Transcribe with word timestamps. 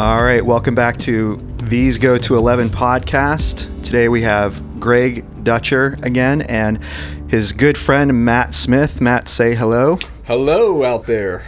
All 0.00 0.22
right, 0.22 0.42
welcome 0.42 0.74
back 0.74 0.96
to 1.00 1.36
These 1.64 1.98
Go 1.98 2.16
to 2.16 2.36
11 2.36 2.68
podcast. 2.68 3.68
Today 3.82 4.08
we 4.08 4.22
have 4.22 4.80
Greg 4.80 5.26
Dutcher 5.44 5.98
again 6.02 6.40
and 6.40 6.82
his 7.28 7.52
good 7.52 7.76
friend 7.76 8.24
Matt 8.24 8.54
Smith. 8.54 9.02
Matt, 9.02 9.28
say 9.28 9.54
hello. 9.54 9.98
Hello 10.24 10.84
out 10.84 11.04
there. 11.04 11.44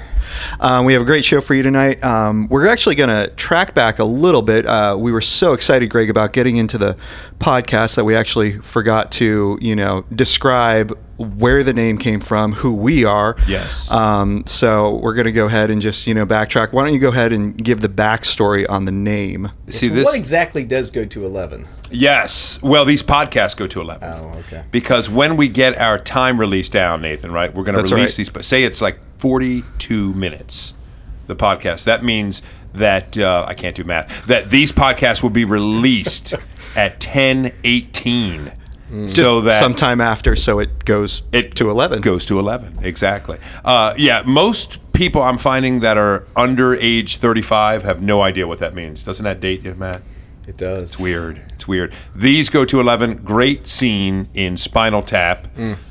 Um, 0.60 0.84
we 0.84 0.92
have 0.92 1.02
a 1.02 1.04
great 1.04 1.24
show 1.24 1.40
for 1.40 1.54
you 1.54 1.62
tonight. 1.62 2.02
Um, 2.04 2.48
we're 2.48 2.66
actually 2.66 2.94
going 2.94 3.10
to 3.10 3.32
track 3.34 3.74
back 3.74 3.98
a 3.98 4.04
little 4.04 4.42
bit. 4.42 4.66
Uh, 4.66 4.96
we 4.98 5.12
were 5.12 5.20
so 5.20 5.52
excited, 5.52 5.88
Greg, 5.90 6.10
about 6.10 6.32
getting 6.32 6.56
into 6.56 6.78
the 6.78 6.96
podcast 7.38 7.96
that 7.96 8.04
we 8.04 8.14
actually 8.14 8.58
forgot 8.58 9.10
to, 9.12 9.58
you 9.60 9.74
know, 9.74 10.04
describe 10.14 10.96
where 11.18 11.62
the 11.62 11.72
name 11.72 11.98
came 11.98 12.20
from, 12.20 12.52
who 12.52 12.72
we 12.72 13.04
are. 13.04 13.36
Yes. 13.46 13.90
Um, 13.90 14.44
so 14.46 14.96
we're 14.96 15.14
going 15.14 15.26
to 15.26 15.32
go 15.32 15.46
ahead 15.46 15.70
and 15.70 15.80
just, 15.82 16.06
you 16.06 16.14
know, 16.14 16.26
backtrack. 16.26 16.72
Why 16.72 16.84
don't 16.84 16.94
you 16.94 17.00
go 17.00 17.08
ahead 17.10 17.32
and 17.32 17.56
give 17.56 17.80
the 17.80 17.88
backstory 17.88 18.68
on 18.68 18.84
the 18.84 18.92
name? 18.92 19.50
See 19.68 19.88
So 19.88 19.94
this? 19.94 20.04
What 20.04 20.16
exactly 20.16 20.64
does 20.64 20.90
go 20.90 21.04
to 21.04 21.24
11? 21.24 21.66
yes. 21.90 22.60
Well, 22.62 22.84
these 22.84 23.02
podcasts 23.02 23.56
go 23.56 23.66
to 23.66 23.80
eleven. 23.80 24.08
Oh, 24.12 24.38
okay. 24.46 24.64
Because 24.70 25.10
when 25.10 25.36
we 25.36 25.48
get 25.48 25.78
our 25.78 25.98
time 25.98 26.40
release 26.40 26.68
down, 26.68 27.02
Nathan, 27.02 27.32
right? 27.32 27.52
We're 27.54 27.64
going 27.64 27.76
to 27.76 27.82
release 27.82 28.12
right. 28.12 28.16
these. 28.16 28.30
But 28.30 28.44
say 28.44 28.64
it's 28.64 28.80
like 28.80 28.98
forty-two 29.22 30.12
minutes. 30.14 30.74
The 31.28 31.36
podcast. 31.36 31.84
That 31.84 32.02
means 32.02 32.42
that 32.74 33.16
uh, 33.16 33.44
I 33.46 33.54
can't 33.54 33.76
do 33.76 33.84
math. 33.84 34.26
That 34.26 34.50
these 34.50 34.72
podcasts 34.72 35.22
will 35.22 35.30
be 35.30 35.44
released 35.44 36.34
at 36.76 37.00
ten 37.00 37.52
eighteen. 37.64 38.52
So 39.06 39.40
that 39.42 39.58
Sometime 39.58 40.02
after, 40.02 40.36
so 40.36 40.58
it 40.58 40.84
goes 40.84 41.22
it 41.32 41.54
to 41.56 41.70
11. 41.70 42.02
goes 42.02 42.26
to 42.26 42.38
11 42.38 42.80
exactly 42.82 43.38
uh, 43.64 43.94
yeah 43.96 44.22
most 44.26 44.80
people 44.92 45.22
i'm 45.22 45.38
finding 45.38 45.80
that 45.80 45.96
are 45.96 46.26
under 46.36 46.74
age 46.74 47.16
35 47.16 47.84
have 47.84 48.02
no 48.02 48.20
idea 48.20 48.46
what 48.46 48.58
that 48.58 48.74
means 48.74 49.02
doesn't 49.02 49.24
that 49.24 49.40
date 49.40 49.62
you 49.64 49.74
matt 49.76 50.02
It 50.46 50.58
does. 50.58 50.78
It's 50.92 51.00
weird. 51.00 51.40
It's 51.62 51.68
weird. 51.68 51.94
These 52.16 52.48
go 52.50 52.64
to 52.64 52.80
11. 52.80 53.18
Great 53.18 53.68
scene 53.68 54.26
in 54.34 54.56
Spinal 54.56 55.00
Tap 55.00 55.46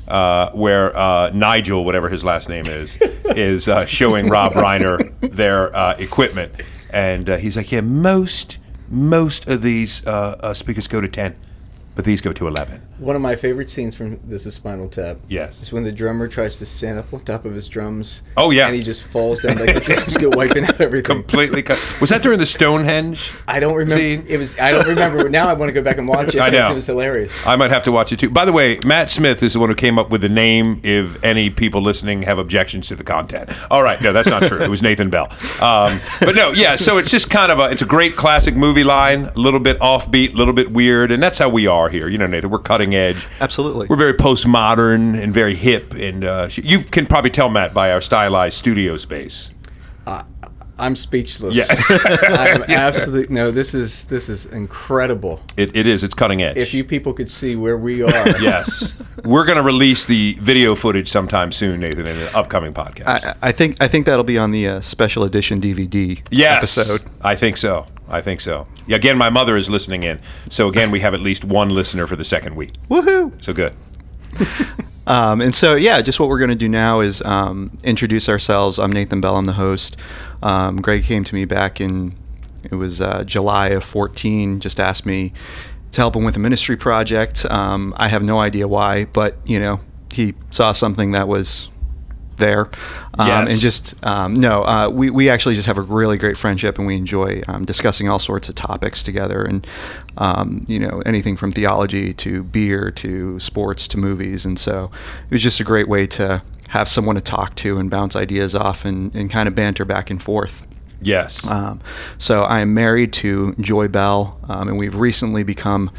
uh, 0.06 0.50
where 0.52 0.94
uh, 0.94 1.30
Nigel, 1.32 1.86
whatever 1.86 2.10
his 2.10 2.22
last 2.22 2.50
name 2.50 2.66
is, 2.66 2.98
is 3.24 3.68
uh, 3.68 3.86
showing 3.86 4.28
Rob 4.28 4.52
Reiner 4.52 5.18
their 5.34 5.74
uh, 5.74 5.94
equipment. 5.98 6.52
And 6.90 7.30
uh, 7.30 7.38
he's 7.38 7.56
like, 7.56 7.72
yeah, 7.72 7.80
most 7.80 8.58
most 8.90 9.48
of 9.48 9.62
these 9.62 10.06
uh, 10.06 10.36
uh, 10.40 10.52
speakers 10.52 10.86
go 10.88 11.00
to 11.00 11.08
10, 11.08 11.34
but 11.94 12.04
these 12.04 12.20
go 12.20 12.34
to 12.34 12.46
11. 12.46 12.82
One 12.98 13.16
of 13.16 13.22
my 13.22 13.34
favorite 13.34 13.70
scenes 13.70 13.96
from 13.96 14.20
This 14.24 14.46
is 14.46 14.54
Spinal 14.54 14.88
Tap. 14.88 15.16
Yes. 15.28 15.60
Is 15.62 15.72
when 15.72 15.82
the 15.82 15.90
drummer 15.90 16.28
tries 16.28 16.58
to 16.58 16.66
stand 16.66 16.98
up 16.98 17.12
on 17.12 17.24
top 17.24 17.44
of 17.44 17.54
his 17.54 17.68
drums. 17.68 18.22
Oh, 18.36 18.50
yeah. 18.50 18.66
And 18.66 18.74
he 18.74 18.82
just 18.82 19.02
falls 19.02 19.42
down 19.42 19.56
like 19.58 19.74
the 19.74 19.80
drums 19.80 20.16
go 20.18 20.28
wiping 20.28 20.64
out 20.64 20.80
everything. 20.80 21.04
Completely 21.04 21.62
cut. 21.62 21.78
Was 22.00 22.10
that 22.10 22.22
during 22.22 22.38
the 22.38 22.46
Stonehenge? 22.46 23.32
I 23.48 23.60
don't 23.60 23.74
remember. 23.74 23.96
Scene? 23.96 24.24
It 24.28 24.36
was. 24.36 24.58
I 24.58 24.72
don't 24.72 24.86
remember. 24.86 25.28
now 25.30 25.48
I 25.48 25.54
want 25.54 25.70
to 25.70 25.72
go 25.72 25.82
back 25.82 25.98
and 25.98 26.06
watch 26.06 26.34
it. 26.34 26.40
I 26.40 26.50
know. 26.50 26.70
It 26.70 26.74
was 26.74 26.86
hilarious. 26.86 27.32
I 27.46 27.56
might 27.56 27.70
have 27.70 27.82
to 27.84 27.92
watch 27.92 28.12
it 28.12 28.18
too. 28.18 28.30
By 28.30 28.44
the 28.44 28.52
way, 28.52 28.78
Matt 28.84 29.10
Smith 29.10 29.42
is 29.42 29.54
the 29.54 29.58
one 29.58 29.68
who 29.68 29.74
came 29.74 29.98
up 29.98 30.10
with 30.10 30.20
the 30.20 30.28
name. 30.28 30.80
If 30.84 31.22
any 31.24 31.50
people 31.50 31.80
listening 31.80 32.22
have 32.22 32.38
objections 32.38 32.88
to 32.88 32.96
the 32.96 33.04
content, 33.04 33.50
all 33.70 33.82
right, 33.82 34.00
no, 34.00 34.12
that's 34.12 34.28
not 34.28 34.42
true. 34.44 34.60
It 34.60 34.68
was 34.68 34.82
Nathan 34.82 35.10
Bell. 35.10 35.28
Um, 35.60 36.00
but 36.20 36.36
no, 36.36 36.52
yeah. 36.52 36.76
So 36.76 36.98
it's 36.98 37.10
just 37.10 37.30
kind 37.30 37.50
of 37.50 37.58
a 37.58 37.70
it's 37.70 37.82
a 37.82 37.86
great 37.86 38.16
classic 38.16 38.54
movie 38.54 38.84
line, 38.84 39.26
a 39.26 39.38
little 39.38 39.60
bit 39.60 39.78
offbeat, 39.80 40.34
a 40.34 40.36
little 40.36 40.54
bit 40.54 40.70
weird, 40.70 41.10
and 41.10 41.22
that's 41.22 41.38
how 41.38 41.48
we 41.48 41.66
are 41.66 41.88
here. 41.88 42.08
You 42.08 42.18
know, 42.18 42.26
Nathan, 42.26 42.50
we're 42.50 42.58
cutting 42.58 42.81
edge. 42.90 43.26
Absolutely. 43.40 43.86
We're 43.88 43.96
very 43.96 44.14
postmodern 44.14 45.20
and 45.20 45.32
very 45.32 45.54
hip, 45.54 45.94
and 45.94 46.24
uh, 46.24 46.48
you 46.56 46.80
can 46.80 47.06
probably 47.06 47.30
tell 47.30 47.48
Matt 47.48 47.72
by 47.72 47.92
our 47.92 48.00
stylized 48.00 48.56
studio 48.56 48.96
space. 48.96 49.50
I'm 50.82 50.96
speechless. 50.96 51.54
Yeah. 51.54 51.64
I'm 52.22 52.62
absolutely 52.68 53.32
no. 53.32 53.50
This 53.50 53.72
is 53.72 54.06
this 54.06 54.28
is 54.28 54.46
incredible. 54.46 55.40
It, 55.56 55.76
it 55.76 55.86
is. 55.86 56.02
It's 56.02 56.14
cutting 56.14 56.42
edge. 56.42 56.56
If 56.56 56.74
you 56.74 56.82
people 56.82 57.12
could 57.12 57.30
see 57.30 57.56
where 57.56 57.76
we 57.76 58.02
are. 58.02 58.08
yes, 58.40 58.94
we're 59.24 59.44
going 59.44 59.58
to 59.58 59.62
release 59.62 60.04
the 60.06 60.36
video 60.40 60.74
footage 60.74 61.08
sometime 61.08 61.52
soon, 61.52 61.80
Nathan, 61.80 62.06
in 62.06 62.16
an 62.16 62.34
upcoming 62.34 62.74
podcast. 62.74 63.06
I, 63.06 63.36
I 63.42 63.52
think 63.52 63.76
I 63.80 63.86
think 63.86 64.06
that'll 64.06 64.24
be 64.24 64.38
on 64.38 64.50
the 64.50 64.66
uh, 64.66 64.80
special 64.80 65.24
edition 65.24 65.60
DVD 65.60 66.20
Yes, 66.30 66.76
episode. 66.76 67.08
I 67.20 67.36
think 67.36 67.58
so. 67.58 67.86
I 68.08 68.20
think 68.20 68.40
so. 68.40 68.66
Yeah, 68.86 68.96
again, 68.96 69.16
my 69.16 69.30
mother 69.30 69.56
is 69.56 69.70
listening 69.70 70.02
in, 70.02 70.20
so 70.50 70.68
again, 70.68 70.90
we 70.90 71.00
have 71.00 71.14
at 71.14 71.20
least 71.20 71.44
one 71.44 71.70
listener 71.70 72.06
for 72.06 72.16
the 72.16 72.24
second 72.24 72.56
week. 72.56 72.72
Woohoo! 72.90 73.42
So 73.42 73.52
good. 73.52 73.72
Um, 75.04 75.40
and 75.40 75.52
so, 75.52 75.74
yeah, 75.74 76.00
just 76.00 76.20
what 76.20 76.28
we're 76.28 76.38
going 76.38 76.50
to 76.50 76.54
do 76.54 76.68
now 76.68 77.00
is 77.00 77.22
um, 77.22 77.76
introduce 77.82 78.28
ourselves. 78.28 78.78
I'm 78.78 78.92
Nathan 78.92 79.20
Bell. 79.20 79.36
I'm 79.36 79.46
the 79.46 79.54
host. 79.54 79.96
Um, 80.44 80.80
Greg 80.80 81.02
came 81.02 81.24
to 81.24 81.34
me 81.34 81.44
back 81.44 81.80
in 81.80 82.14
it 82.70 82.76
was 82.76 83.00
uh, 83.00 83.24
July 83.24 83.68
of 83.68 83.84
14. 83.84 84.60
Just 84.60 84.78
asked 84.78 85.04
me 85.04 85.32
to 85.90 86.00
help 86.00 86.16
him 86.16 86.24
with 86.24 86.36
a 86.36 86.38
ministry 86.38 86.76
project. 86.76 87.44
Um, 87.46 87.94
I 87.96 88.08
have 88.08 88.22
no 88.22 88.38
idea 88.38 88.68
why, 88.68 89.06
but 89.06 89.36
you 89.44 89.58
know, 89.58 89.80
he 90.12 90.34
saw 90.50 90.72
something 90.72 91.12
that 91.12 91.28
was 91.28 91.68
there, 92.38 92.68
um, 93.18 93.26
Yes. 93.28 93.50
and 93.52 93.60
just 93.60 94.06
um, 94.06 94.34
no, 94.34 94.62
uh, 94.64 94.88
we 94.90 95.10
we 95.10 95.28
actually 95.28 95.54
just 95.54 95.66
have 95.66 95.78
a 95.78 95.82
really 95.82 96.18
great 96.18 96.36
friendship, 96.36 96.78
and 96.78 96.86
we 96.86 96.96
enjoy 96.96 97.42
um, 97.48 97.64
discussing 97.64 98.08
all 98.08 98.18
sorts 98.18 98.48
of 98.48 98.54
topics 98.54 99.02
together, 99.02 99.42
and 99.44 99.66
um, 100.16 100.64
you 100.66 100.78
know 100.78 101.02
anything 101.06 101.36
from 101.36 101.52
theology 101.52 102.12
to 102.14 102.42
beer 102.44 102.90
to 102.92 103.38
sports 103.40 103.86
to 103.88 103.98
movies, 103.98 104.44
and 104.44 104.58
so 104.58 104.90
it 105.28 105.32
was 105.34 105.42
just 105.42 105.60
a 105.60 105.64
great 105.64 105.88
way 105.88 106.06
to 106.06 106.42
have 106.68 106.88
someone 106.88 107.14
to 107.16 107.20
talk 107.20 107.54
to 107.56 107.78
and 107.78 107.90
bounce 107.90 108.16
ideas 108.16 108.54
off 108.54 108.84
and, 108.86 109.14
and 109.14 109.30
kind 109.30 109.46
of 109.46 109.54
banter 109.54 109.84
back 109.84 110.08
and 110.08 110.22
forth. 110.22 110.66
Yes. 111.02 111.46
Um, 111.46 111.80
so 112.16 112.44
I 112.44 112.60
am 112.60 112.72
married 112.72 113.12
to 113.14 113.54
Joy 113.60 113.88
Bell, 113.88 114.38
um, 114.48 114.68
and 114.68 114.78
we've 114.78 114.94
recently 114.94 115.42
become 115.42 115.90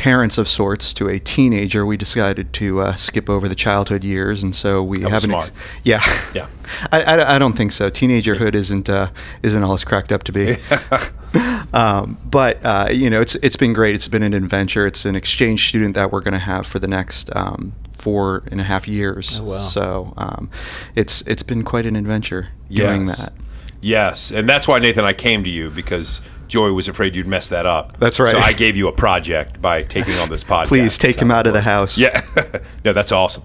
parents 0.00 0.38
of 0.38 0.48
sorts 0.48 0.94
to 0.94 1.08
a 1.08 1.18
teenager. 1.18 1.84
We 1.84 1.96
decided 1.98 2.52
to 2.54 2.80
uh, 2.80 2.94
skip 2.94 3.28
over 3.28 3.48
the 3.48 3.54
childhood 3.54 4.02
years, 4.02 4.42
and 4.42 4.54
so 4.56 4.82
we 4.82 5.00
was 5.00 5.10
haven't. 5.12 5.30
smart. 5.30 5.52
yeah, 5.84 6.00
Yeah. 6.34 6.46
I, 6.92 7.02
I, 7.02 7.34
I 7.36 7.38
don't 7.38 7.54
think 7.56 7.72
so. 7.72 7.90
Teenagerhood 7.90 8.54
isn't 8.54 8.88
uh, 8.88 9.10
isn't 9.42 9.62
all 9.62 9.74
it's 9.74 9.84
cracked 9.84 10.10
up 10.12 10.22
to 10.24 10.32
be. 10.32 10.56
um, 11.72 12.16
but 12.24 12.64
uh, 12.64 12.88
you 12.90 13.10
know, 13.10 13.20
it's 13.20 13.34
it's 13.36 13.56
been 13.56 13.72
great. 13.72 13.94
It's 13.94 14.08
been 14.08 14.22
an 14.22 14.34
adventure. 14.34 14.86
It's 14.86 15.04
an 15.04 15.14
exchange 15.16 15.68
student 15.68 15.94
that 15.94 16.10
we're 16.12 16.20
going 16.22 16.32
to 16.32 16.38
have 16.40 16.66
for 16.66 16.78
the 16.78 16.88
next. 16.88 17.34
Um, 17.36 17.72
Four 17.92 18.44
and 18.50 18.62
a 18.62 18.64
half 18.64 18.88
years. 18.88 19.38
Oh, 19.38 19.44
wow. 19.44 19.58
So 19.58 20.14
um, 20.16 20.48
it's 20.94 21.20
it's 21.26 21.42
been 21.42 21.62
quite 21.62 21.84
an 21.84 21.96
adventure 21.96 22.48
doing 22.70 23.08
Yes. 23.08 23.18
that. 23.18 23.32
yes, 23.82 24.30
and 24.30 24.48
that's 24.48 24.66
why 24.66 24.78
Nathan, 24.78 25.04
I 25.04 25.12
came 25.12 25.44
to 25.44 25.50
you 25.50 25.68
because 25.68 26.22
Joy 26.50 26.72
was 26.72 26.88
afraid 26.88 27.14
you'd 27.14 27.26
mess 27.26 27.48
that 27.48 27.64
up. 27.64 27.96
That's 27.98 28.20
right. 28.20 28.32
So 28.32 28.38
I 28.38 28.52
gave 28.52 28.76
you 28.76 28.88
a 28.88 28.92
project 28.92 29.62
by 29.62 29.82
taking 29.84 30.14
on 30.16 30.28
this 30.28 30.44
podcast. 30.52 30.66
Please 30.66 30.98
take 30.98 31.16
him 31.16 31.30
out 31.30 31.46
of 31.46 31.54
the 31.54 31.62
house. 31.62 31.96
Yeah. 31.96 32.20
no, 32.84 32.92
that's 32.92 33.12
awesome. 33.12 33.44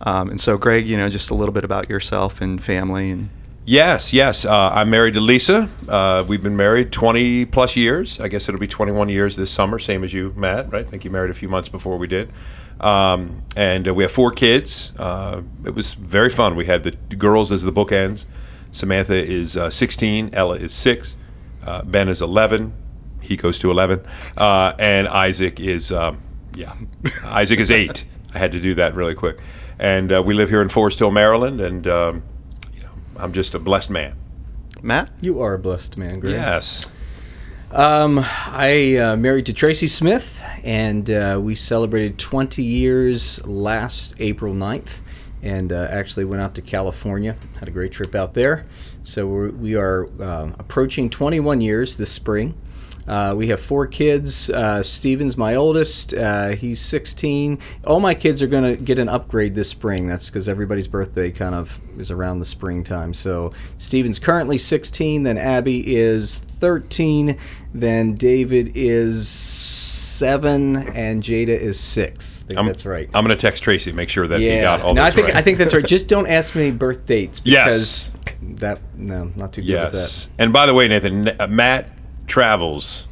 Um, 0.00 0.30
and 0.30 0.40
so, 0.40 0.56
Greg, 0.56 0.88
you 0.88 0.96
know, 0.96 1.08
just 1.08 1.30
a 1.30 1.34
little 1.34 1.52
bit 1.52 1.64
about 1.64 1.88
yourself 1.88 2.40
and 2.40 2.62
family, 2.62 3.10
and 3.10 3.28
Yes, 3.68 4.12
yes. 4.12 4.44
Uh, 4.44 4.70
I'm 4.72 4.90
married 4.90 5.14
to 5.14 5.20
Lisa. 5.20 5.68
Uh, 5.88 6.24
we've 6.28 6.42
been 6.42 6.56
married 6.56 6.92
20 6.92 7.46
plus 7.46 7.74
years. 7.74 8.20
I 8.20 8.28
guess 8.28 8.48
it'll 8.48 8.60
be 8.60 8.68
21 8.68 9.08
years 9.08 9.34
this 9.34 9.50
summer, 9.50 9.80
same 9.80 10.04
as 10.04 10.12
you, 10.12 10.32
Matt, 10.36 10.70
right? 10.70 10.86
I 10.86 10.88
think 10.88 11.04
you 11.04 11.10
married 11.10 11.32
a 11.32 11.34
few 11.34 11.48
months 11.48 11.68
before 11.68 11.98
we 11.98 12.06
did. 12.06 12.30
Um, 12.80 13.42
and 13.56 13.88
uh, 13.88 13.92
we 13.92 14.04
have 14.04 14.12
four 14.12 14.30
kids. 14.30 14.92
Uh, 14.96 15.42
it 15.64 15.74
was 15.74 15.94
very 15.94 16.30
fun. 16.30 16.54
We 16.54 16.66
had 16.66 16.84
the 16.84 16.92
girls 17.16 17.50
as 17.50 17.64
the 17.64 17.72
bookends. 17.72 18.24
Samantha 18.70 19.16
is 19.16 19.56
uh, 19.56 19.68
16, 19.68 20.30
Ella 20.32 20.54
is 20.56 20.72
6, 20.72 21.16
uh, 21.66 21.82
Ben 21.82 22.08
is 22.08 22.22
11. 22.22 22.72
He 23.20 23.36
goes 23.36 23.58
to 23.58 23.70
11. 23.70 24.04
Uh, 24.36 24.72
and 24.78 25.08
Isaac 25.08 25.60
is, 25.60 25.90
um, 25.92 26.22
yeah, 26.54 26.74
Isaac 27.24 27.58
is 27.60 27.70
8. 27.70 28.04
I 28.34 28.38
had 28.38 28.52
to 28.52 28.60
do 28.60 28.74
that 28.74 28.94
really 28.94 29.14
quick. 29.14 29.38
And 29.78 30.12
uh, 30.12 30.22
we 30.22 30.32
live 30.32 30.48
here 30.48 30.62
in 30.62 30.68
Forest 30.68 31.00
Hill, 31.00 31.10
Maryland. 31.10 31.60
And, 31.60 31.86
um, 31.86 32.22
you 32.72 32.82
know, 32.82 32.92
I'm 33.16 33.32
just 33.32 33.54
a 33.54 33.58
blessed 33.58 33.90
man. 33.90 34.16
Matt. 34.82 35.10
You 35.20 35.40
are 35.40 35.54
a 35.54 35.58
blessed 35.58 35.96
man, 35.96 36.20
Greg. 36.20 36.34
Yes. 36.34 36.86
Um, 37.72 38.24
I 38.24 38.96
uh, 38.96 39.16
married 39.16 39.46
to 39.46 39.52
Tracy 39.52 39.88
Smith, 39.88 40.42
and 40.62 41.10
uh, 41.10 41.38
we 41.42 41.56
celebrated 41.56 42.18
20 42.18 42.62
years 42.62 43.44
last 43.44 44.14
April 44.20 44.54
9th, 44.54 45.00
and 45.42 45.72
uh, 45.72 45.88
actually 45.90 46.24
went 46.24 46.42
out 46.42 46.54
to 46.54 46.62
California. 46.62 47.36
Had 47.58 47.68
a 47.68 47.72
great 47.72 47.90
trip 47.90 48.14
out 48.14 48.34
there. 48.34 48.66
So 49.06 49.24
we're, 49.28 49.50
we 49.50 49.76
are, 49.76 50.08
um, 50.20 50.56
approaching 50.58 51.08
21 51.08 51.60
years 51.60 51.96
this 51.96 52.10
spring. 52.10 52.54
Uh, 53.06 53.34
we 53.36 53.46
have 53.48 53.60
four 53.60 53.86
kids. 53.86 54.50
Uh, 54.50 54.82
Steven's 54.82 55.36
my 55.36 55.54
oldest. 55.54 56.12
Uh, 56.12 56.48
he's 56.48 56.80
16. 56.80 57.60
All 57.84 58.00
my 58.00 58.14
kids 58.14 58.42
are 58.42 58.48
going 58.48 58.64
to 58.64 58.82
get 58.82 58.98
an 58.98 59.08
upgrade 59.08 59.54
this 59.54 59.68
spring. 59.68 60.08
That's 60.08 60.28
because 60.28 60.48
everybody's 60.48 60.88
birthday 60.88 61.30
kind 61.30 61.54
of 61.54 61.78
is 61.98 62.10
around 62.10 62.40
the 62.40 62.44
springtime. 62.44 63.14
So 63.14 63.52
Steven's 63.78 64.18
currently 64.18 64.58
16. 64.58 65.22
Then 65.22 65.38
Abby 65.38 65.94
is 65.94 66.38
13. 66.38 67.38
Then 67.72 68.14
David 68.14 68.72
is 68.74 69.28
7. 69.28 70.76
And 70.96 71.22
Jada 71.22 71.48
is 71.48 71.78
6 71.78 72.35
think 72.46 72.58
I'm, 72.58 72.66
that's 72.66 72.86
right. 72.86 73.08
I'm 73.14 73.24
going 73.24 73.36
to 73.36 73.40
text 73.40 73.62
Tracy, 73.62 73.92
make 73.92 74.08
sure 74.08 74.26
that 74.28 74.40
he 74.40 74.60
got 74.60 74.80
all 74.82 74.94
no, 74.94 75.02
I 75.02 75.10
think 75.10 75.28
right. 75.28 75.36
I 75.36 75.42
think 75.42 75.58
that's 75.58 75.74
right. 75.74 75.84
Just 75.84 76.08
don't 76.08 76.28
ask 76.28 76.54
me 76.54 76.70
birth 76.70 77.04
dates 77.06 77.40
Yes. 77.44 78.08
because 78.08 78.34
that 78.60 78.80
no, 78.94 79.30
not 79.36 79.52
too 79.52 79.62
good 79.62 79.84
with 79.84 79.94
Yes. 79.94 80.28
And 80.38 80.52
by 80.52 80.66
the 80.66 80.74
way, 80.74 80.88
Nathan, 80.88 81.28
uh, 81.28 81.46
Matt 81.48 81.90
travels. 82.26 83.08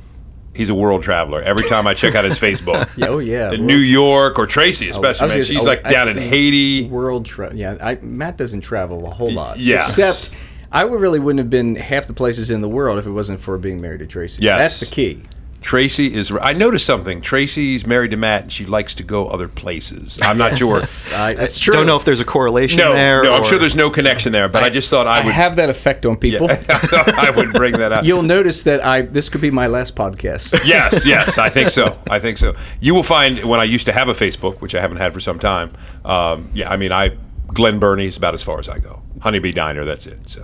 He's 0.55 0.71
a 0.71 0.75
world 0.75 1.03
traveler. 1.03 1.43
Every 1.43 1.69
time 1.69 1.85
I 1.89 1.95
check 1.95 2.15
out 2.15 2.23
his 2.25 2.39
Facebook, 2.39 2.89
Yeah, 2.97 3.09
oh 3.09 3.19
yeah. 3.19 3.51
in 3.51 3.67
New 3.67 3.77
York 3.77 4.39
or 4.39 4.47
Tracy, 4.47 4.89
especially, 4.89 5.27
was 5.27 5.35
man, 5.35 5.45
she's 5.45 5.63
oh, 5.63 5.69
like 5.69 5.85
I- 5.85 5.91
down 5.91 6.09
in 6.09 6.17
Haiti. 6.17 6.87
World 6.89 7.27
travel. 7.27 7.57
Yeah, 7.59 7.77
I, 7.81 7.97
Matt 7.97 8.37
doesn't 8.37 8.61
travel 8.61 9.05
a 9.07 9.11
whole 9.11 9.33
lot. 9.33 9.59
yes. 9.59 9.89
Except, 9.99 10.31
I 10.71 10.85
would 10.85 11.01
really 11.01 11.19
wouldn't 11.19 11.39
have 11.41 11.51
been 11.51 11.75
half 11.75 12.07
the 12.07 12.13
places 12.13 12.51
in 12.51 12.61
the 12.61 12.69
world 12.69 13.01
if 13.01 13.07
it 13.07 13.11
wasn't 13.11 13.41
for 13.41 13.59
being 13.59 13.81
married 13.81 13.99
to 13.99 14.07
Tracy. 14.07 14.43
Yes. 14.45 14.59
That's 14.61 14.81
the 14.81 14.95
key. 14.95 15.23
Tracy 15.64 16.12
is. 16.14 16.31
I 16.43 16.52
noticed 16.52 16.84
something. 16.84 17.22
Tracy's 17.22 17.87
married 17.87 18.11
to 18.11 18.19
Matt, 18.19 18.43
and 18.43 18.52
she 18.52 18.66
likes 18.66 18.94
to 18.96 19.02
go 19.02 19.28
other 19.28 19.49
places. 19.49 20.19
I'm 20.22 20.37
not 20.37 20.58
sure. 20.58 20.76
I, 21.14 21.32
that's 21.38 21.58
true. 21.58 21.72
Don't 21.72 21.87
know 21.87 21.96
if 21.96 22.05
there's 22.05 22.20
a 22.20 22.25
correlation 22.26 22.76
No, 22.76 22.93
there. 22.93 23.22
no, 23.22 23.34
I'm 23.34 23.44
sure 23.44 23.58
there's 23.58 23.75
no 23.75 23.88
connection 23.88 24.31
there. 24.31 24.46
But 24.46 24.62
I, 24.62 24.69
just 24.69 24.90
thought 24.90 25.06
I 25.06 25.22
I 25.22 25.25
would. 25.25 25.32
have 25.32 25.56
that 25.56 25.70
effect 25.70 26.05
on 26.05 26.19
people. 26.19 26.49
I 26.69 27.32
would 27.34 27.55
bring 27.55 27.72
that 27.78 27.93
up. 27.93 28.05
You'll 28.08 28.22
notice 28.22 28.62
that 28.64 28.84
I 28.84 29.00
this 29.00 29.31
could 29.31 29.40
be 29.40 29.50
my 29.50 29.66
last 29.66 29.96
podcast. 29.96 30.66
yes, 30.66 31.06
yes, 31.06 31.38
I 31.38 31.49
think 31.49 31.70
so. 31.70 31.99
I 32.11 32.19
think 32.20 32.37
so. 32.37 32.55
You 32.81 32.94
will 32.94 33.02
find 33.02 33.43
when 33.44 33.58
I 33.58 33.64
used 33.64 33.87
to 33.87 33.93
have 33.94 34.08
a 34.08 34.12
Facebook, 34.12 34.61
which 34.61 34.75
I 34.75 34.82
haven't 34.82 34.99
had 34.99 35.14
for 35.14 35.20
some 35.20 35.38
time. 35.38 35.72
Um, 36.05 36.50
yeah, 36.52 36.69
I 36.70 36.76
mean, 36.76 36.93
I 36.93 37.16
Glen 37.55 37.78
Burnie 37.78 38.05
is 38.06 38.19
about 38.19 38.34
as 38.34 38.43
far 38.43 38.58
as 38.61 38.69
I 38.69 38.81
go. 38.81 39.00
Honeybee 39.22 39.52
Diner, 39.52 39.87
that's 39.87 40.06
it. 40.06 40.19
So 40.28 40.43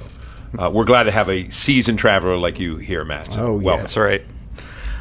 uh, 0.58 0.70
we're 0.72 0.87
glad 0.87 1.05
to 1.05 1.11
have 1.11 1.28
a 1.28 1.50
seasoned 1.50 1.99
traveler 1.99 2.38
like 2.38 2.58
you 2.58 2.76
here, 2.78 3.05
Matt. 3.05 3.26
So 3.26 3.40
Oh, 3.43 3.58
yeah. 3.58 3.64
welcome. 3.64 3.82
That's 3.82 3.96
right. 3.99 4.22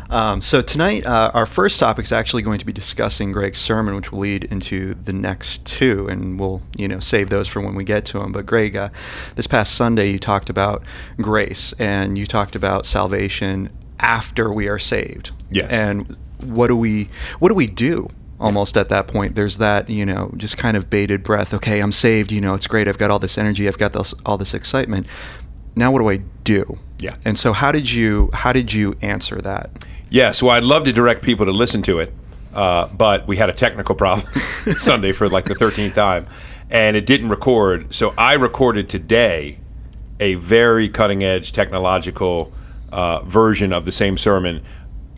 Um, 0.09 0.41
so 0.41 0.61
tonight, 0.61 1.05
uh, 1.05 1.29
our 1.35 1.45
first 1.45 1.79
topic 1.79 2.05
is 2.05 2.11
actually 2.11 2.41
going 2.41 2.57
to 2.57 2.65
be 2.65 2.73
discussing 2.73 3.31
Greg's 3.31 3.59
sermon, 3.59 3.95
which 3.95 4.11
will 4.11 4.19
lead 4.19 4.45
into 4.45 4.95
the 4.95 5.13
next 5.13 5.65
two, 5.65 6.07
and 6.07 6.39
we'll 6.39 6.63
you 6.75 6.87
know 6.87 6.99
save 6.99 7.29
those 7.29 7.47
for 7.47 7.61
when 7.61 7.75
we 7.75 7.83
get 7.83 8.05
to 8.05 8.19
them. 8.19 8.31
But 8.31 8.47
Greg, 8.47 8.75
uh, 8.75 8.89
this 9.35 9.45
past 9.45 9.75
Sunday, 9.75 10.11
you 10.11 10.17
talked 10.17 10.49
about 10.49 10.83
grace, 11.17 11.73
and 11.77 12.17
you 12.17 12.25
talked 12.25 12.55
about 12.55 12.87
salvation 12.87 13.69
after 13.99 14.51
we 14.51 14.67
are 14.67 14.79
saved. 14.79 15.31
Yes. 15.51 15.71
And 15.71 16.17
what 16.43 16.67
do 16.67 16.75
we 16.75 17.09
what 17.37 17.49
do 17.49 17.55
we 17.55 17.67
do? 17.67 18.09
Almost 18.39 18.77
at 18.77 18.87
that 18.89 19.07
point, 19.07 19.35
there's 19.35 19.57
that 19.57 19.89
you 19.89 20.07
know 20.07 20.31
just 20.37 20.57
kind 20.57 20.75
of 20.75 20.89
bated 20.89 21.21
breath. 21.21 21.53
Okay, 21.53 21.81
I'm 21.81 21.91
saved. 21.91 22.31
You 22.31 22.41
know, 22.41 22.55
it's 22.55 22.67
great. 22.67 22.87
I've 22.87 22.97
got 22.97 23.11
all 23.11 23.19
this 23.19 23.37
energy. 23.37 23.67
I've 23.67 23.77
got 23.77 23.93
this, 23.93 24.15
all 24.25 24.37
this 24.37 24.55
excitement. 24.55 25.05
Now, 25.75 25.91
what 25.91 25.99
do 25.99 26.09
I 26.09 26.17
do? 26.43 26.79
Yeah. 26.97 27.15
And 27.25 27.37
so, 27.37 27.53
how 27.53 27.71
did 27.71 27.91
you 27.91 28.31
how 28.33 28.53
did 28.53 28.73
you 28.73 28.95
answer 29.01 29.39
that? 29.41 29.69
Yes, 30.11 30.39
so 30.39 30.49
I'd 30.49 30.63
love 30.63 30.85
to 30.85 30.91
direct 30.91 31.21
people 31.21 31.45
to 31.45 31.51
listen 31.51 31.83
to 31.83 31.99
it, 31.99 32.11
uh, 32.53 32.87
but 32.87 33.27
we 33.27 33.37
had 33.37 33.49
a 33.49 33.53
technical 33.53 33.93
problem 33.93 34.25
Sunday 34.77 35.11
for 35.11 35.29
like 35.29 35.45
the 35.45 35.53
13th 35.53 35.93
time, 35.93 36.25
and 36.71 36.95
it 36.95 37.05
didn't 37.05 37.29
record. 37.29 37.93
So 37.93 38.15
I 38.17 38.33
recorded 38.33 38.89
today 38.89 39.59
a 40.19 40.33
very 40.33 40.89
cutting 40.89 41.23
edge 41.23 41.51
technological 41.51 42.51
uh, 42.91 43.19
version 43.21 43.71
of 43.71 43.85
the 43.85 43.91
same 43.91 44.17
sermon 44.17 44.63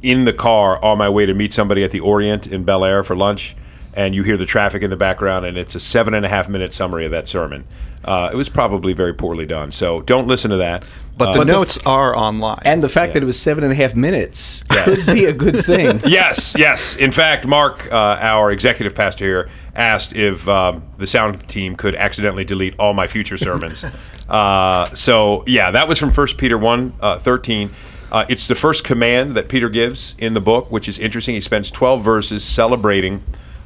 in 0.01 0.25
the 0.25 0.33
car 0.33 0.83
on 0.83 0.97
my 0.97 1.07
way 1.07 1.25
to 1.25 1.33
meet 1.33 1.53
somebody 1.53 1.83
at 1.83 1.91
the 1.91 2.01
Orient 2.01 2.47
in 2.47 2.65
Bel 2.65 2.83
Air 2.83 3.01
for 3.03 3.15
lunch. 3.15 3.55
And 3.93 4.15
you 4.15 4.23
hear 4.23 4.37
the 4.37 4.45
traffic 4.45 4.83
in 4.83 4.89
the 4.89 4.95
background, 4.95 5.45
and 5.45 5.57
it's 5.57 5.75
a 5.75 5.79
seven 5.79 6.13
and 6.13 6.25
a 6.25 6.29
half 6.29 6.47
minute 6.47 6.73
summary 6.73 7.05
of 7.05 7.11
that 7.11 7.27
sermon. 7.27 7.65
Uh, 8.03 8.29
it 8.33 8.35
was 8.35 8.49
probably 8.49 8.93
very 8.93 9.13
poorly 9.13 9.45
done. 9.45 9.71
So 9.71 10.01
don't 10.01 10.27
listen 10.27 10.49
to 10.51 10.57
that. 10.57 10.85
But 11.17 11.29
Uh, 11.29 11.31
the 11.33 11.37
But 11.39 11.47
the 11.47 11.51
notes 11.53 11.77
are 11.85 12.15
online. 12.15 12.61
And 12.63 12.81
the 12.81 12.89
fact 12.89 13.13
that 13.13 13.21
it 13.21 13.25
was 13.25 13.39
seven 13.39 13.63
and 13.63 13.71
a 13.71 13.75
half 13.75 13.95
minutes 13.95 14.63
could 14.69 15.05
be 15.13 15.25
a 15.25 15.33
good 15.33 15.63
thing. 15.65 16.01
yes, 16.07 16.55
yes. 16.57 16.95
In 16.95 17.11
fact, 17.11 17.45
Mark, 17.45 17.91
uh, 17.91 18.17
our 18.21 18.51
executive 18.51 18.95
pastor 18.95 19.25
here, 19.25 19.49
asked 19.75 20.15
if 20.15 20.47
um, 20.47 20.83
the 20.97 21.05
sound 21.05 21.47
team 21.47 21.75
could 21.75 21.93
accidentally 21.95 22.43
delete 22.43 22.73
all 22.79 22.93
my 22.93 23.07
future 23.07 23.37
sermons. 23.37 23.85
uh, 24.29 24.85
so, 24.95 25.43
yeah, 25.45 25.69
that 25.71 25.87
was 25.87 25.99
from 25.99 26.11
1 26.11 26.27
Peter 26.37 26.57
1 26.57 26.93
uh, 27.01 27.19
13. 27.19 27.69
Uh, 28.11 28.25
it's 28.27 28.47
the 28.47 28.55
first 28.55 28.83
command 28.83 29.35
that 29.35 29.47
Peter 29.47 29.69
gives 29.69 30.15
in 30.17 30.33
the 30.33 30.41
book, 30.41 30.71
which 30.71 30.89
is 30.89 30.97
interesting. 30.97 31.35
He 31.35 31.41
spends 31.41 31.69
12 31.71 32.03
verses 32.03 32.43
celebrating 32.43 33.21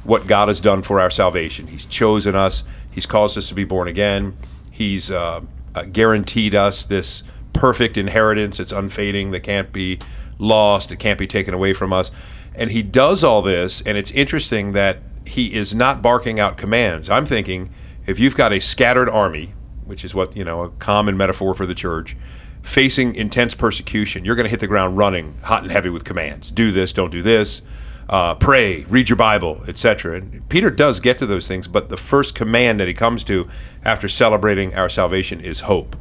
what 0.06 0.26
God 0.26 0.48
has 0.48 0.60
done 0.60 0.82
for 0.82 1.00
our 1.00 1.10
salvation. 1.10 1.66
He's 1.66 1.86
chosen 1.86 2.34
us, 2.34 2.64
He's 2.90 3.06
caused 3.06 3.36
us 3.36 3.48
to 3.48 3.54
be 3.54 3.64
born 3.64 3.88
again, 3.88 4.36
He's 4.70 5.10
uh, 5.10 5.40
uh, 5.74 5.84
guaranteed 5.84 6.54
us 6.54 6.84
this 6.84 7.22
perfect 7.52 7.96
inheritance. 7.96 8.60
It's 8.60 8.72
unfading, 8.72 9.30
that 9.30 9.40
can't 9.40 9.72
be 9.72 9.98
lost, 10.38 10.92
it 10.92 10.98
can't 10.98 11.18
be 11.18 11.26
taken 11.26 11.54
away 11.54 11.72
from 11.72 11.92
us. 11.92 12.10
And 12.54 12.70
He 12.70 12.82
does 12.82 13.24
all 13.24 13.42
this, 13.42 13.82
and 13.82 13.98
it's 13.98 14.10
interesting 14.12 14.72
that 14.72 14.98
He 15.26 15.54
is 15.54 15.74
not 15.74 16.02
barking 16.02 16.40
out 16.40 16.56
commands. 16.56 17.10
I'm 17.10 17.26
thinking 17.26 17.70
if 18.06 18.18
you've 18.20 18.36
got 18.36 18.52
a 18.52 18.60
scattered 18.60 19.08
army, 19.08 19.52
which 19.84 20.04
is 20.04 20.14
what, 20.14 20.36
you 20.36 20.44
know, 20.44 20.62
a 20.62 20.70
common 20.70 21.16
metaphor 21.16 21.54
for 21.54 21.66
the 21.66 21.74
church, 21.74 22.16
facing 22.62 23.14
intense 23.14 23.54
persecution, 23.54 24.24
you're 24.24 24.34
going 24.34 24.44
to 24.44 24.50
hit 24.50 24.60
the 24.60 24.66
ground 24.66 24.96
running 24.96 25.38
hot 25.42 25.62
and 25.62 25.70
heavy 25.70 25.88
with 25.88 26.04
commands. 26.04 26.50
Do 26.50 26.72
this, 26.72 26.92
don't 26.92 27.10
do 27.10 27.22
this. 27.22 27.62
Uh, 28.08 28.36
pray, 28.36 28.84
read 28.84 29.08
your 29.08 29.16
Bible, 29.16 29.62
etc. 29.66 30.16
And 30.16 30.48
Peter 30.48 30.70
does 30.70 31.00
get 31.00 31.18
to 31.18 31.26
those 31.26 31.48
things, 31.48 31.66
but 31.66 31.88
the 31.88 31.96
first 31.96 32.34
command 32.36 32.78
that 32.78 32.86
he 32.86 32.94
comes 32.94 33.24
to 33.24 33.48
after 33.84 34.08
celebrating 34.08 34.74
our 34.76 34.88
salvation 34.88 35.40
is 35.40 35.60
hope. 35.60 35.96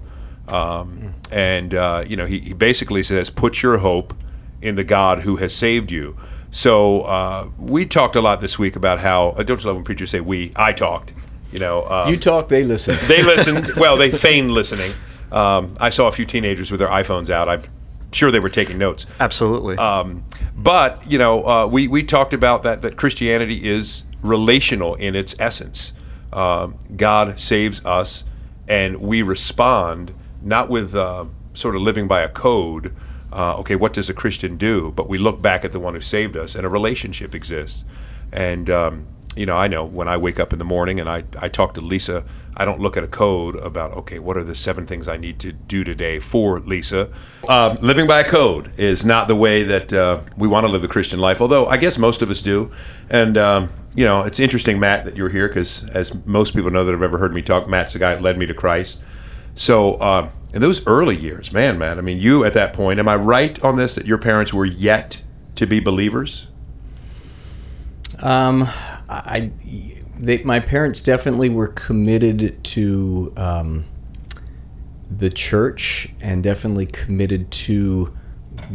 Um, 0.47 1.15
and 1.31 1.73
uh, 1.73 2.03
you 2.07 2.15
know, 2.15 2.27
he, 2.27 2.39
he 2.39 2.53
basically 2.53 3.01
says, 3.01 3.29
"Put 3.31 3.63
your 3.63 3.79
hope 3.79 4.13
in 4.61 4.75
the 4.75 4.83
God 4.83 5.19
who 5.19 5.37
has 5.37 5.53
saved 5.55 5.91
you." 5.91 6.15
So 6.51 7.01
uh, 7.01 7.49
we 7.57 7.85
talked 7.85 8.15
a 8.15 8.21
lot 8.21 8.39
this 8.39 8.59
week 8.59 8.75
about 8.75 8.99
how. 8.99 9.33
I 9.37 9.43
don't 9.43 9.59
you 9.59 9.67
love 9.67 9.75
when 9.75 9.83
preachers 9.83 10.11
say 10.11 10.19
"we." 10.19 10.51
I 10.55 10.73
talked. 10.73 11.13
You 11.51 11.59
know, 11.59 11.85
um, 11.85 12.09
You 12.09 12.17
talk, 12.17 12.49
they 12.49 12.63
listen. 12.63 12.97
they 13.07 13.23
listened. 13.23 13.67
Well, 13.77 13.97
they 13.97 14.11
feigned 14.11 14.51
listening. 14.51 14.93
Um, 15.31 15.75
I 15.79 15.89
saw 15.89 16.07
a 16.07 16.11
few 16.11 16.25
teenagers 16.25 16.69
with 16.69 16.79
their 16.79 16.89
iPhones 16.89 17.29
out. 17.29 17.49
I'm 17.49 17.61
sure 18.15 18.31
they 18.31 18.39
were 18.39 18.49
taking 18.49 18.77
notes. 18.77 19.05
Absolutely. 19.19 19.77
Um, 19.77 20.23
but 20.55 21.09
you 21.09 21.17
know, 21.17 21.45
uh, 21.45 21.67
we 21.67 21.87
we 21.87 22.03
talked 22.03 22.33
about 22.33 22.63
that 22.63 22.81
that 22.81 22.95
Christianity 22.95 23.67
is 23.67 24.03
relational 24.21 24.95
in 24.95 25.15
its 25.15 25.35
essence. 25.39 25.93
Um, 26.33 26.77
God 26.95 27.39
saves 27.39 27.85
us, 27.85 28.23
and 28.67 28.97
we 28.97 29.21
respond 29.21 30.13
not 30.41 30.69
with 30.69 30.95
uh, 30.95 31.25
sort 31.53 31.75
of 31.75 31.81
living 31.81 32.07
by 32.07 32.21
a 32.21 32.29
code. 32.29 32.93
Uh, 33.31 33.57
okay, 33.57 33.75
what 33.75 33.93
does 33.93 34.09
a 34.09 34.13
Christian 34.13 34.55
do? 34.57 34.91
But 34.91 35.09
we 35.09 35.17
look 35.17 35.41
back 35.41 35.65
at 35.65 35.71
the 35.71 35.79
one 35.79 35.93
who 35.93 36.01
saved 36.01 36.37
us, 36.37 36.55
and 36.55 36.65
a 36.65 36.69
relationship 36.69 37.35
exists. 37.35 37.83
And 38.31 38.69
um, 38.69 39.07
you 39.35 39.45
know, 39.45 39.57
I 39.57 39.67
know 39.67 39.83
when 39.83 40.07
I 40.07 40.17
wake 40.17 40.39
up 40.39 40.53
in 40.53 40.59
the 40.59 40.65
morning 40.65 40.99
and 40.99 41.09
I, 41.09 41.23
I 41.39 41.49
talk 41.49 41.73
to 41.75 41.81
Lisa, 41.81 42.23
I 42.57 42.63
don't 42.63 42.79
look 42.79 42.95
at 42.95 43.03
a 43.03 43.07
code 43.07 43.55
about, 43.57 43.91
okay, 43.91 44.19
what 44.19 44.37
are 44.37 44.43
the 44.43 44.55
seven 44.55 44.87
things 44.87 45.07
I 45.07 45.17
need 45.17 45.39
to 45.39 45.51
do 45.51 45.83
today 45.83 46.19
for 46.19 46.59
Lisa? 46.61 47.11
Um, 47.49 47.77
living 47.81 48.07
by 48.07 48.21
a 48.21 48.23
code 48.23 48.71
is 48.79 49.03
not 49.03 49.27
the 49.27 49.35
way 49.35 49.63
that 49.63 49.91
uh, 49.91 50.21
we 50.37 50.47
want 50.47 50.65
to 50.65 50.71
live 50.71 50.81
the 50.81 50.87
Christian 50.87 51.19
life, 51.19 51.41
although 51.41 51.65
I 51.65 51.77
guess 51.77 51.97
most 51.97 52.21
of 52.21 52.29
us 52.29 52.39
do. 52.39 52.71
And, 53.09 53.37
um, 53.37 53.69
you 53.93 54.05
know, 54.05 54.23
it's 54.23 54.39
interesting, 54.39 54.79
Matt, 54.79 55.03
that 55.05 55.17
you're 55.17 55.29
here 55.29 55.47
because, 55.47 55.83
as 55.89 56.25
most 56.25 56.55
people 56.55 56.71
know 56.71 56.85
that 56.85 56.93
have 56.93 57.01
ever 57.01 57.17
heard 57.17 57.33
me 57.33 57.41
talk, 57.41 57.67
Matt's 57.67 57.93
the 57.93 57.99
guy 57.99 58.15
that 58.15 58.21
led 58.21 58.37
me 58.37 58.45
to 58.45 58.53
Christ. 58.53 59.01
So, 59.53 59.95
uh, 59.95 60.29
in 60.53 60.61
those 60.61 60.85
early 60.87 61.17
years, 61.17 61.51
man, 61.51 61.77
man, 61.77 61.97
I 61.97 62.01
mean, 62.01 62.19
you 62.19 62.45
at 62.45 62.53
that 62.53 62.71
point, 62.71 62.99
am 62.99 63.09
I 63.09 63.15
right 63.15 63.61
on 63.61 63.75
this 63.75 63.95
that 63.95 64.05
your 64.05 64.17
parents 64.17 64.53
were 64.53 64.65
yet 64.65 65.21
to 65.55 65.65
be 65.65 65.81
believers? 65.81 66.47
Um, 68.21 68.63
I, 69.09 69.51
they, 70.19 70.43
my 70.43 70.59
parents 70.59 71.01
definitely 71.01 71.49
were 71.49 71.67
committed 71.69 72.63
to 72.63 73.33
um, 73.37 73.85
the 75.09 75.29
church 75.29 76.09
and 76.21 76.43
definitely 76.43 76.85
committed 76.85 77.51
to 77.51 78.15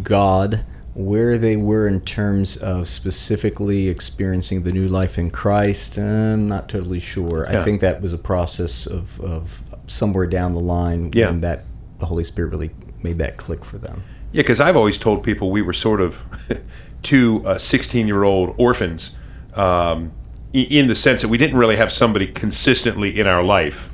God. 0.03 0.65
Where 0.95 1.39
they 1.39 1.57
were 1.57 1.87
in 1.87 2.01
terms 2.01 2.57
of 2.57 2.89
specifically 2.89 3.89
experiencing 3.89 4.65
the 4.65 4.73
new 4.73 4.89
life 4.89 5.19
in 5.19 5.31
Christ, 5.31 5.97
I'm 5.97 6.49
not 6.49 6.69
totally 6.69 6.99
sure. 6.99 7.47
Yeah. 7.49 7.61
I 7.61 7.65
think 7.65 7.81
that 7.81 8.03
was 8.03 8.13
a 8.13 8.19
process 8.19 8.87
of, 8.87 9.19
of 9.21 9.63
somewhere 9.87 10.27
down 10.27 10.53
the 10.53 10.59
line 10.61 11.13
Yeah. 11.15 11.27
when 11.31 11.43
that 11.43 11.63
the 12.01 12.07
Holy 12.07 12.25
Spirit 12.25 12.49
really 12.51 12.71
made 13.05 13.19
that 13.19 13.37
click 13.37 13.65
for 13.65 13.79
them. 13.79 14.03
Yeah, 14.33 14.43
because 14.43 14.59
I've 14.61 14.77
always 14.77 14.99
told 14.99 15.23
people 15.23 15.53
we 15.53 15.63
were 15.63 15.73
sort 15.73 16.01
of 16.01 16.19
two 17.03 17.45
16 17.57 18.09
year 18.09 18.25
old 18.25 18.55
orphans 18.59 19.15
um, 19.55 20.13
in 20.53 20.89
the 20.89 20.95
sense 20.95 21.23
that 21.23 21.29
we 21.29 21.39
didn't 21.39 21.59
really 21.59 21.77
have 21.77 21.93
somebody 21.93 22.27
consistently 22.27 23.19
in 23.21 23.27
our 23.27 23.43
life 23.43 23.89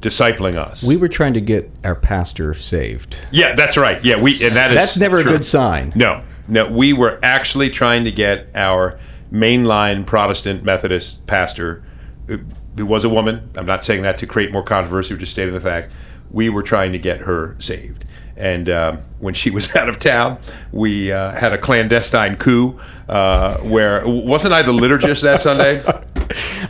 discipling 0.00 0.56
us. 0.56 0.82
We 0.84 0.96
were 0.96 1.08
trying 1.08 1.34
to 1.34 1.40
get 1.40 1.70
our 1.82 1.94
pastor 1.94 2.54
saved. 2.54 3.18
yeah, 3.32 3.54
that's 3.54 3.76
right. 3.76 4.02
Yeah, 4.04 4.20
we 4.20 4.32
and 4.44 4.54
that 4.54 4.70
is 4.70 4.76
That's 4.76 4.96
never 4.96 5.22
true. 5.22 5.30
a 5.30 5.34
good 5.34 5.44
sign. 5.44 5.92
No, 5.94 6.22
no, 6.48 6.68
we 6.68 6.92
were 6.92 7.18
actually 7.22 7.70
trying 7.70 8.04
to 8.04 8.12
get 8.12 8.48
our 8.54 8.98
mainline 9.32 10.06
Protestant 10.06 10.62
Methodist 10.62 11.26
pastor, 11.26 11.82
who 12.26 12.40
who 12.76 12.86
was 12.86 13.04
a 13.04 13.08
woman. 13.08 13.50
I'm 13.56 13.66
not 13.66 13.84
saying 13.84 14.02
that 14.02 14.18
to 14.18 14.26
create 14.26 14.52
more 14.52 14.62
controversy, 14.62 15.14
we're 15.14 15.20
just 15.20 15.32
stating 15.32 15.54
the 15.54 15.60
fact. 15.60 15.90
We 16.36 16.50
were 16.50 16.62
trying 16.62 16.92
to 16.92 16.98
get 16.98 17.20
her 17.22 17.56
saved. 17.58 18.04
And 18.36 18.68
um, 18.68 18.98
when 19.18 19.32
she 19.32 19.48
was 19.58 19.74
out 19.74 19.88
of 19.88 19.98
town, 19.98 20.36
we 20.70 21.10
uh, 21.10 21.30
had 21.32 21.52
a 21.54 21.58
clandestine 21.58 22.36
coup 22.36 22.78
uh, 23.08 23.56
where 23.74 24.06
wasn't 24.06 24.52
I 24.52 24.60
the 24.62 24.72
liturgist 24.72 25.22
that 25.22 25.40
Sunday? 25.40 25.82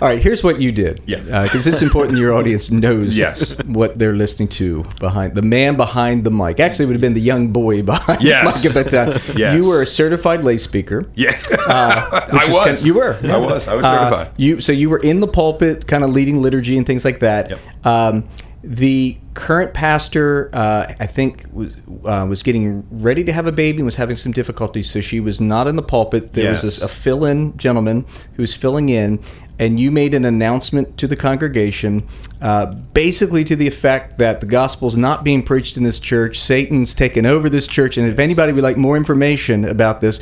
All 0.00 0.08
right, 0.08 0.22
here's 0.22 0.44
what 0.44 0.60
you 0.60 0.70
did. 0.70 1.02
Yeah. 1.06 1.42
Because 1.42 1.66
it's 1.66 1.82
important 1.82 2.18
your 2.18 2.32
audience 2.34 2.70
knows 2.70 3.16
Yes. 3.18 3.56
what 3.64 3.98
they're 3.98 4.14
listening 4.14 4.48
to 4.60 4.84
behind 5.00 5.34
the 5.34 5.42
man 5.42 5.76
behind 5.76 6.22
the 6.24 6.30
mic. 6.30 6.60
Actually, 6.60 6.84
it 6.84 6.88
would 6.88 6.94
have 6.96 7.00
been 7.00 7.14
the 7.14 7.20
young 7.32 7.48
boy 7.48 7.82
behind 7.82 8.20
Yes. 8.22 8.62
the 8.62 8.68
mic 8.68 8.76
at 8.76 8.90
that 8.92 9.06
time. 9.22 9.36
Yes. 9.36 9.56
You 9.56 9.68
were 9.68 9.82
a 9.82 9.86
certified 9.86 10.44
lay 10.44 10.58
speaker. 10.58 11.06
Yeah, 11.16 11.32
Uh, 11.66 12.28
I 12.32 12.46
was. 12.48 12.58
kind- 12.58 12.82
you 12.84 12.94
were. 12.94 13.14
I 13.24 13.36
was. 13.38 13.66
I 13.66 13.74
was 13.74 13.84
Uh, 13.84 13.98
certified. 14.10 14.28
you 14.36 14.60
so 14.60 14.70
you 14.72 14.88
were 14.90 14.98
in 15.00 15.18
the 15.20 15.26
pulpit, 15.28 15.86
kind 15.88 16.04
of 16.04 16.10
leading 16.10 16.40
liturgy 16.42 16.76
and 16.76 16.86
things 16.86 17.04
like 17.04 17.18
that. 17.20 17.50
Yep. 17.50 17.58
Um, 17.86 18.24
the 18.66 19.16
current 19.34 19.74
pastor, 19.74 20.50
uh, 20.52 20.92
I 20.98 21.06
think, 21.06 21.46
was 21.52 21.76
uh, 22.04 22.26
was 22.28 22.42
getting 22.42 22.84
ready 22.90 23.22
to 23.22 23.32
have 23.32 23.46
a 23.46 23.52
baby 23.52 23.78
and 23.78 23.84
was 23.84 23.94
having 23.94 24.16
some 24.16 24.32
difficulties, 24.32 24.90
so 24.90 25.00
she 25.00 25.20
was 25.20 25.40
not 25.40 25.68
in 25.68 25.76
the 25.76 25.82
pulpit. 25.82 26.32
There 26.32 26.50
was 26.50 26.64
Yes. 26.64 26.76
this, 26.76 26.82
a 26.82 26.88
fill-in 26.88 27.56
gentleman 27.56 28.04
who 28.34 28.42
was 28.42 28.54
filling 28.54 28.88
in, 28.88 29.20
and 29.60 29.78
you 29.78 29.92
made 29.92 30.14
an 30.14 30.24
announcement 30.24 30.98
to 30.98 31.06
the 31.06 31.14
congregation, 31.14 32.08
uh, 32.42 32.66
basically 32.92 33.44
to 33.44 33.54
the 33.54 33.68
effect 33.68 34.18
that 34.18 34.40
the 34.40 34.46
gospel's 34.46 34.96
not 34.96 35.22
being 35.22 35.44
preached 35.44 35.76
in 35.76 35.84
this 35.84 36.00
church. 36.00 36.36
Satan's 36.40 36.92
taken 36.92 37.24
over 37.24 37.48
this 37.48 37.68
church, 37.68 37.96
and 37.98 38.08
if 38.08 38.18
anybody 38.18 38.52
would 38.52 38.64
like 38.64 38.76
more 38.76 38.96
information 38.96 39.64
about 39.64 40.00
this, 40.00 40.18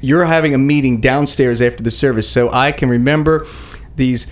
you're 0.00 0.24
having 0.24 0.54
a 0.54 0.58
meeting 0.58 0.98
downstairs 0.98 1.60
after 1.60 1.84
the 1.84 1.90
service. 1.90 2.26
So 2.28 2.50
I 2.50 2.72
can 2.72 2.88
remember 2.88 3.46
these 3.96 4.28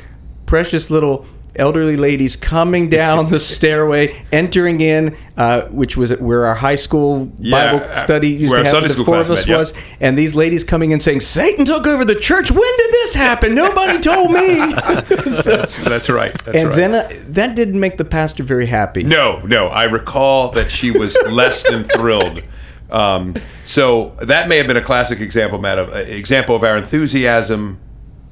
precious 0.47 0.91
little 0.91 1.27
elderly 1.61 1.97
ladies 1.97 2.35
coming 2.35 2.89
down 2.89 3.29
the 3.29 3.39
stairway, 3.55 4.25
entering 4.33 4.81
in, 4.81 5.17
uh, 5.37 5.63
which 5.69 5.97
was 5.97 6.11
where 6.19 6.47
our 6.47 6.55
high 6.55 6.75
school 6.77 7.31
Yeah, 7.39 7.73
Bible 7.79 7.95
study 7.95 8.31
used 8.31 8.51
where 8.53 8.65
to. 8.65 8.69
Sunday 8.69 8.89
the 8.89 8.95
school 8.95 9.05
four 9.05 9.15
class 9.17 9.29
of 9.29 9.39
us 9.39 9.47
met, 9.47 9.57
was, 9.59 9.75
and 10.01 10.19
these 10.19 10.35
ladies 10.35 10.65
coming 10.65 10.91
in 10.91 10.99
saying, 10.99 11.21
"Satan 11.21 11.65
took 11.65 11.87
over 11.87 12.05
the 12.05 12.19
church. 12.19 12.51
When 12.51 12.77
did 12.79 12.91
this 12.91 13.15
happen? 13.15 13.55
Nobody 13.55 14.01
told 14.01 14.33
me." 14.33 14.75
So- 15.31 15.65
That's 15.89 16.09
right. 16.09 16.33
That's 16.45 16.57
and 16.59 16.69
right. 16.69 16.77
then 16.77 16.95
uh, 16.95 17.09
that 17.29 17.55
didn't 17.55 17.79
make 17.79 17.97
the 17.99 18.05
pastor 18.05 18.43
very 18.43 18.67
happy. 18.67 19.03
No, 19.05 19.41
no. 19.41 19.69
I 19.69 19.85
recall 19.85 20.51
that 20.53 20.71
she 20.71 20.91
was 20.91 21.17
less 21.29 21.63
than 21.63 21.85
thrilled. 21.85 22.43
Um, 22.91 23.35
so 23.65 24.17
that 24.21 24.49
may 24.49 24.57
have 24.57 24.67
been 24.67 24.77
a 24.77 24.83
classic 24.83 25.21
example, 25.21 25.59
Matt, 25.59 25.79
of 25.79 25.91
uh, 25.91 25.99
example 25.99 26.57
of 26.57 26.65
our 26.65 26.77
enthusiasm 26.77 27.79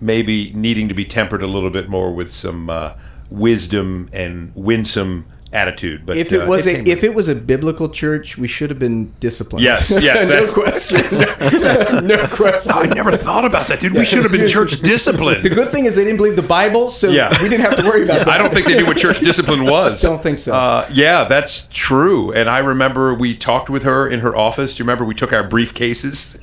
maybe 0.00 0.52
needing 0.54 0.88
to 0.88 0.94
be 0.94 1.04
tempered 1.04 1.42
a 1.42 1.46
little 1.46 1.70
bit 1.70 1.88
more 1.88 2.12
with 2.12 2.32
some 2.32 2.70
uh, 2.70 2.92
wisdom 3.30 4.08
and 4.12 4.52
winsome 4.54 5.26
attitude. 5.50 6.04
But 6.04 6.18
If 6.18 6.30
it 6.30 6.42
uh, 6.42 6.46
was 6.46 6.66
a 6.66 6.86
if 6.86 7.02
it 7.02 7.14
was 7.14 7.28
a 7.28 7.34
biblical 7.34 7.88
church, 7.88 8.36
we 8.36 8.46
should 8.46 8.68
have 8.68 8.78
been 8.78 9.10
disciplined. 9.18 9.64
Yes, 9.64 9.88
yes, 10.02 10.28
no 10.28 10.46
that's- 10.46 10.52
question. 10.52 12.06
no 12.06 12.26
question. 12.26 12.72
I 12.74 12.84
never 12.84 13.16
thought 13.16 13.46
about 13.46 13.66
that, 13.68 13.80
dude. 13.80 13.94
We 13.94 14.04
should 14.04 14.24
have 14.24 14.32
been 14.32 14.46
church 14.46 14.78
disciplined. 14.80 15.44
The 15.44 15.48
good 15.48 15.70
thing 15.70 15.86
is 15.86 15.94
they 15.94 16.04
didn't 16.04 16.18
believe 16.18 16.36
the 16.36 16.42
Bible, 16.42 16.90
so 16.90 17.08
Yeah. 17.08 17.30
we 17.42 17.48
didn't 17.48 17.62
have 17.62 17.76
to 17.78 17.82
worry 17.84 18.02
about 18.04 18.18
that. 18.26 18.28
I 18.28 18.36
don't 18.36 18.52
think 18.52 18.66
they 18.66 18.76
knew 18.76 18.84
what 18.86 18.98
church 18.98 19.20
discipline 19.20 19.64
was. 19.64 20.02
Don't 20.02 20.22
think 20.22 20.38
so. 20.38 20.54
Uh, 20.54 20.86
yeah, 20.92 21.24
that's 21.24 21.66
true. 21.72 22.30
And 22.32 22.50
I 22.50 22.58
remember 22.58 23.14
we 23.14 23.34
talked 23.34 23.70
with 23.70 23.84
her 23.84 24.06
in 24.06 24.20
her 24.20 24.36
office. 24.36 24.74
Do 24.74 24.82
you 24.82 24.84
remember 24.84 25.06
we 25.06 25.14
took 25.14 25.32
our 25.32 25.48
briefcases? 25.48 26.36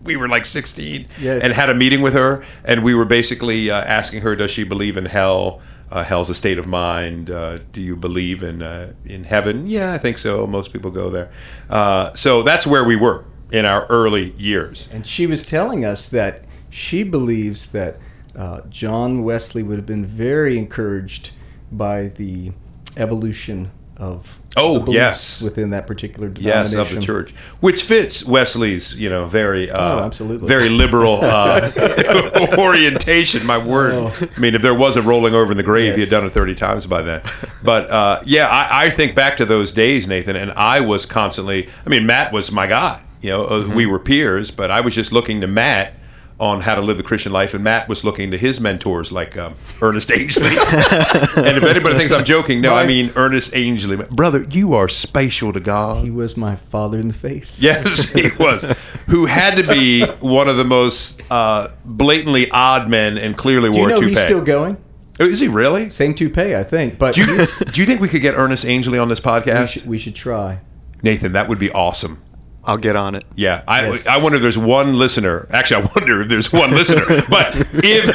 we 0.02 0.16
were 0.16 0.28
like 0.28 0.46
16 0.46 1.06
Yes. 1.20 1.42
and 1.42 1.52
had 1.52 1.68
a 1.68 1.74
meeting 1.74 2.00
with 2.00 2.14
her. 2.14 2.42
And 2.64 2.82
we 2.82 2.94
were 2.94 3.04
basically 3.04 3.70
uh, 3.70 3.82
asking 3.82 4.22
her, 4.22 4.34
does 4.34 4.50
she 4.50 4.64
believe 4.64 4.96
in 4.96 5.04
hell? 5.06 5.60
Uh, 5.90 6.02
hell's 6.02 6.28
a 6.30 6.34
state 6.34 6.58
of 6.58 6.66
mind. 6.66 7.30
Uh, 7.30 7.58
do 7.72 7.80
you 7.80 7.96
believe 7.96 8.42
in 8.42 8.62
uh, 8.62 8.92
in 9.04 9.24
heaven? 9.24 9.66
Yeah, 9.68 9.92
I 9.92 9.98
think 9.98 10.18
so. 10.18 10.46
Most 10.46 10.72
people 10.72 10.90
go 10.90 11.10
there. 11.10 11.30
Uh, 11.70 12.12
so 12.14 12.42
that's 12.42 12.66
where 12.66 12.84
we 12.84 12.96
were 12.96 13.24
in 13.52 13.64
our 13.64 13.86
early 13.86 14.32
years. 14.32 14.88
And 14.92 15.06
she 15.06 15.26
was 15.26 15.42
telling 15.42 15.84
us 15.84 16.08
that 16.08 16.44
she 16.70 17.04
believes 17.04 17.68
that 17.68 17.98
uh, 18.34 18.62
John 18.68 19.22
Wesley 19.22 19.62
would 19.62 19.76
have 19.76 19.86
been 19.86 20.04
very 20.04 20.58
encouraged 20.58 21.30
by 21.72 22.08
the 22.08 22.52
evolution 22.96 23.70
of 23.98 24.38
Oh, 24.58 24.90
yes. 24.90 25.42
within 25.42 25.70
that 25.70 25.86
particular 25.86 26.32
Yes, 26.34 26.70
denomination. 26.70 26.80
of 26.80 27.00
the 27.02 27.06
church, 27.06 27.30
which 27.60 27.82
fits 27.82 28.24
Wesley's, 28.24 28.96
you 28.96 29.10
know, 29.10 29.26
very, 29.26 29.70
uh, 29.70 29.76
Oh, 29.78 29.98
absolutely. 30.04 30.48
very 30.48 30.70
liberal 30.70 31.18
uh, 31.22 31.70
orientation. 32.58 33.44
My 33.46 33.58
word. 33.58 33.92
Oh. 33.94 34.28
I 34.36 34.40
mean, 34.40 34.54
if 34.54 34.62
there 34.62 34.74
was 34.74 34.96
a 34.96 35.02
rolling 35.02 35.34
over 35.34 35.50
in 35.52 35.56
the 35.58 35.62
grave, 35.62 35.94
he 35.94 36.00
had 36.00 36.10
done 36.10 36.24
it 36.24 36.30
thirty 36.30 36.54
times 36.54 36.86
by 36.86 37.02
then. 37.02 37.22
But 37.62 37.90
uh, 37.90 38.20
yeah, 38.24 38.48
I, 38.48 38.86
I 38.86 38.90
think 38.90 39.14
back 39.14 39.36
to 39.38 39.44
those 39.44 39.72
days, 39.72 40.06
Nathan, 40.08 40.36
and 40.36 40.52
I 40.52 40.80
was 40.80 41.04
constantly. 41.06 41.68
I 41.84 41.88
mean, 41.90 42.06
Matt 42.06 42.32
was 42.32 42.50
my 42.50 42.66
guy. 42.66 43.02
You 43.20 43.30
know, 43.30 43.44
uh, 43.44 43.62
Mm-hmm. 43.62 43.74
we 43.74 43.86
were 43.86 43.98
peers, 43.98 44.50
but 44.50 44.70
I 44.70 44.80
was 44.80 44.94
just 44.94 45.12
looking 45.12 45.40
to 45.40 45.46
Matt 45.46 45.94
on 46.38 46.60
how 46.60 46.74
to 46.74 46.80
live 46.80 46.96
the 46.98 47.02
Christian 47.02 47.32
life, 47.32 47.54
and 47.54 47.64
Matt 47.64 47.88
was 47.88 48.04
looking 48.04 48.30
to 48.30 48.38
his 48.38 48.60
mentors 48.60 49.10
like 49.10 49.36
um, 49.38 49.54
Ernest 49.80 50.10
Angley. 50.10 50.46
and 50.46 51.56
if 51.56 51.62
anybody 51.62 51.96
thinks 51.96 52.12
I'm 52.12 52.24
joking, 52.24 52.60
no, 52.60 52.74
I 52.74 52.86
mean 52.86 53.12
Ernest 53.16 53.54
Angley. 53.54 53.96
Brother, 53.96 54.46
you 54.50 54.74
are 54.74 54.88
spatial 54.88 55.52
to 55.52 55.60
God. 55.60 56.04
He 56.04 56.10
was 56.10 56.36
my 56.36 56.54
father 56.54 56.98
in 56.98 57.08
the 57.08 57.14
faith. 57.14 57.54
Yes, 57.58 58.10
he 58.10 58.30
was. 58.38 58.64
Who 59.06 59.26
had 59.26 59.56
to 59.56 59.66
be 59.66 60.04
one 60.20 60.48
of 60.48 60.56
the 60.56 60.64
most 60.64 61.22
uh, 61.30 61.68
blatantly 61.84 62.50
odd 62.50 62.88
men 62.88 63.16
and 63.16 63.36
clearly 63.36 63.70
Do 63.70 63.76
you 63.76 63.80
wore 63.80 63.88
know 63.88 63.96
a 63.96 63.98
toupee. 63.98 64.10
he's 64.12 64.20
still 64.20 64.44
going? 64.44 64.76
Oh, 65.18 65.24
Is 65.24 65.40
he 65.40 65.48
really? 65.48 65.88
Same 65.88 66.14
toupee, 66.14 66.54
I 66.54 66.62
think. 66.62 66.98
But 66.98 67.14
Do 67.14 67.22
you, 67.22 67.46
do 67.72 67.80
you 67.80 67.86
think 67.86 68.00
we 68.00 68.08
could 68.08 68.20
get 68.20 68.34
Ernest 68.34 68.66
Angley 68.66 68.98
on 68.98 69.08
this 69.08 69.20
we, 69.20 69.30
podcast? 69.30 69.68
should, 69.68 69.86
we 69.86 69.98
should 69.98 70.14
try. 70.14 70.58
Nathan, 71.02 71.32
that 71.32 71.48
would 71.48 71.58
be 71.58 71.70
awesome. 71.70 72.22
I'll 72.66 72.76
get 72.76 72.96
on 72.96 73.14
it. 73.14 73.24
Yeah, 73.34 73.62
I, 73.68 73.86
Yes. 73.86 74.06
I 74.06 74.16
wonder 74.18 74.36
if 74.36 74.42
there's 74.42 74.58
one 74.58 74.98
listener. 74.98 75.46
Actually, 75.50 75.84
I 75.84 75.90
wonder 75.96 76.22
if 76.22 76.28
there's 76.28 76.52
one 76.52 76.70
listener. 76.72 77.04
But 77.30 77.54
if 77.74 78.08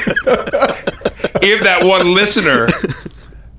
if 1.43 1.63
that 1.63 1.79
one 1.83 2.13
listener, 2.13 2.67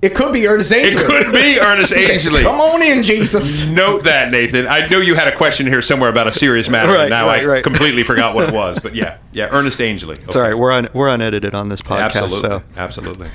It 0.02 0.16
could 0.16 0.32
be 0.32 0.48
Ernest 0.48 0.72
Angel. 0.72 1.00
it 1.00 1.06
could 1.06 1.32
be 1.32 1.60
Ernest 1.60 1.92
Angley. 1.92 2.42
Come 2.42 2.60
on 2.60 2.82
in, 2.82 3.04
Jesus. 3.04 3.64
Note 3.68 4.02
that, 4.02 4.32
Nathan. 4.32 4.66
I 4.66 4.88
know 4.88 4.98
you 4.98 5.14
had 5.14 5.28
a 5.28 5.36
question 5.36 5.64
here 5.68 5.80
somewhere 5.80 6.10
about 6.10 6.26
a 6.26 6.32
serious 6.32 6.68
matter. 6.68 6.90
Right, 6.92 7.02
and 7.02 7.10
now 7.10 7.26
right, 7.28 7.44
I 7.44 7.46
right. 7.46 7.62
completely 7.62 8.02
forgot 8.02 8.34
what 8.34 8.48
it 8.48 8.52
was. 8.52 8.80
But 8.80 8.96
yeah, 8.96 9.18
yeah, 9.30 9.48
Ernest 9.52 9.80
Angley. 9.80 10.16
It's 10.16 10.34
all 10.34 10.42
right. 10.42 10.58
We're 10.58 10.72
un, 10.72 10.88
we're 10.92 11.08
unedited 11.08 11.54
on 11.54 11.68
this 11.68 11.80
podcast, 11.82 12.16
Absolutely, 12.16 12.40
so 12.48 12.62
absolutely. 12.76 13.28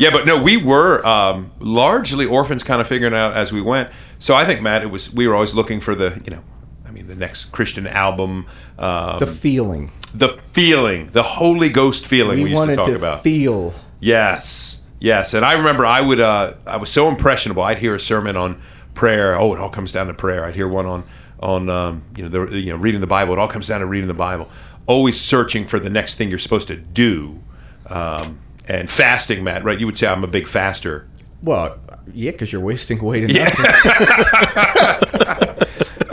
Yeah, 0.00 0.10
but 0.12 0.24
no, 0.24 0.42
we 0.42 0.56
were 0.56 1.06
um, 1.06 1.52
largely 1.60 2.24
orphans, 2.24 2.64
kind 2.64 2.80
of 2.80 2.88
figuring 2.88 3.12
out 3.14 3.34
as 3.34 3.52
we 3.52 3.60
went. 3.60 3.90
So 4.18 4.34
I 4.34 4.46
think 4.46 4.62
Matt, 4.62 4.82
it 4.82 4.86
was 4.86 5.12
we 5.12 5.28
were 5.28 5.34
always 5.34 5.54
looking 5.54 5.78
for 5.78 5.94
the 5.94 6.22
you 6.24 6.30
know, 6.30 6.40
I 6.40 6.53
mean, 6.94 7.06
the 7.06 7.14
next 7.14 7.52
Christian 7.52 7.86
album, 7.86 8.46
um, 8.78 9.18
The 9.18 9.26
feeling. 9.26 9.90
the 10.14 10.38
feeling, 10.52 11.08
the 11.12 11.22
Holy 11.22 11.68
Ghost 11.68 12.06
feeling 12.06 12.38
we, 12.38 12.44
We 12.44 12.50
used 12.50 12.54
to 12.54 12.60
wanted 12.60 12.76
talk 12.76 12.86
to 12.86 12.94
about. 12.96 13.22
feel. 13.22 13.74
Yes, 14.00 14.80
yes. 15.00 15.34
And 15.34 15.44
I 15.44 15.54
remember 15.54 15.84
I 15.86 16.00
would, 16.00 16.20
uh, 16.20 16.54
I 16.66 16.76
was 16.76 16.90
so 16.90 17.08
impressionable. 17.08 17.62
I'd 17.62 17.78
hear 17.78 17.94
a 17.94 18.00
sermon 18.00 18.36
on 18.36 18.60
prayer. 18.94 19.38
Oh, 19.38 19.52
it 19.54 19.60
all 19.60 19.70
comes 19.70 19.92
down 19.92 20.06
to 20.08 20.14
prayer. 20.14 20.44
I'd 20.44 20.54
hear 20.54 20.68
one 20.68 20.86
on, 20.86 21.04
on, 21.40 21.68
um, 21.68 22.02
you 22.16 22.28
know, 22.28 22.46
the, 22.46 22.58
you 22.58 22.70
know, 22.70 22.76
reading 22.76 23.00
the 23.00 23.06
Bible. 23.06 23.32
It 23.34 23.38
all 23.38 23.48
comes 23.48 23.66
down 23.68 23.80
to 23.80 23.86
reading 23.86 24.08
the 24.08 24.14
Bible. 24.14 24.48
Always 24.86 25.20
searching 25.20 25.64
for 25.66 25.78
the 25.78 25.90
next 25.90 26.16
thing 26.16 26.28
you're 26.28 26.38
supposed 26.38 26.68
to 26.68 26.76
do. 26.76 27.40
Um, 27.88 28.38
and 28.68 28.88
fasting, 28.88 29.42
Matt, 29.44 29.64
right? 29.64 29.78
You 29.80 29.86
would 29.86 29.96
say 29.98 30.06
I'm 30.06 30.24
a 30.24 30.28
big 30.28 30.46
faster. 30.48 31.06
Well, 31.42 31.76
yeah, 32.12 32.30
because 32.30 32.52
you're 32.52 32.62
wasting 32.62 33.02
weight. 33.02 33.28
Yeah. 33.30 33.50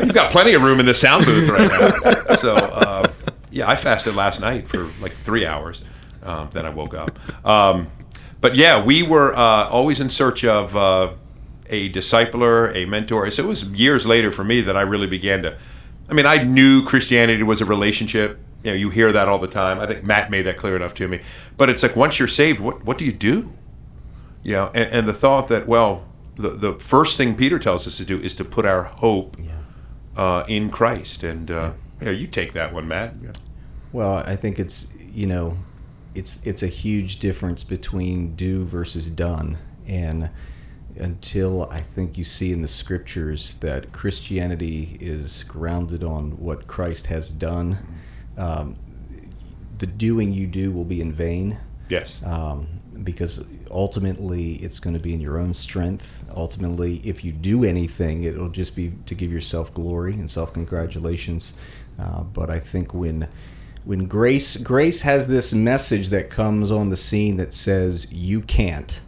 You've 0.03 0.13
got 0.13 0.31
plenty 0.31 0.53
of 0.53 0.63
room 0.63 0.79
in 0.79 0.86
the 0.86 0.93
sound 0.93 1.25
booth 1.25 1.50
right 1.50 1.70
now. 1.70 2.36
So, 2.36 2.55
um, 2.55 3.12
yeah, 3.51 3.70
I 3.70 3.75
fasted 3.75 4.15
last 4.15 4.39
night 4.39 4.67
for 4.67 4.89
like 5.01 5.12
three 5.12 5.46
hours. 5.46 5.84
Um, 6.24 6.50
then 6.51 6.65
I 6.65 6.70
woke 6.70 6.93
up. 6.93 7.20
Um, 7.46 7.88
but 8.39 8.55
yeah, 8.55 8.84
we 8.84 9.03
were 9.03 9.34
uh, 9.34 9.70
always 9.70 10.00
in 10.00 10.10
search 10.10 10.43
of 10.43 10.75
uh, 10.75 11.13
a 11.67 11.89
discipler, 11.89 12.75
a 12.75 12.86
mentor. 12.86 13.29
So 13.31 13.43
it 13.43 13.48
was 13.48 13.67
years 13.70 14.05
later 14.05 14.31
for 14.31 14.43
me 14.43 14.62
that 14.62 14.75
I 14.75 14.81
really 14.81 15.08
began 15.08 15.43
to. 15.43 15.58
I 16.10 16.13
mean, 16.13 16.25
I 16.25 16.43
knew 16.43 16.84
Christianity 16.84 17.43
was 17.43 17.62
a 17.62 17.65
relationship. 17.65 18.39
You 18.63 18.72
know, 18.72 18.77
you 18.77 18.89
hear 18.89 19.12
that 19.12 19.27
all 19.27 19.39
the 19.39 19.48
time. 19.48 19.79
I 19.79 19.88
think 19.88 20.03
Matt 20.03 20.29
made 20.29 20.43
that 20.43 20.58
clear 20.58 20.75
enough 20.75 20.93
to 20.96 21.08
me. 21.08 21.22
But 21.58 21.70
it's 21.70 21.84
like 21.84 21.96
once 21.96 22.20
you're 22.20 22.27
saved, 22.27 22.60
what 22.60 22.84
what 22.86 22.98
do 22.98 23.05
you 23.05 23.13
do? 23.13 23.53
You 24.43 24.53
know, 24.53 24.72
and, 24.74 24.89
and 24.91 25.08
the 25.08 25.13
thought 25.13 25.48
that 25.50 25.67
well, 25.67 26.08
the 26.36 26.50
the 26.50 26.74
first 26.74 27.17
thing 27.17 27.36
Peter 27.36 27.60
tells 27.60 27.88
us 27.88 27.98
to 27.98 28.05
do 28.05 28.20
is 28.20 28.34
to 28.36 28.46
put 28.46 28.65
our 28.65 28.84
hope 28.84 29.38
uh, 30.15 30.44
in 30.48 30.70
Christ. 30.70 31.24
And 31.24 31.50
uh, 31.50 31.72
yeah, 32.01 32.12
you 32.12 32.27
take 32.27 32.53
that 32.53 32.74
one, 32.74 32.88
Matt. 32.88 33.15
Yeah. 33.22 33.32
Well, 33.91 34.18
I 34.18 34.36
think 34.36 34.60
it's 34.60 34.89
you 35.12 35.27
know, 35.27 35.58
it's 36.15 36.46
it's 36.46 36.63
a 36.63 36.68
huge 36.68 37.20
difference 37.20 37.63
between 37.63 38.36
do 38.36 38.63
versus 38.63 39.10
done, 39.10 39.58
and 39.86 40.30
until 40.98 41.70
I 41.70 41.82
think 41.82 42.18
you 42.18 42.24
see 42.24 42.51
in 42.51 42.62
the 42.62 42.68
scriptures 42.68 43.56
that 43.56 43.91
Christianity 43.94 44.98
is 45.00 45.44
grounded 45.44 46.03
on 46.03 46.32
what 46.32 46.68
Christ 46.68 47.08
has 47.08 47.32
done, 47.32 47.77
um, 48.38 48.75
the 49.77 49.88
doing 49.88 50.34
you 50.34 50.48
do 50.48 50.72
will 50.72 50.86
be 50.86 51.01
in 51.01 51.12
vain. 51.12 51.58
Yes. 51.89 52.22
um, 52.24 52.68
because 53.03 53.44
ultimately 53.72 54.54
it's 54.56 54.80
going 54.80 54.94
to 54.94 55.00
be 55.00 55.13
in 55.13 55.22
your 55.22 55.38
own 55.38 55.54
strength. 55.54 56.24
Ultimately, 56.36 56.98
if 57.04 57.24
you 57.24 57.32
do 57.32 57.63
anything, 57.63 58.24
it'll 58.24 58.50
just 58.50 58.75
be 58.75 58.94
to 59.06 59.16
give 59.16 59.32
yourself 59.32 59.74
glory 59.74 60.13
and 60.13 60.30
self 60.30 60.54
congratulations. 60.54 61.54
Uh, 62.00 62.22
but 62.22 62.50
I 62.50 62.60
think 62.60 62.94
when 62.94 63.28
when 63.84 64.06
grace 64.06 64.58
grace 64.58 65.01
has 65.01 65.28
this 65.28 65.54
message 65.54 66.10
that 66.10 66.30
comes 66.30 66.72
on 66.72 66.90
the 66.90 66.98
scene 66.98 67.38
that 67.38 67.54
says 67.54 68.12
you 68.12 68.42
can't, 68.42 69.01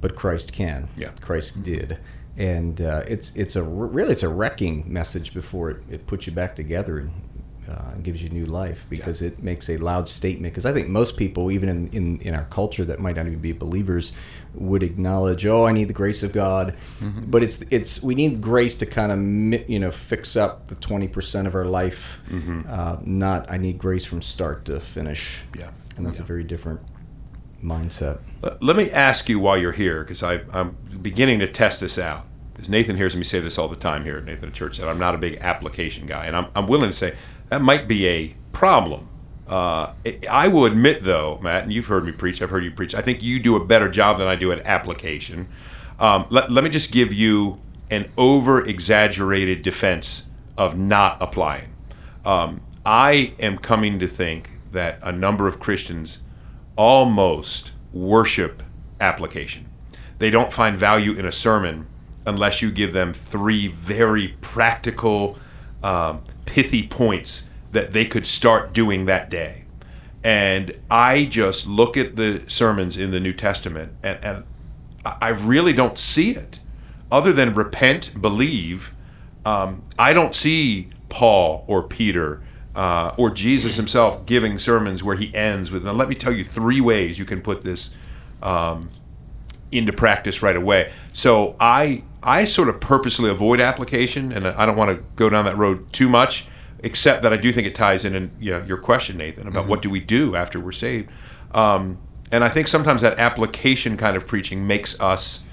but 0.00 0.16
Christ 0.16 0.52
can. 0.52 0.88
Yeah. 0.96 1.10
Christ 1.20 1.62
did, 1.62 1.98
and 2.36 2.80
uh, 2.80 3.04
it's 3.06 3.34
it's 3.36 3.56
a 3.56 3.62
really 3.62 4.12
it's 4.12 4.22
a 4.22 4.28
wrecking 4.28 4.84
message 4.92 5.32
before 5.34 5.70
it, 5.70 5.82
it 5.90 6.06
puts 6.06 6.26
you 6.26 6.32
back 6.32 6.56
together 6.56 6.98
and 6.98 7.10
uh, 7.70 7.92
gives 8.02 8.22
you 8.22 8.28
new 8.30 8.46
life 8.46 8.84
because 8.90 9.22
it 9.22 9.42
makes 9.42 9.68
a 9.70 9.76
loud 9.76 10.08
statement. 10.08 10.52
Because 10.52 10.66
I 10.66 10.72
think 10.72 10.88
most 10.88 11.16
people, 11.16 11.50
even 11.50 11.68
in, 11.68 11.88
in, 11.88 12.18
in 12.20 12.34
our 12.34 12.44
culture 12.44 12.84
that 12.84 12.98
might 12.98 13.16
not 13.16 13.26
even 13.26 13.38
be 13.38 13.52
believers, 13.52 14.12
would 14.54 14.82
acknowledge, 14.82 15.46
"Oh, 15.46 15.64
I 15.64 15.72
need 15.72 15.88
the 15.88 15.92
grace 15.94 16.22
of 16.22 16.32
God," 16.32 16.74
Mm-hmm. 17.00 17.30
but 17.30 17.42
it's 17.42 17.62
it's 17.70 18.02
we 18.02 18.14
need 18.14 18.40
grace 18.40 18.76
to 18.78 18.86
kind 18.86 19.12
of 19.12 19.70
you 19.70 19.78
know 19.78 19.90
fix 19.90 20.36
up 20.36 20.66
the 20.66 20.74
twenty 20.74 21.06
percent 21.08 21.46
of 21.46 21.54
our 21.54 21.66
life. 21.66 22.20
Uh, 22.68 22.96
not 23.04 23.50
I 23.50 23.56
need 23.58 23.78
grace 23.78 24.04
from 24.04 24.20
start 24.22 24.64
to 24.66 24.80
finish. 24.80 25.38
Mm-hmm. 25.52 25.60
Yeah. 25.60 25.70
and 25.96 26.06
that's 26.06 26.18
a 26.18 26.22
very 26.24 26.42
different 26.44 26.80
mindset. 27.62 28.18
Let- 28.42 28.62
Let 28.62 28.76
me 28.76 28.90
ask 28.90 29.28
you 29.28 29.38
while 29.38 29.58
you're 29.58 29.72
here, 29.72 30.02
because 30.02 30.22
I'm 30.22 30.76
beginning 31.02 31.40
to 31.40 31.46
test 31.46 31.80
this 31.80 31.98
out. 31.98 32.26
Because 32.54 32.68
Nathan 32.68 32.96
hears 32.96 33.16
me 33.16 33.24
say 33.24 33.40
this 33.40 33.56
all 33.58 33.68
the 33.68 33.76
time 33.76 34.04
here 34.04 34.18
at 34.18 34.24
Nathan 34.24 34.52
Church 34.52 34.78
that 34.78 34.88
I'm 34.88 34.98
not 34.98 35.14
a 35.14 35.18
big 35.18 35.38
application 35.40 36.06
guy, 36.06 36.26
and 36.26 36.36
I'm, 36.36 36.46
I'm 36.54 36.66
willing 36.66 36.90
to 36.90 36.96
say 36.96 37.14
that 37.50 37.60
might 37.60 37.86
be 37.86 38.08
a 38.08 38.34
problem. 38.52 39.08
Uh, 39.46 39.92
I- 40.30 40.48
will 40.48 40.64
admit, 40.64 41.02
though, 41.02 41.38
Matt, 41.42 41.64
and 41.64 41.72
you've 41.72 41.86
heard 41.86 42.04
me 42.04 42.12
preach. 42.12 42.40
I've 42.40 42.50
heard 42.50 42.64
you 42.64 42.70
preach. 42.70 42.94
I 42.94 43.02
think 43.02 43.22
you 43.22 43.40
do 43.40 43.56
a 43.56 43.64
better 43.64 43.90
job 43.90 44.18
than 44.18 44.28
I 44.28 44.36
do 44.36 44.52
at 44.52 44.64
application. 44.64 45.48
Um, 45.98 46.26
let, 46.30 46.50
let 46.50 46.64
me 46.64 46.70
just 46.70 46.92
give 46.92 47.12
you 47.12 47.60
an 47.90 48.10
over 48.16 48.64
exaggerated 48.64 49.62
defense 49.62 50.26
of 50.56 50.78
not 50.78 51.20
applying. 51.20 51.68
Um, 52.24 52.60
I 52.86 53.34
am 53.38 53.58
coming 53.58 53.98
to 53.98 54.06
think 54.06 54.50
that 54.72 55.00
a 55.02 55.12
number 55.12 55.48
of 55.48 55.58
Christians 55.58 56.22
almost 56.76 57.72
worship 57.92 58.62
application. 59.00 59.68
They 60.18 60.30
don't 60.30 60.52
find 60.52 60.76
value 60.76 61.12
in 61.12 61.26
a 61.26 61.32
sermon 61.32 61.86
unless 62.26 62.62
you 62.62 62.70
give 62.70 62.92
them 62.92 63.12
three 63.12 63.68
very 63.68 64.28
practical, 64.40 65.38
um, 65.82 66.22
pithy 66.50 66.84
points 66.84 67.46
that 67.70 67.92
they 67.92 68.04
could 68.04 68.26
start 68.26 68.72
doing 68.72 69.06
that 69.06 69.30
day. 69.30 69.64
And 70.24 70.76
I 70.90 71.26
just 71.26 71.68
look 71.68 71.96
at 71.96 72.16
the 72.16 72.42
sermons 72.48 72.98
in 72.98 73.12
the 73.12 73.20
New 73.20 73.32
Testament 73.32 73.92
and, 74.02 74.18
and 74.24 74.44
I 75.04 75.28
really 75.28 75.72
don't 75.72 75.96
see 75.96 76.32
it. 76.32 76.58
Other 77.12 77.32
than 77.32 77.54
repent, 77.54 78.20
believe, 78.20 78.92
um, 79.46 79.84
I 79.96 80.12
don't 80.12 80.34
see 80.34 80.88
Paul 81.08 81.64
or 81.68 81.84
Peter 81.84 82.42
uh, 82.74 83.14
or 83.16 83.30
Jesus 83.30 83.76
himself 83.76 84.26
giving 84.26 84.58
sermons 84.58 85.04
where 85.04 85.16
he 85.16 85.32
ends 85.32 85.70
with, 85.70 85.84
now 85.84 85.92
let 85.92 86.08
me 86.08 86.16
tell 86.16 86.32
you 86.32 86.42
three 86.42 86.80
ways 86.80 87.16
you 87.16 87.24
can 87.24 87.40
put 87.40 87.62
this 87.62 87.90
um, 88.42 88.90
into 89.72 89.92
practice 89.92 90.42
right 90.42 90.56
away. 90.56 90.92
So 91.12 91.56
I 91.60 92.02
I 92.22 92.44
sort 92.44 92.68
of 92.68 92.80
purposely 92.80 93.30
avoid 93.30 93.60
application, 93.60 94.32
and 94.32 94.46
I 94.46 94.66
don't 94.66 94.76
want 94.76 94.96
to 94.96 95.04
go 95.16 95.28
down 95.28 95.44
that 95.46 95.56
road 95.56 95.92
too 95.92 96.08
much. 96.08 96.46
Except 96.82 97.22
that 97.24 97.32
I 97.32 97.36
do 97.36 97.52
think 97.52 97.66
it 97.66 97.74
ties 97.74 98.06
in, 98.06 98.14
in 98.14 98.30
you 98.40 98.52
know, 98.52 98.62
your 98.62 98.78
question, 98.78 99.18
Nathan, 99.18 99.46
about 99.46 99.66
what 99.66 99.82
do 99.82 99.90
we 99.90 100.00
do 100.00 100.34
after 100.34 100.58
we're 100.58 100.72
saved. 100.72 101.10
Um, 101.52 101.98
and 102.32 102.42
I 102.42 102.48
think 102.48 102.68
sometimes 102.68 103.02
that 103.02 103.18
application 103.18 103.98
kind 103.98 104.16
of 104.16 104.26
preaching 104.26 104.66
makes 104.66 104.98
us 104.98 105.44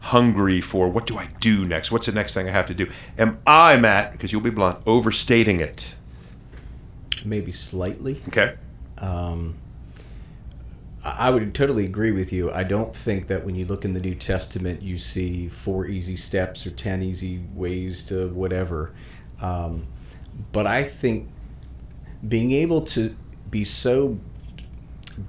hungry 0.00 0.60
for 0.60 0.90
what 0.90 1.06
do 1.06 1.16
I 1.16 1.28
do 1.40 1.64
next? 1.64 1.90
What's 1.90 2.04
the 2.04 2.12
next 2.12 2.34
thing 2.34 2.48
I 2.48 2.50
have 2.50 2.66
to 2.66 2.74
do? 2.74 2.90
Am 3.16 3.38
I, 3.46 3.78
Matt, 3.78 4.12
because 4.12 4.30
you'll 4.32 4.42
be 4.42 4.50
blunt, 4.50 4.78
overstating 4.84 5.60
it? 5.60 5.94
Maybe 7.24 7.52
slightly. 7.52 8.20
Okay. 8.28 8.54
Um, 8.98 9.54
I 11.04 11.28
would 11.28 11.54
totally 11.54 11.84
agree 11.84 12.12
with 12.12 12.32
you. 12.32 12.50
I 12.50 12.62
don't 12.62 12.96
think 12.96 13.26
that 13.26 13.44
when 13.44 13.54
you 13.54 13.66
look 13.66 13.84
in 13.84 13.92
the 13.92 14.00
New 14.00 14.14
Testament, 14.14 14.80
you 14.80 14.98
see 14.98 15.48
four 15.48 15.86
easy 15.86 16.16
steps 16.16 16.66
or 16.66 16.70
ten 16.70 17.02
easy 17.02 17.42
ways 17.54 18.02
to 18.04 18.28
whatever. 18.28 18.92
Um, 19.42 19.86
but 20.52 20.66
I 20.66 20.84
think 20.84 21.28
being 22.26 22.52
able 22.52 22.80
to 22.80 23.14
be 23.50 23.64
so 23.64 24.18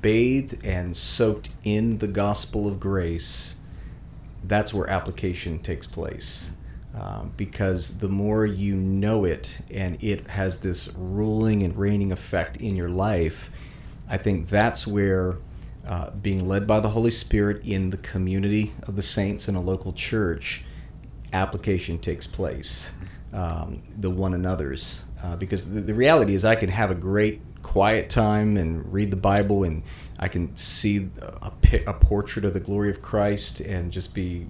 bathed 0.02 0.66
and 0.66 0.96
soaked 0.96 1.50
in 1.66 1.98
the 1.98 2.08
gospel 2.08 2.68
of 2.68 2.80
grace, 2.80 3.56
that's 4.46 4.74
where 4.74 4.90
application 4.90 5.60
takes 5.60 5.88
place. 5.88 6.52
Um, 6.94 7.34
because 7.36 7.98
the 7.98 8.08
more 8.08 8.46
you 8.46 8.74
know 8.76 9.26
it 9.26 9.60
and 9.70 10.02
it 10.02 10.30
has 10.30 10.60
this 10.60 10.94
ruling 10.96 11.64
and 11.64 11.76
reigning 11.76 12.14
effect 12.14 12.56
in 12.58 12.78
your 12.78 12.88
life, 12.88 13.52
I 14.08 14.16
think 14.16 14.48
that's 14.48 14.88
where 14.88 15.38
uh, 15.88 16.10
being 16.12 16.48
led 16.48 16.66
by 16.68 16.80
the 16.80 16.90
Holy 16.90 17.12
Spirit 17.12 17.66
in 17.66 17.90
the 17.90 17.98
community 17.98 18.74
of 18.84 18.96
the 18.96 19.02
saints 19.02 19.48
in 19.48 19.56
a 19.56 19.62
local 19.62 19.94
church, 19.94 20.66
application 21.34 21.98
takes 22.00 22.26
place, 22.26 22.92
um, 23.34 23.82
the 23.98 24.10
one 24.10 24.34
another's. 24.34 25.04
Uh, 25.24 25.36
because 25.36 25.70
the, 25.70 25.82
the 25.82 25.94
reality 25.94 26.34
is, 26.34 26.46
I 26.46 26.56
can 26.56 26.70
have 26.70 26.92
a 26.92 26.96
great 26.96 27.42
quiet 27.62 28.10
time 28.10 28.58
and 28.58 28.92
read 28.92 29.12
the 29.12 29.18
Bible, 29.18 29.64
and 29.64 29.84
I 30.20 30.28
can 30.28 30.56
see 30.56 31.10
a, 31.42 31.52
a 31.88 31.94
portrait 31.94 32.46
of 32.46 32.54
the 32.54 32.60
glory 32.60 32.90
of 32.90 33.02
Christ 33.02 33.60
and 33.60 33.92
just 33.92 34.14
be 34.14 34.48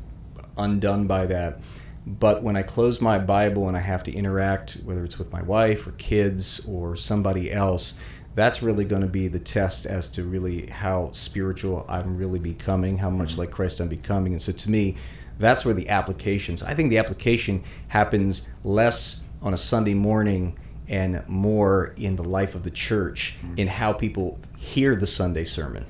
undone 0.57 1.07
by 1.07 1.25
that. 1.25 1.59
But 2.05 2.43
when 2.43 2.55
I 2.55 2.61
close 2.61 3.01
my 3.01 3.17
Bible 3.17 3.67
and 3.67 3.75
I 3.75 3.79
have 3.79 4.03
to 4.03 4.13
interact, 4.13 4.77
whether 4.83 5.03
it's 5.03 5.17
with 5.17 5.31
my 5.31 5.41
wife 5.41 5.87
or 5.87 5.91
kids 5.93 6.63
or 6.67 6.95
somebody 6.95 7.51
else, 7.51 7.97
that's 8.35 8.61
really 8.61 8.83
going 8.83 9.01
to 9.01 9.07
be 9.07 9.29
the 9.29 9.39
test 9.39 9.85
as 9.85 10.09
to 10.09 10.23
really 10.25 10.67
how 10.67 11.09
spiritual 11.13 11.85
I'm 11.87 12.17
really 12.17 12.39
becoming, 12.39 12.97
how 12.97 13.09
much 13.09 13.31
mm-hmm. 13.31 13.41
like 13.41 13.51
Christ 13.51 13.79
I'm 13.79 13.87
becoming. 13.87 14.33
And 14.33 14.41
so 14.41 14.51
to 14.51 14.69
me, 14.69 14.97
that's 15.39 15.65
where 15.65 15.73
the 15.73 15.87
applications. 15.89 16.61
I 16.61 16.73
think 16.73 16.89
the 16.89 16.97
application 16.97 17.63
happens 17.87 18.47
less 18.63 19.21
on 19.41 19.53
a 19.53 19.57
Sunday 19.57 19.93
morning 19.93 20.57
and 20.87 21.27
more 21.27 21.93
in 21.97 22.15
the 22.15 22.23
life 22.23 22.55
of 22.55 22.63
the 22.63 22.71
church 22.71 23.37
mm-hmm. 23.41 23.55
in 23.57 23.67
how 23.67 23.93
people 23.93 24.37
hear 24.57 24.95
the 24.95 25.07
Sunday 25.07 25.45
sermon. 25.45 25.85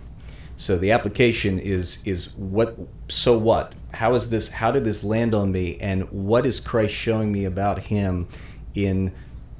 So 0.55 0.77
the 0.77 0.91
application 0.91 1.59
is 1.59 2.01
is 2.05 2.33
what 2.35 2.77
so 3.09 3.37
what? 3.37 3.73
How 3.93 4.13
is 4.13 4.29
this 4.29 4.47
how 4.49 4.71
did 4.71 4.85
this 4.85 5.03
land 5.03 5.35
on 5.35 5.51
me 5.51 5.77
and 5.81 6.09
what 6.11 6.45
is 6.45 6.61
Christ 6.61 6.93
showing 6.93 7.31
me 7.31 7.43
about 7.43 7.79
him 7.79 8.29
in 8.73 9.13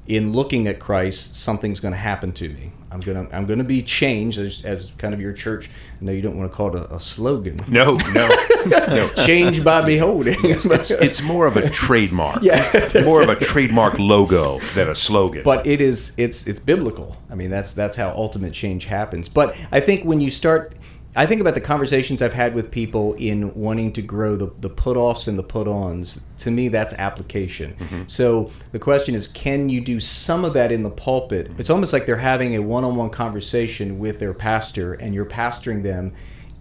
in 0.08 0.32
looking 0.32 0.68
at 0.68 0.78
Christ 0.78 1.36
something's 1.36 1.80
going 1.80 1.92
to 1.92 1.98
happen 1.98 2.32
to 2.32 2.48
me. 2.48 2.70
I'm 2.90 3.00
going 3.00 3.26
to 3.26 3.36
I'm 3.36 3.46
going 3.46 3.58
to 3.58 3.64
be 3.64 3.82
changed 3.82 4.38
as, 4.38 4.64
as 4.64 4.92
kind 4.96 5.12
of 5.12 5.20
your 5.20 5.32
church. 5.32 5.68
I 6.00 6.04
know 6.04 6.12
you 6.12 6.22
don't 6.22 6.36
want 6.36 6.50
to 6.50 6.56
call 6.56 6.74
it 6.74 6.80
a, 6.80 6.94
a 6.94 7.00
slogan. 7.00 7.58
No, 7.68 7.96
no, 8.14 8.28
no. 8.66 9.08
Changed 9.26 9.64
by 9.64 9.84
beholding. 9.84 10.36
It's, 10.42 10.90
it's 10.90 11.22
more 11.22 11.46
of 11.46 11.56
a 11.56 11.68
trademark. 11.68 12.42
Yeah. 12.42 13.02
more 13.04 13.22
of 13.22 13.28
a 13.28 13.36
trademark 13.36 13.98
logo 13.98 14.60
than 14.74 14.88
a 14.88 14.94
slogan. 14.94 15.42
but 15.42 15.66
it 15.66 15.80
is 15.80 16.12
it's 16.16 16.46
it's 16.46 16.60
biblical. 16.60 17.16
I 17.30 17.34
mean 17.34 17.50
that's 17.50 17.72
that's 17.72 17.96
how 17.96 18.10
ultimate 18.10 18.52
change 18.52 18.84
happens. 18.84 19.28
But 19.28 19.56
I 19.72 19.80
think 19.80 20.04
when 20.04 20.20
you 20.20 20.30
start 20.30 20.74
I 21.16 21.26
think 21.26 21.40
about 21.40 21.54
the 21.54 21.60
conversations 21.60 22.20
I've 22.20 22.34
had 22.34 22.54
with 22.54 22.70
people 22.70 23.14
in 23.14 23.54
wanting 23.54 23.92
to 23.94 24.02
grow 24.02 24.36
the, 24.36 24.52
the 24.60 24.68
put 24.68 24.96
offs 24.96 25.28
and 25.28 25.38
the 25.38 25.42
put 25.42 25.66
ons. 25.66 26.22
To 26.38 26.50
me, 26.50 26.68
that's 26.68 26.92
application. 26.94 27.74
Mm-hmm. 27.74 28.02
So 28.06 28.50
the 28.72 28.78
question 28.78 29.14
is 29.14 29.26
can 29.26 29.68
you 29.68 29.80
do 29.80 29.98
some 29.98 30.44
of 30.44 30.52
that 30.54 30.70
in 30.70 30.82
the 30.82 30.90
pulpit? 30.90 31.48
Mm-hmm. 31.48 31.60
It's 31.60 31.70
almost 31.70 31.92
like 31.92 32.06
they're 32.06 32.16
having 32.16 32.56
a 32.56 32.58
one 32.60 32.84
on 32.84 32.96
one 32.96 33.10
conversation 33.10 33.98
with 33.98 34.18
their 34.18 34.34
pastor 34.34 34.94
and 34.94 35.14
you're 35.14 35.26
pastoring 35.26 35.82
them. 35.82 36.12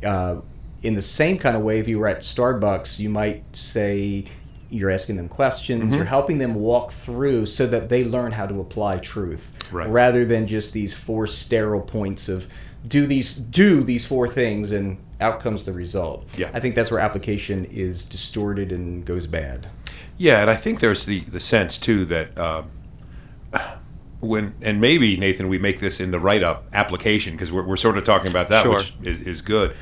Uh, 0.04 0.42
in 0.84 0.94
the 0.94 1.02
same 1.02 1.38
kind 1.38 1.56
of 1.58 1.64
way, 1.64 1.80
if 1.80 1.88
you 1.88 1.98
were 1.98 2.08
at 2.08 2.20
Starbucks, 2.20 3.00
you 3.00 3.10
might 3.10 3.44
say, 3.54 4.26
you're 4.70 4.92
asking 4.92 5.16
them 5.16 5.28
questions, 5.28 5.84
mm-hmm. 5.84 5.96
you're 5.96 6.06
helping 6.06 6.38
them 6.38 6.56
walk 6.56 6.92
through 6.92 7.46
so 7.46 7.66
that 7.66 7.90
they 7.90 8.04
learn 8.04 8.32
how 8.32 8.46
to 8.46 8.60
apply 8.60 8.98
truth 8.98 9.52
Right. 9.72 9.90
rather 9.90 10.26
than 10.26 10.46
just 10.48 10.74
these 10.74 10.94
four 10.94 11.26
sterile 11.28 11.82
points 11.82 12.30
of 12.30 12.48
do 12.88 13.06
these 13.06 13.36
do 13.36 13.84
these 13.84 14.06
four 14.06 14.28
things 14.28 14.72
and 14.72 14.98
out 15.22 15.40
comes 15.40 15.64
the 15.64 15.74
result. 15.74 16.28
Yeah. 16.38 16.52
I 16.54 16.60
think 16.60 16.76
that's 16.76 16.92
where 16.92 17.00
application 17.00 17.66
is 17.66 18.06
distorted 18.06 18.72
and 18.72 19.06
goes 19.06 19.28
bad. 19.28 19.68
Yeah, 20.18 20.42
and 20.42 20.50
I 20.50 20.56
think 20.56 20.80
there's 20.80 21.06
the 21.06 21.22
the 21.22 21.40
sense 21.40 21.78
too 21.78 22.06
that 22.06 22.38
uh, 22.38 22.64
when 24.20 24.56
and 24.62 24.82
maybe 24.82 25.18
Nathan, 25.18 25.48
we 25.48 25.58
make 25.58 25.80
this 25.80 26.00
in 26.00 26.12
the 26.12 26.20
write 26.20 26.44
up 26.44 26.66
application 26.74 27.34
because 27.34 27.52
we're, 27.52 27.66
we're 27.66 27.78
sort 27.78 27.98
of 27.98 28.04
talking 28.04 28.30
about 28.30 28.50
that, 28.50 28.64
Sure. 28.64 28.76
which 28.76 28.96
is, 29.04 29.28
is 29.28 29.42
good. 29.42 29.76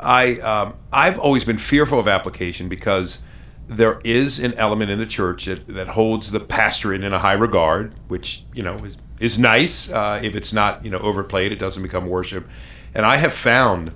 I 0.00 0.38
um, 0.40 0.74
I've 0.92 1.18
always 1.18 1.44
been 1.44 1.58
fearful 1.58 1.98
of 1.98 2.08
application 2.08 2.68
because 2.68 3.22
there 3.66 4.00
is 4.04 4.38
an 4.38 4.54
element 4.54 4.90
in 4.90 4.98
the 4.98 5.06
church 5.06 5.44
that, 5.44 5.66
that 5.68 5.88
holds 5.88 6.30
the 6.30 6.40
pastorate 6.40 7.04
in 7.04 7.12
a 7.12 7.18
high 7.18 7.34
regard, 7.34 7.94
which 8.08 8.44
you 8.54 8.62
know 8.62 8.76
is 8.76 8.96
is 9.20 9.38
nice. 9.38 9.90
Uh, 9.90 10.20
if 10.22 10.34
it's 10.34 10.52
not 10.52 10.84
you 10.84 10.90
know 10.90 10.98
overplayed, 10.98 11.52
it 11.52 11.58
doesn't 11.58 11.82
become 11.82 12.06
worship. 12.06 12.46
And 12.94 13.04
I 13.04 13.16
have 13.16 13.32
found 13.32 13.92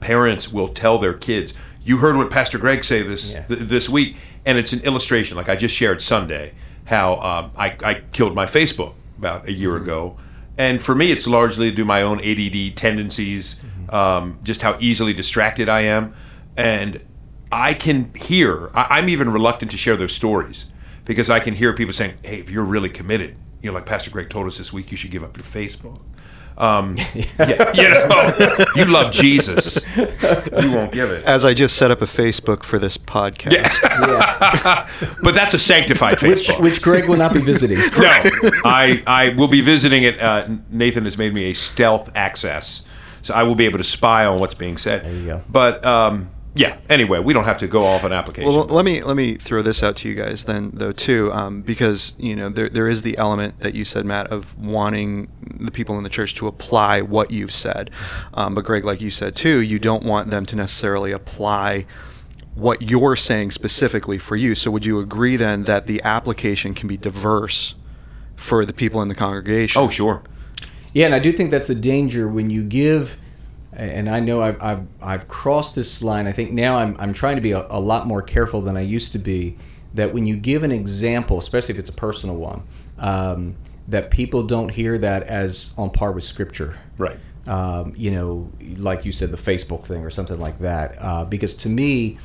parents 0.00 0.52
will 0.52 0.68
tell 0.68 0.98
their 0.98 1.14
kids, 1.14 1.54
"You 1.84 1.98
heard 1.98 2.16
what 2.16 2.30
Pastor 2.30 2.58
Greg 2.58 2.84
say 2.84 3.02
this 3.02 3.32
Yeah. 3.32 3.42
th- 3.42 3.60
this 3.60 3.88
week," 3.88 4.16
and 4.46 4.58
it's 4.58 4.72
an 4.72 4.80
illustration. 4.80 5.36
Like 5.36 5.48
I 5.48 5.56
just 5.56 5.74
shared 5.74 6.00
Sunday 6.02 6.52
how 6.84 7.14
um, 7.16 7.50
I, 7.56 7.76
I 7.84 7.94
killed 8.12 8.34
my 8.34 8.46
Facebook 8.46 8.94
about 9.18 9.46
a 9.48 9.52
year 9.52 9.76
ago, 9.76 10.16
And 10.58 10.82
for 10.82 10.94
me, 10.94 11.10
it's 11.12 11.26
largely 11.26 11.70
due 11.70 11.76
to 11.76 11.84
my 11.84 12.02
own 12.02 12.18
ADD 12.20 12.74
tendencies, 12.76 13.58
um, 13.88 14.38
just 14.42 14.60
how 14.60 14.76
easily 14.80 15.14
distracted 15.14 15.68
I 15.68 15.82
am, 15.82 16.12
and 16.56 17.00
I 17.50 17.72
can 17.74 18.12
hear. 18.14 18.70
I, 18.74 18.98
I'm 18.98 19.08
even 19.08 19.30
reluctant 19.32 19.70
to 19.70 19.76
share 19.78 19.96
those 19.96 20.12
stories 20.12 20.70
because 21.06 21.30
I 21.30 21.38
can 21.40 21.54
hear 21.54 21.72
people 21.72 21.92
saying, 21.94 22.14
"Hey, 22.24 22.38
if 22.40 22.50
you're 22.50 22.64
really 22.64 22.88
committed, 22.90 23.36
you 23.62 23.70
know, 23.70 23.74
like 23.74 23.86
Pastor 23.86 24.10
Greg 24.10 24.28
told 24.28 24.46
us 24.46 24.58
this 24.58 24.72
week, 24.72 24.90
you 24.90 24.96
should 24.96 25.10
give 25.10 25.24
up 25.24 25.36
your 25.36 25.44
Facebook." 25.44 26.00
Um, 26.58 26.96
yeah, 27.38 27.72
you 27.72 27.88
know, 27.88 28.64
you 28.76 28.84
love 28.84 29.12
Jesus, 29.12 29.78
you 29.96 30.70
won't 30.70 30.92
give 30.92 31.10
it. 31.10 31.24
As 31.24 31.44
I 31.44 31.54
just 31.54 31.76
set 31.76 31.90
up 31.90 32.02
a 32.02 32.06
Facebook 32.06 32.62
for 32.62 32.78
this 32.78 32.98
podcast. 32.98 33.52
Yeah. 33.52 34.88
But 35.22 35.34
that's 35.34 35.54
a 35.54 35.58
sanctified 35.58 36.20
which, 36.20 36.48
Facebook. 36.48 36.60
which 36.60 36.82
Greg 36.82 37.08
will 37.08 37.16
not 37.16 37.32
be 37.32 37.40
visiting. 37.40 37.78
no, 37.78 37.84
I 38.64 39.02
I 39.06 39.34
will 39.36 39.48
be 39.48 39.60
visiting 39.60 40.02
it. 40.02 40.20
Uh, 40.20 40.48
Nathan 40.68 41.04
has 41.04 41.16
made 41.16 41.32
me 41.32 41.44
a 41.44 41.52
stealth 41.52 42.10
access, 42.16 42.84
so 43.22 43.32
I 43.32 43.44
will 43.44 43.54
be 43.54 43.64
able 43.64 43.78
to 43.78 43.84
spy 43.84 44.26
on 44.26 44.40
what's 44.40 44.54
being 44.54 44.76
said. 44.76 45.04
There 45.04 45.14
you 45.14 45.26
go. 45.26 45.42
But 45.48 45.84
um, 45.84 46.30
yeah. 46.54 46.78
Anyway, 46.88 47.18
we 47.18 47.32
don't 47.32 47.44
have 47.44 47.58
to 47.58 47.66
go 47.66 47.86
off 47.86 48.04
an 48.04 48.12
application. 48.12 48.52
Well, 48.52 48.66
let 48.66 48.84
me 48.84 49.02
let 49.02 49.16
me 49.16 49.34
throw 49.34 49.62
this 49.62 49.82
out 49.82 49.96
to 49.98 50.08
you 50.08 50.14
guys 50.14 50.44
then, 50.44 50.70
though, 50.74 50.92
too, 50.92 51.32
um, 51.32 51.62
because 51.62 52.12
you 52.18 52.36
know 52.36 52.50
there 52.50 52.68
there 52.68 52.88
is 52.88 53.02
the 53.02 53.16
element 53.16 53.60
that 53.60 53.74
you 53.74 53.84
said, 53.84 54.04
Matt, 54.04 54.26
of 54.28 54.58
wanting 54.58 55.28
the 55.60 55.70
people 55.70 55.96
in 55.96 56.04
the 56.04 56.10
church 56.10 56.34
to 56.36 56.46
apply 56.46 57.00
what 57.00 57.30
you've 57.30 57.52
said. 57.52 57.90
Um, 58.34 58.54
but 58.54 58.64
Greg, 58.64 58.84
like 58.84 59.00
you 59.00 59.10
said 59.10 59.34
too, 59.34 59.60
you 59.62 59.78
don't 59.78 60.04
want 60.04 60.30
them 60.30 60.44
to 60.46 60.56
necessarily 60.56 61.12
apply 61.12 61.86
what 62.54 62.82
you're 62.82 63.16
saying 63.16 63.50
specifically 63.50 64.18
for 64.18 64.36
you. 64.36 64.54
So, 64.54 64.70
would 64.70 64.84
you 64.84 65.00
agree 65.00 65.36
then 65.36 65.64
that 65.64 65.86
the 65.86 66.02
application 66.02 66.74
can 66.74 66.86
be 66.86 66.96
diverse 66.96 67.74
for 68.36 68.66
the 68.66 68.72
people 68.72 69.00
in 69.00 69.08
the 69.08 69.14
congregation? 69.14 69.80
oh, 69.80 69.88
sure. 69.88 70.22
Yeah, 70.92 71.06
and 71.06 71.14
I 71.14 71.18
do 71.18 71.32
think 71.32 71.50
that's 71.50 71.68
the 71.68 71.74
danger 71.74 72.28
when 72.28 72.50
you 72.50 72.62
give. 72.62 73.18
And 73.74 74.08
I 74.08 74.20
know 74.20 74.42
I've, 74.42 74.62
I've, 74.62 74.86
I've 75.00 75.28
crossed 75.28 75.74
this 75.74 76.02
line. 76.02 76.26
I 76.26 76.32
think 76.32 76.52
now 76.52 76.76
I'm, 76.76 76.94
I'm 76.98 77.12
trying 77.12 77.36
to 77.36 77.42
be 77.42 77.52
a, 77.52 77.66
a 77.70 77.80
lot 77.80 78.06
more 78.06 78.20
careful 78.20 78.60
than 78.60 78.76
I 78.76 78.82
used 78.82 79.12
to 79.12 79.18
be. 79.18 79.56
That 79.94 80.12
when 80.12 80.26
you 80.26 80.36
give 80.36 80.62
an 80.62 80.72
example, 80.72 81.38
especially 81.38 81.74
if 81.74 81.78
it's 81.78 81.88
a 81.88 81.94
personal 81.94 82.36
one, 82.36 82.62
um, 82.98 83.56
that 83.88 84.10
people 84.10 84.42
don't 84.42 84.68
hear 84.68 84.98
that 84.98 85.24
as 85.24 85.74
on 85.76 85.90
par 85.90 86.12
with 86.12 86.24
Scripture. 86.24 86.78
Right. 86.98 87.18
Um, 87.46 87.92
you 87.96 88.10
know, 88.10 88.50
like 88.76 89.04
you 89.04 89.12
said, 89.12 89.30
the 89.30 89.36
Facebook 89.36 89.84
thing 89.84 90.04
or 90.04 90.10
something 90.10 90.38
like 90.38 90.58
that. 90.60 90.96
Uh, 90.98 91.24
because 91.24 91.54
to 91.56 91.68
me, 91.68 92.18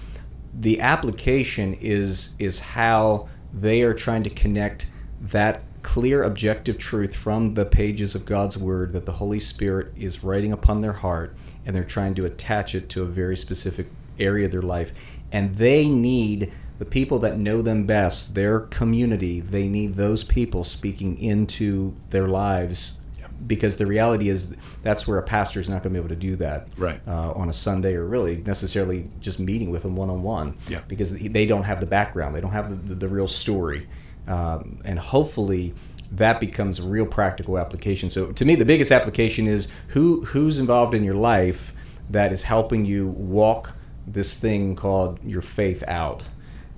the 0.53 0.79
application 0.81 1.73
is 1.75 2.35
is 2.39 2.59
how 2.59 3.27
they 3.53 3.81
are 3.81 3.93
trying 3.93 4.23
to 4.23 4.29
connect 4.29 4.87
that 5.21 5.61
clear 5.87 6.23
objective 6.23 6.77
truth 6.77 7.15
from 7.15 7.53
the 7.53 7.63
pages 7.63 8.13
of 8.13 8.25
God's 8.25 8.57
word 8.57 8.91
that 8.91 9.05
the 9.05 9.13
Holy 9.13 9.39
Spirit 9.39 9.93
is 9.95 10.21
writing 10.21 10.51
upon 10.51 10.81
their 10.81 10.91
heart 10.91 11.33
and 11.65 11.73
they're 11.73 11.85
trying 11.85 12.13
to 12.15 12.25
attach 12.25 12.75
it 12.75 12.89
to 12.89 13.03
a 13.03 13.05
very 13.05 13.37
specific 13.37 13.87
area 14.19 14.47
of 14.47 14.51
their 14.51 14.61
life 14.61 14.91
and 15.31 15.55
they 15.55 15.87
need 15.87 16.51
the 16.77 16.83
people 16.83 17.19
that 17.19 17.37
know 17.39 17.61
them 17.61 17.85
best 17.85 18.35
their 18.35 18.59
community 18.59 19.39
they 19.39 19.69
need 19.69 19.95
those 19.95 20.25
people 20.25 20.65
speaking 20.65 21.17
into 21.19 21.95
their 22.09 22.27
lives 22.27 22.97
because 23.45 23.77
the 23.77 23.85
reality 23.85 24.27
is 24.27 24.55
that's 24.83 25.07
where 25.07 25.19
a 25.19 25.23
pastor 25.23 25.61
is 25.61 25.69
not 25.69 25.83
going 25.83 25.93
to 25.93 25.99
be 26.01 26.05
able 26.05 26.09
to 26.09 26.15
do 26.15 26.35
that 26.35 26.67
Right. 26.77 26.99
uh, 27.07 27.31
on 27.31 27.47
a 27.49 27.53
Sunday 27.53 27.93
or 27.93 28.05
really 28.05 28.37
necessarily 28.37 29.09
just 29.21 29.39
meeting 29.39 29.69
with 29.69 29.83
them 29.83 29.95
one 29.95 30.09
on 30.09 30.23
one. 30.23 30.57
Yeah. 30.67 30.81
Because 30.87 31.11
they 31.17 31.45
don't 31.45 31.63
have 31.63 31.79
the 31.79 31.85
background, 31.85 32.35
they 32.35 32.41
don't 32.41 32.51
have 32.51 32.87
the, 32.87 32.95
the, 32.95 33.07
real 33.07 33.27
story, 33.27 33.87
um, 34.27 34.79
and 34.85 34.99
hopefully 34.99 35.73
that 36.11 36.39
becomes 36.39 36.79
a 36.79 36.83
real 36.83 37.05
practical 37.05 37.57
application. 37.57 38.09
So 38.09 38.31
to 38.31 38.45
me, 38.45 38.55
the 38.55 38.65
biggest 38.65 38.91
application 38.91 39.47
is 39.47 39.67
who 39.89 40.23
who's 40.25 40.59
involved 40.59 40.93
in 40.93 41.03
your 41.03 41.15
life 41.15 41.73
that 42.09 42.31
is 42.31 42.43
helping 42.43 42.85
you 42.85 43.07
walk 43.07 43.73
this 44.07 44.37
thing 44.37 44.75
called 44.75 45.19
your 45.23 45.41
faith 45.41 45.83
out, 45.87 46.23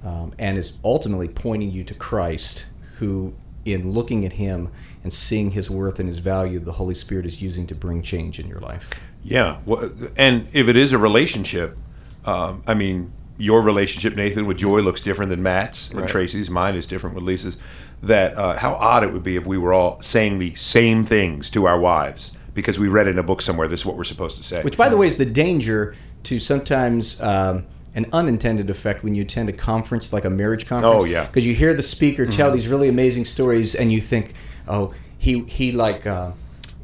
um, 0.04 0.34
and 0.40 0.58
is 0.58 0.78
ultimately 0.84 1.28
pointing 1.28 1.70
you 1.70 1.84
to 1.84 1.94
Christ, 1.94 2.66
who 2.98 3.34
in 3.66 3.92
looking 3.92 4.26
at 4.26 4.34
Him 4.34 4.72
and 5.04 5.14
seeing 5.14 5.52
His 5.52 5.70
worth 5.70 6.00
and 6.00 6.10
His 6.10 6.20
value, 6.20 6.60
the 6.60 6.72
Holy 6.72 6.96
Spirit 6.96 7.26
is 7.26 7.42
using 7.42 7.68
to 7.68 7.76
bring 7.76 8.02
change 8.02 8.40
in 8.40 8.48
your 8.48 8.60
life. 8.60 8.90
Yeah. 9.24 9.60
Well, 9.66 9.92
and 10.18 10.48
if 10.54 10.68
it 10.68 10.76
is 10.76 10.94
a 10.94 10.98
relationship, 10.98 11.78
um, 12.26 12.64
I 12.66 12.74
mean, 12.74 13.12
your 13.40 13.62
relationship, 13.62 14.16
Nathan, 14.16 14.46
with 14.46 14.58
Joy 14.58 14.82
looks 14.82 15.02
different 15.02 15.30
than 15.32 15.42
Matt's 15.42 15.90
and 15.90 16.02
Right. 16.02 16.10
Tracy's. 16.10 16.50
Mine 16.50 16.76
is 16.76 16.86
different 16.86 17.16
with 17.16 17.24
Lisa's. 17.24 17.58
That 18.04 18.38
uh, 18.38 18.58
how 18.58 18.76
odd 18.76 19.04
it 19.04 19.12
would 19.12 19.24
be 19.24 19.36
if 19.36 19.48
we 19.48 19.58
were 19.58 19.74
all 19.74 20.00
saying 20.02 20.40
the 20.40 20.54
same 20.56 21.04
things 21.04 21.50
to 21.52 21.66
our 21.66 21.80
wives 21.80 22.36
because 22.54 22.78
we 22.78 22.88
read 22.88 23.08
in 23.08 23.18
a 23.18 23.24
book 23.24 23.42
somewhere. 23.42 23.68
This 23.68 23.82
is 23.82 23.86
what 23.86 23.98
we're 23.98 24.04
supposed 24.04 24.38
to 24.38 24.44
say. 24.44 24.62
Which, 24.62 24.78
by 24.78 24.90
the 24.90 24.98
way, 24.98 25.08
is 25.08 25.16
the 25.16 25.26
danger 25.26 25.96
to 26.24 26.40
sometimes 26.40 27.20
um, 27.22 27.66
an 27.96 28.06
unintended 28.14 28.70
effect 28.70 29.04
when 29.04 29.16
you 29.16 29.24
attend 29.24 29.50
a 29.50 29.54
conference 29.54 30.14
like 30.14 30.26
a 30.26 30.30
marriage 30.30 30.66
conference. 30.66 31.04
Oh, 31.04 31.06
yeah. 31.06 31.26
Because 31.26 31.48
you 31.48 31.56
hear 31.56 31.74
the 31.74 31.84
speaker 31.84 32.26
tell 32.26 32.52
these 32.52 32.68
really 32.68 32.90
amazing 32.90 33.26
stories, 33.26 33.76
and 33.76 33.92
you 33.92 34.02
think, 34.02 34.34
oh, 34.68 34.94
he 35.18 35.44
he 35.44 35.72
like. 35.72 36.06
Uh, 36.06 36.32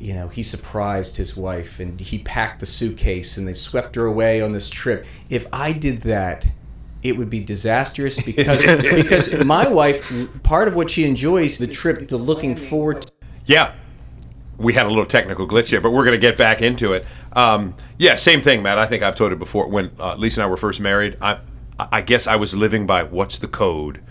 you 0.06 0.14
know, 0.14 0.28
he 0.28 0.44
surprised 0.44 1.18
his 1.18 1.36
wife 1.36 1.80
and 1.80 2.00
he 2.00 2.20
packed 2.20 2.60
the 2.60 2.66
suitcase 2.68 3.38
and 3.38 3.48
they 3.48 3.56
swept 3.56 3.96
her 3.96 4.06
away 4.06 4.40
on 4.40 4.52
this 4.52 4.70
trip. 4.70 5.04
If 5.32 5.48
I 5.52 5.72
did 5.72 6.04
that, 6.04 6.46
it 7.02 7.18
would 7.18 7.32
be 7.32 7.40
disastrous 7.40 8.22
because 8.22 8.62
because 8.96 9.34
my 9.46 9.68
wife, 9.68 10.08
part 10.44 10.68
of 10.68 10.76
what 10.76 10.92
she 10.92 11.06
enjoys 11.06 11.58
the 11.58 11.66
trip 11.66 12.08
to 12.10 12.18
looking 12.18 12.56
forward 12.56 13.02
to 13.02 13.12
Yeah. 13.46 13.74
We 14.58 14.74
had 14.74 14.86
a 14.86 14.90
little 14.90 15.08
technical 15.08 15.48
glitch 15.48 15.70
here, 15.70 15.82
but 15.82 15.90
we're 15.90 16.06
going 16.06 16.14
to 16.16 16.22
get 16.22 16.38
back 16.38 16.62
into 16.62 16.94
it. 16.94 17.06
Um, 17.34 17.76
yeah, 17.98 18.16
same 18.16 18.42
thing, 18.42 18.62
Matt. 18.62 18.78
I 18.78 18.86
think 18.86 19.02
I've 19.02 19.16
told 19.16 19.34
it 19.34 19.40
before. 19.40 19.68
When 19.68 19.90
uh, 20.00 20.16
Lisa 20.16 20.40
and 20.40 20.46
I 20.46 20.50
were 20.50 20.56
first 20.56 20.80
married, 20.80 21.18
I, 21.20 21.40
I 21.78 22.02
guess 22.02 22.26
I 22.26 22.36
was 22.38 22.54
living 22.54 22.86
by 22.86 23.04
what's 23.04 23.40
the 23.40 23.50
code? 23.50 24.02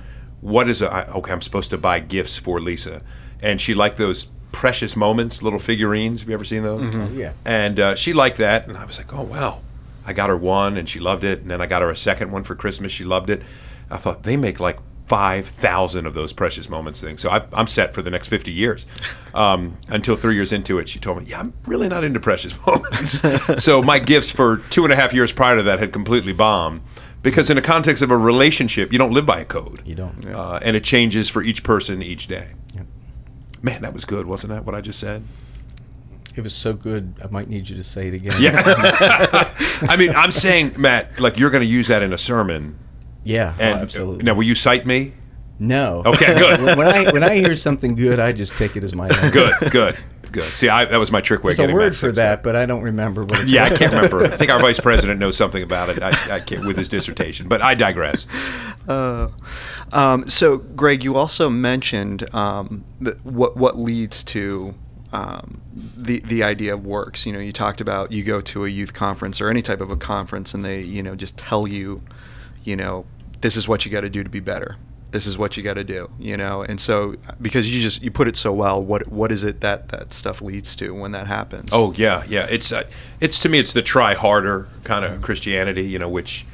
What 0.42 0.68
is 0.68 0.82
a, 0.82 1.10
okay? 1.12 1.32
I'm 1.32 1.40
supposed 1.40 1.70
to 1.70 1.78
buy 1.78 2.00
gifts 2.00 2.36
for 2.36 2.60
Lisa, 2.60 3.00
and 3.40 3.58
she 3.58 3.72
liked 3.72 3.96
those 3.96 4.26
precious 4.54 4.96
moments, 4.96 5.42
little 5.42 5.58
figurines. 5.58 6.20
Have 6.20 6.28
you 6.28 6.34
ever 6.34 6.44
seen 6.44 6.62
those? 6.62 6.94
yeah. 7.14 7.32
And 7.44 7.78
uh, 7.80 7.94
she 7.96 8.12
liked 8.12 8.38
that, 8.38 8.66
and 8.68 8.76
I 8.76 8.84
was 8.84 8.96
like, 8.98 9.12
oh 9.12 9.22
wow. 9.22 9.60
I 10.06 10.12
got 10.12 10.28
her 10.28 10.36
one, 10.36 10.76
and 10.76 10.86
she 10.88 11.00
loved 11.00 11.24
it, 11.24 11.40
and 11.40 11.50
then 11.50 11.60
I 11.62 11.66
got 11.66 11.80
her 11.82 11.88
a 11.90 11.96
second 11.96 12.30
one 12.30 12.42
for 12.42 12.54
Christmas. 12.54 12.92
She 12.92 13.04
loved 13.04 13.30
it. 13.30 13.40
I 13.90 13.96
thought 13.96 14.22
they 14.24 14.36
make 14.36 14.60
like 14.60 14.78
five 15.06 15.46
thousand 15.46 16.06
of 16.06 16.14
those 16.14 16.32
precious 16.32 16.68
moments 16.68 17.00
things, 17.00 17.20
so 17.22 17.30
I, 17.30 17.42
I'm 17.52 17.66
set 17.66 17.94
for 17.94 18.02
the 18.02 18.10
next 18.10 18.28
fifty 18.28 18.52
years. 18.52 18.86
Um, 19.34 19.78
until 19.88 20.14
three 20.14 20.36
years 20.36 20.52
into 20.52 20.78
it, 20.78 20.88
she 20.88 21.00
told 21.00 21.18
me, 21.18 21.24
"Yeah, 21.30 21.40
I'm 21.40 21.54
really 21.66 21.88
not 21.88 22.04
into 22.04 22.20
precious 22.20 22.54
moments." 22.66 23.20
so 23.64 23.82
my 23.82 23.98
gifts 23.98 24.30
for 24.30 24.58
two 24.70 24.84
and 24.84 24.92
a 24.92 24.96
half 24.96 25.12
years 25.12 25.32
prior 25.32 25.56
to 25.56 25.62
that 25.64 25.80
had 25.80 25.92
completely 25.92 26.32
bombed. 26.32 26.82
Because 27.22 27.50
in 27.50 27.56
the 27.56 27.62
context 27.62 28.00
of 28.02 28.12
a 28.12 28.16
relationship, 28.16 28.92
you 28.92 28.98
don't 28.98 29.12
live 29.12 29.26
by 29.26 29.40
a 29.40 29.44
code. 29.44 29.80
You 29.84 29.96
don't. 29.96 30.24
uh, 30.26 30.60
and 30.62 30.76
it 30.76 30.84
changes 30.84 31.28
for 31.30 31.42
each 31.42 31.64
person 31.64 32.00
each 32.00 32.28
day. 32.28 32.50
Man, 33.64 33.80
that 33.80 33.94
was 33.94 34.04
good, 34.04 34.26
wasn't 34.26 34.52
that? 34.52 34.66
What 34.66 34.74
I 34.74 34.82
just 34.82 34.98
said. 35.00 35.24
It 36.36 36.42
was 36.42 36.54
so 36.54 36.74
good, 36.74 37.14
I 37.24 37.28
might 37.28 37.48
need 37.48 37.66
you 37.66 37.76
to 37.76 37.82
say 37.82 38.08
it 38.08 38.14
again. 38.14 38.34
Yeah. 38.38 38.60
I 39.88 39.96
mean, 39.96 40.10
I'm 40.10 40.32
saying, 40.32 40.74
Matt, 40.76 41.18
like 41.18 41.38
you're 41.38 41.48
going 41.48 41.62
to 41.62 41.66
use 41.66 41.88
that 41.88 42.02
in 42.02 42.12
a 42.12 42.18
sermon. 42.18 42.78
Yeah, 43.22 43.54
oh, 43.58 43.62
And 43.62 43.80
absolutely. 43.80 44.24
Now, 44.24 44.34
will 44.34 44.42
you 44.42 44.54
cite 44.54 44.84
me? 44.84 45.14
No. 45.58 46.02
Okay, 46.04 46.36
good. 46.36 46.60
when, 46.60 46.76
when 46.78 46.88
I 46.88 47.10
when 47.10 47.22
I 47.22 47.36
hear 47.36 47.56
something 47.56 47.94
good, 47.94 48.20
I 48.20 48.32
just 48.32 48.52
take 48.58 48.76
it 48.76 48.84
as 48.84 48.94
my 48.94 49.08
own. 49.22 49.30
Good, 49.30 49.70
good, 49.70 49.96
good. 50.34 50.52
See, 50.52 50.68
I, 50.68 50.84
that 50.84 50.98
was 50.98 51.10
my 51.10 51.20
trick 51.20 51.42
way 51.42 51.52
of 51.52 51.56
There's 51.56 51.64
a 51.64 51.68
getting 51.68 51.76
word 51.76 51.94
for 51.94 52.08
six 52.08 52.16
that, 52.16 52.42
but 52.42 52.56
I 52.56 52.66
don't 52.66 52.82
remember 52.82 53.24
what 53.24 53.40
it's 53.40 53.50
Yeah, 53.50 53.64
I 53.64 53.70
can't 53.70 53.92
remember. 53.92 54.24
I 54.24 54.36
think 54.36 54.50
our 54.50 54.60
vice 54.68 54.80
president 54.80 55.20
knows 55.20 55.36
something 55.36 55.62
about 55.62 55.88
it. 55.88 56.02
I, 56.02 56.36
I 56.36 56.40
can't 56.40 56.66
with 56.66 56.76
his 56.76 56.88
dissertation, 56.88 57.48
but 57.48 57.62
I 57.62 57.74
digress. 57.74 58.26
Um, 58.86 60.28
so, 60.28 60.58
Greg, 60.58 61.04
you 61.04 61.16
also 61.16 61.48
mentioned 61.48 62.32
um, 62.34 62.84
that 63.00 63.24
what 63.24 63.56
what 63.56 63.78
leads 63.78 64.24
to 64.24 64.74
um, 65.12 65.60
the 65.74 66.18
the 66.20 66.42
idea 66.42 66.74
of 66.74 66.84
works. 66.84 67.24
You 67.24 67.32
know, 67.32 67.38
you 67.38 67.52
talked 67.52 67.80
about 67.80 68.10
you 68.10 68.24
go 68.24 68.40
to 68.40 68.64
a 68.64 68.68
youth 68.68 68.92
conference 68.92 69.40
or 69.40 69.48
any 69.48 69.62
type 69.62 69.80
of 69.80 69.90
a 69.90 69.96
conference, 69.96 70.52
and 70.52 70.64
they 70.64 70.80
you 70.80 71.02
know 71.02 71.14
just 71.14 71.36
tell 71.36 71.66
you, 71.68 72.02
you 72.64 72.74
know, 72.74 73.06
this 73.40 73.56
is 73.56 73.68
what 73.68 73.84
you 73.84 73.92
got 73.92 74.00
to 74.00 74.10
do 74.10 74.24
to 74.24 74.30
be 74.30 74.40
better. 74.40 74.76
This 75.14 75.28
is 75.28 75.38
what 75.38 75.56
you 75.56 75.62
got 75.62 75.74
to 75.74 75.84
do. 75.84 76.10
You 76.18 76.36
know, 76.36 76.62
and 76.62 76.80
so 76.80 77.14
because 77.40 77.72
you 77.72 77.80
just 77.80 78.02
you 78.02 78.10
put 78.10 78.26
it 78.26 78.36
so 78.36 78.52
well, 78.52 78.82
what 78.82 79.06
what 79.06 79.30
is 79.30 79.44
it 79.44 79.60
that 79.60 79.90
that 79.90 80.12
stuff 80.12 80.42
leads 80.42 80.74
to 80.74 80.90
when 80.90 81.12
that 81.12 81.28
happens? 81.28 81.70
Oh 81.72 81.92
yeah, 81.92 82.24
yeah. 82.28 82.48
It's 82.50 82.72
uh, 82.72 82.82
it's 83.20 83.38
to 83.38 83.48
me, 83.48 83.60
it's 83.60 83.72
the 83.72 83.80
try 83.80 84.14
harder 84.14 84.66
kind 84.82 85.04
of 85.04 85.22
Christianity, 85.22 85.82
you 85.82 86.00
know, 86.00 86.08
which 86.08 86.44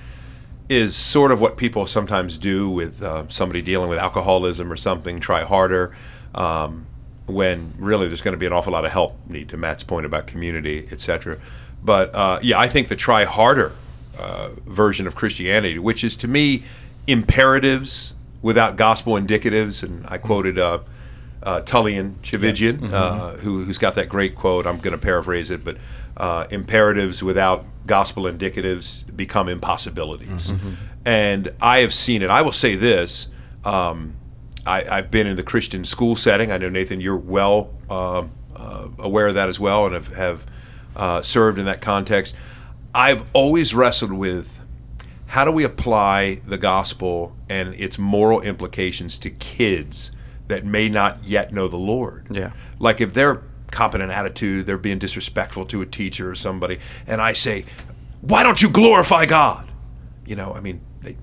is 0.69 0.95
sort 0.95 1.33
of 1.33 1.41
what 1.41 1.57
people 1.57 1.87
sometimes 1.87 2.37
do 2.37 2.69
with 2.69 3.03
uh, 3.03 3.27
somebody 3.29 3.63
dealing 3.63 3.89
with 3.89 3.99
alcoholism 3.99 4.71
or 4.71 4.77
something. 4.77 5.21
Try 5.21 5.43
harder. 5.43 5.97
Um, 6.35 6.87
when 7.27 7.73
really 7.79 8.09
there's 8.09 8.21
going 8.21 8.33
to 8.33 8.39
be 8.39 8.45
an 8.45 8.53
awful 8.53 8.75
lot 8.75 8.85
of 8.85 8.91
help 8.91 9.17
need 9.27 9.49
to 9.49 9.57
Matt's 9.57 9.85
point 9.85 10.05
about 10.05 10.27
community, 10.27 10.87
etc. 10.93 11.39
But 11.83 12.15
uh, 12.15 12.41
yeah, 12.43 12.59
I 12.59 12.69
think 12.69 12.89
the 12.89 12.97
try 12.97 13.25
harder 13.25 13.73
uh, 14.19 14.51
version 14.67 15.07
of 15.07 15.15
Christianity, 15.15 15.79
which 15.79 16.05
is 16.05 16.15
to 16.17 16.29
me 16.29 16.65
imperatives 17.07 18.13
without 18.43 18.77
gospel 18.77 19.15
indicatives, 19.15 19.83
and 19.83 20.07
I 20.09 20.19
quoted 20.19 20.59
uh, 20.59 20.81
uh, 21.43 21.61
Tullian 21.63 22.15
Tchividjian, 22.23 22.93
uh, 22.93 23.31
who, 23.39 23.65
who's 23.65 23.79
got 23.79 23.95
that 23.95 24.09
great 24.09 24.35
quote. 24.35 24.67
I'm 24.67 24.79
going 24.79 24.93
to 24.93 24.99
paraphrase 24.99 25.51
it, 25.51 25.65
but 25.65 25.77
uh, 26.17 26.47
imperatives 26.51 27.23
without 27.23 27.65
gospel 27.87 28.25
indicatives 28.25 29.05
become 29.17 29.49
impossibilities. 29.49 30.53
And 31.05 31.51
I 31.63 31.79
have 31.79 31.95
seen 31.95 32.23
it. 32.23 32.31
I 32.31 32.43
will 32.43 32.53
say 32.53 32.77
this. 32.77 33.29
Um, 33.65 34.17
I, 34.67 34.85
I've 34.91 35.11
been 35.11 35.27
in 35.27 35.37
the 35.37 35.43
Christian 35.43 35.85
school 35.85 36.17
setting. 36.17 36.53
I 36.53 36.59
know 36.59 36.69
Nathan, 36.69 37.01
you're 37.01 37.17
well 37.17 37.71
uh, 37.89 38.25
uh, 38.55 38.89
aware 38.99 39.29
of 39.29 39.35
that 39.35 39.49
as 39.49 39.59
well, 39.59 39.87
and 39.87 39.95
have, 39.95 40.09
have 40.09 40.47
uh, 40.95 41.23
served 41.23 41.59
in 41.59 41.65
that 41.65 41.81
context. 41.81 42.35
I've 42.95 43.25
always 43.33 43.75
wrestled 43.75 44.13
with 44.13 44.60
how 45.31 45.45
do 45.45 45.53
we 45.53 45.63
apply 45.63 46.41
the 46.45 46.59
gospel 46.59 47.37
and 47.49 47.73
its 47.75 47.99
moral 47.99 48.41
implications 48.41 49.17
to 49.17 49.31
kids 49.31 50.11
that 50.49 50.65
may 50.65 50.89
not 50.89 51.23
yet 51.23 51.53
know 51.53 51.69
the 51.69 51.77
Lord. 51.77 52.27
Yeah. 52.33 52.53
Like 52.81 53.01
if 53.01 53.15
they're 53.15 53.45
competent 53.71 54.11
attitude, 54.11 54.67
they're 54.67 54.77
being 54.77 54.99
disrespectful 54.99 55.67
to 55.67 55.83
a 55.83 55.87
teacher 55.87 56.29
or 56.29 56.35
somebody, 56.35 56.81
and 57.07 57.21
I 57.21 57.33
say, 57.33 57.65
"Why 58.21 58.43
don't 58.43 58.61
you 58.61 58.69
glorify 58.69 59.25
God?" 59.27 59.71
You 60.27 60.35
know, 60.35 60.53
I 60.53 60.59
mean, 60.61 60.81
they, 61.01 61.17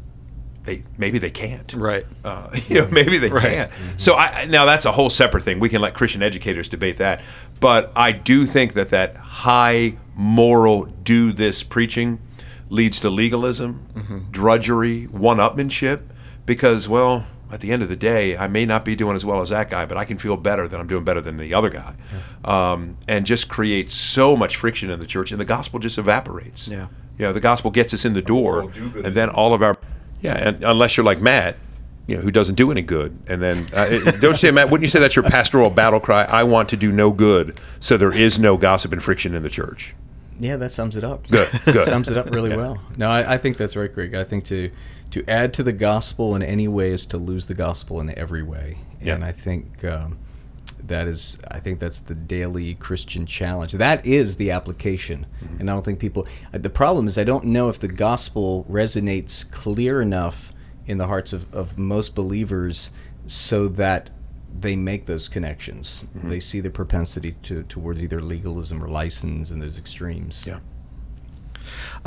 they 0.63 0.85
maybe 0.97 1.19
they 1.19 1.29
can't. 1.29 1.73
Right. 1.73 2.05
Uh, 2.23 2.49
you 2.67 2.79
know, 2.79 2.87
maybe 2.87 3.17
they 3.17 3.29
can't. 3.29 3.69
So 3.97 4.15
I, 4.15 4.45
now 4.45 4.63
that's 4.63 4.85
a 4.85 4.91
whole 4.93 5.09
separate 5.09 5.43
thing. 5.43 5.59
We 5.59 5.67
can 5.67 5.81
let 5.81 5.93
Christian 5.93 6.23
educators 6.23 6.69
debate 6.69 6.99
that. 6.99 7.21
But 7.59 7.91
I 7.93 8.13
do 8.13 8.45
think 8.45 8.73
that 8.75 8.91
that 8.91 9.17
high 9.17 9.97
moral 10.15 10.85
do 10.85 11.33
this 11.33 11.61
preaching 11.63 12.19
leads 12.69 12.99
to 13.01 13.09
legalism, 13.09 14.27
drudgery, 14.31 15.05
one-upmanship. 15.05 16.03
Because 16.45 16.87
well, 16.87 17.27
at 17.51 17.61
the 17.61 17.71
end 17.71 17.81
of 17.81 17.89
the 17.89 17.95
day, 17.95 18.37
I 18.37 18.47
may 18.47 18.65
not 18.65 18.85
be 18.85 18.95
doing 18.95 19.15
as 19.15 19.25
well 19.25 19.41
as 19.41 19.49
that 19.49 19.69
guy, 19.69 19.85
but 19.85 19.97
I 19.97 20.05
can 20.05 20.17
feel 20.17 20.37
better 20.37 20.67
that 20.67 20.79
I'm 20.79 20.87
doing 20.87 21.03
better 21.03 21.21
than 21.21 21.37
the 21.37 21.53
other 21.53 21.69
guy, 21.69 21.95
um, 22.45 22.97
and 23.07 23.25
just 23.25 23.49
creates 23.49 23.95
so 23.95 24.35
much 24.35 24.55
friction 24.55 24.89
in 24.89 24.99
the 24.99 25.05
church, 25.05 25.31
and 25.31 25.39
the 25.39 25.45
gospel 25.45 25.79
just 25.79 25.97
evaporates. 25.97 26.67
Yeah. 26.67 26.87
You 27.17 27.25
know, 27.25 27.33
the 27.33 27.39
gospel 27.39 27.71
gets 27.71 27.93
us 27.93 28.05
in 28.05 28.13
the 28.13 28.21
door, 28.21 28.71
and 29.03 29.15
then 29.15 29.29
all 29.29 29.53
of 29.53 29.61
our, 29.61 29.77
yeah, 30.21 30.35
and 30.35 30.63
unless 30.63 30.97
you're 30.97 31.05
like 31.05 31.19
Matt, 31.19 31.57
you 32.05 32.15
know, 32.15 32.21
who 32.21 32.31
doesn't 32.31 32.55
do 32.55 32.71
any 32.71 32.81
good, 32.81 33.17
and 33.27 33.41
then 33.41 33.65
uh, 33.73 34.11
don't 34.21 34.37
say, 34.37 34.51
Matt? 34.51 34.69
Wouldn't 34.69 34.83
you 34.83 34.89
say 34.89 34.99
that's 34.99 35.15
your 35.15 35.23
pastoral 35.23 35.69
battle 35.69 35.99
cry? 35.99 36.23
I 36.23 36.43
want 36.43 36.69
to 36.69 36.77
do 36.77 36.91
no 36.91 37.11
good, 37.11 37.59
so 37.79 37.97
there 37.97 38.13
is 38.13 38.39
no 38.39 38.55
gossip 38.55 38.93
and 38.93 39.03
friction 39.03 39.33
in 39.33 39.43
the 39.43 39.49
church. 39.49 39.95
Yeah, 40.39 40.55
that 40.57 40.71
sums 40.71 40.95
it 40.95 41.03
up. 41.03 41.27
Good, 41.29 41.49
good. 41.65 41.87
sums 41.87 42.09
it 42.09 42.17
up 42.17 42.29
really 42.33 42.55
well. 42.55 42.77
No, 42.97 43.09
I, 43.09 43.33
I 43.35 43.37
think 43.37 43.57
that's 43.57 43.75
right, 43.75 43.91
Greg. 43.93 44.15
I 44.15 44.23
think 44.23 44.43
to 44.45 44.69
to 45.11 45.23
add 45.29 45.53
to 45.53 45.63
the 45.63 45.71
gospel 45.73 46.35
in 46.35 46.43
any 46.43 46.67
way 46.67 46.91
is 46.91 47.05
to 47.07 47.17
lose 47.17 47.45
the 47.45 47.53
gospel 47.53 47.99
in 48.01 48.17
every 48.17 48.43
way, 48.43 48.77
Yeah. 49.01 49.15
and 49.15 49.23
I 49.23 49.31
think 49.31 49.83
um, 49.85 50.17
that 50.83 51.07
is 51.07 51.37
I 51.49 51.59
think 51.59 51.79
that's 51.79 52.01
the 52.01 52.13
daily 52.15 52.75
Christian 52.75 53.25
challenge. 53.25 53.71
That 53.73 54.05
is 54.05 54.35
the 54.37 54.51
application, 54.51 55.25
Mm-hmm. 55.43 55.59
and 55.61 55.69
I 55.69 55.73
don't 55.73 55.85
think 55.85 55.99
people. 55.99 56.27
uh, 56.53 56.57
The 56.57 56.69
problem 56.69 57.07
is 57.07 57.17
I 57.17 57.23
don't 57.23 57.45
know 57.45 57.69
if 57.69 57.79
the 57.79 57.87
gospel 57.87 58.65
resonates 58.69 59.49
clear 59.49 60.01
enough 60.01 60.51
in 60.85 60.97
the 60.97 61.07
hearts 61.07 61.33
of, 61.33 61.53
of 61.53 61.77
most 61.77 62.13
believers 62.15 62.91
so 63.27 63.67
that 63.69 64.09
they 64.59 64.75
make 64.75 65.05
those 65.05 65.29
connections. 65.29 66.05
Mm-hmm. 66.17 66.29
They 66.29 66.39
see 66.39 66.59
the 66.59 66.69
propensity 66.69 67.33
to 67.43 67.63
towards 67.63 68.03
either 68.03 68.21
legalism 68.21 68.83
or 68.83 68.87
license 68.87 69.51
and 69.51 69.61
those 69.61 69.77
extremes. 69.77 70.45
Yeah. 70.47 70.59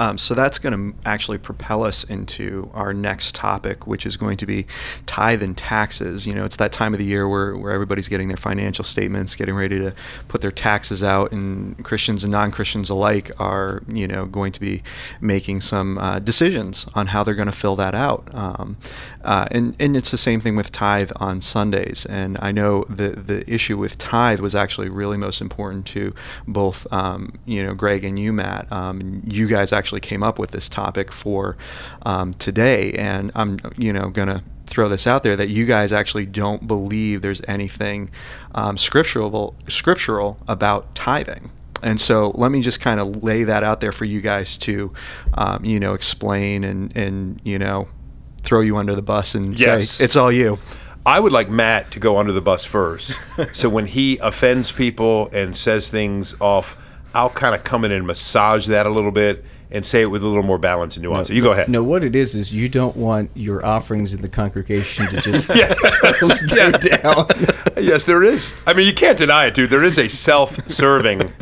Um, 0.00 0.16
so 0.16 0.32
that's 0.32 0.58
going 0.58 0.72
to 0.72 0.98
actually 1.06 1.36
propel 1.36 1.82
us 1.82 2.04
into 2.04 2.70
our 2.72 2.94
next 2.94 3.34
topic, 3.34 3.86
which 3.86 4.06
is 4.06 4.16
going 4.16 4.38
to 4.38 4.46
be 4.46 4.64
tithe 5.04 5.42
and 5.42 5.54
taxes. 5.54 6.26
You 6.26 6.34
know, 6.34 6.46
it's 6.46 6.56
that 6.56 6.72
time 6.72 6.94
of 6.94 6.98
the 6.98 7.04
year 7.04 7.28
where, 7.28 7.54
where 7.54 7.70
everybody's 7.70 8.08
getting 8.08 8.28
their 8.28 8.38
financial 8.38 8.82
statements, 8.82 9.34
getting 9.34 9.54
ready 9.54 9.78
to 9.78 9.92
put 10.26 10.40
their 10.40 10.52
taxes 10.52 11.02
out, 11.02 11.32
and 11.32 11.84
Christians 11.84 12.24
and 12.24 12.32
non 12.32 12.50
Christians 12.50 12.88
alike 12.88 13.30
are, 13.38 13.82
you 13.92 14.08
know, 14.08 14.24
going 14.24 14.52
to 14.52 14.60
be 14.60 14.82
making 15.20 15.60
some 15.60 15.98
uh, 15.98 16.18
decisions 16.18 16.86
on 16.94 17.08
how 17.08 17.22
they're 17.22 17.34
going 17.34 17.44
to 17.44 17.52
fill 17.52 17.76
that 17.76 17.94
out. 17.94 18.26
Um, 18.34 18.78
uh, 19.22 19.48
and, 19.50 19.76
and 19.78 19.98
it's 19.98 20.10
the 20.10 20.16
same 20.16 20.40
thing 20.40 20.56
with 20.56 20.72
tithe 20.72 21.12
on 21.16 21.42
Sundays. 21.42 22.06
And 22.06 22.38
I 22.40 22.52
know 22.52 22.84
the, 22.88 23.10
the 23.10 23.52
issue 23.52 23.76
with 23.76 23.98
tithe 23.98 24.40
was 24.40 24.54
actually 24.54 24.88
really 24.88 25.18
most 25.18 25.42
important 25.42 25.84
to 25.88 26.14
both, 26.48 26.90
um, 26.90 27.38
you 27.44 27.62
know, 27.62 27.74
Greg 27.74 28.02
and 28.02 28.18
you, 28.18 28.32
Matt. 28.32 28.70
Um, 28.72 29.22
you 29.26 29.46
guys 29.46 29.74
actually 29.74 29.89
came 29.98 30.22
up 30.22 30.38
with 30.38 30.52
this 30.52 30.68
topic 30.68 31.10
for 31.10 31.56
um, 32.02 32.34
today. 32.34 32.92
And 32.92 33.32
I'm, 33.34 33.58
you 33.76 33.92
know, 33.92 34.10
going 34.10 34.28
to 34.28 34.44
throw 34.66 34.88
this 34.88 35.08
out 35.08 35.24
there 35.24 35.34
that 35.34 35.48
you 35.48 35.66
guys 35.66 35.90
actually 35.92 36.26
don't 36.26 36.68
believe 36.68 37.22
there's 37.22 37.42
anything 37.48 38.08
um, 38.54 38.78
scriptural 38.78 39.56
scriptural 39.66 40.38
about 40.46 40.94
tithing. 40.94 41.50
And 41.82 42.00
so 42.00 42.30
let 42.34 42.52
me 42.52 42.60
just 42.60 42.78
kind 42.78 43.00
of 43.00 43.22
lay 43.24 43.42
that 43.44 43.64
out 43.64 43.80
there 43.80 43.90
for 43.90 44.04
you 44.04 44.20
guys 44.20 44.56
to, 44.58 44.92
um, 45.34 45.64
you 45.64 45.80
know, 45.80 45.94
explain 45.94 46.62
and, 46.62 46.94
and, 46.96 47.40
you 47.42 47.58
know, 47.58 47.88
throw 48.42 48.60
you 48.60 48.76
under 48.76 48.94
the 48.94 49.02
bus 49.02 49.34
and 49.34 49.58
Yes. 49.58 49.90
say, 49.90 50.04
it's 50.04 50.16
all 50.16 50.30
you. 50.30 50.58
I 51.06 51.18
would 51.18 51.32
like 51.32 51.48
Matt 51.48 51.90
to 51.92 51.98
go 52.00 52.18
under 52.18 52.32
the 52.32 52.42
bus 52.42 52.64
first. 52.66 53.14
so 53.54 53.68
when 53.70 53.86
he 53.86 54.18
offends 54.18 54.70
people 54.72 55.30
and 55.32 55.56
says 55.56 55.88
things 55.88 56.34
off, 56.40 56.76
I'll 57.14 57.30
kind 57.30 57.54
of 57.54 57.64
come 57.64 57.84
in 57.84 57.92
and 57.92 58.06
massage 58.06 58.66
that 58.66 58.86
a 58.86 58.90
little 58.90 59.10
bit 59.10 59.44
and 59.72 59.86
say 59.86 60.02
it 60.02 60.10
with 60.10 60.22
a 60.22 60.26
little 60.26 60.42
more 60.42 60.58
balance 60.58 60.96
and 60.96 61.02
nuance. 61.04 61.28
so 61.28 61.34
you 61.34 61.42
go 61.42 61.52
ahead. 61.52 61.68
No, 61.68 61.82
what 61.82 62.02
it 62.02 62.16
is 62.16 62.34
is 62.34 62.52
you 62.52 62.68
don't 62.68 62.96
want 62.96 63.30
your 63.34 63.64
offerings 63.64 64.12
in 64.14 64.20
the 64.20 64.28
congregation 64.28 65.06
to 65.06 65.20
just 65.20 65.48
yes, 65.54 66.40
go 66.42 66.56
yeah. 66.56 66.70
down. 66.70 67.26
yes, 67.84 68.04
there 68.04 68.22
is. 68.22 68.54
I 68.66 68.74
mean, 68.74 68.86
you 68.86 68.94
can't 68.94 69.16
deny 69.18 69.46
it, 69.46 69.54
dude. 69.54 69.70
There 69.70 69.84
is 69.84 69.98
a 69.98 70.08
self-serving 70.08 71.32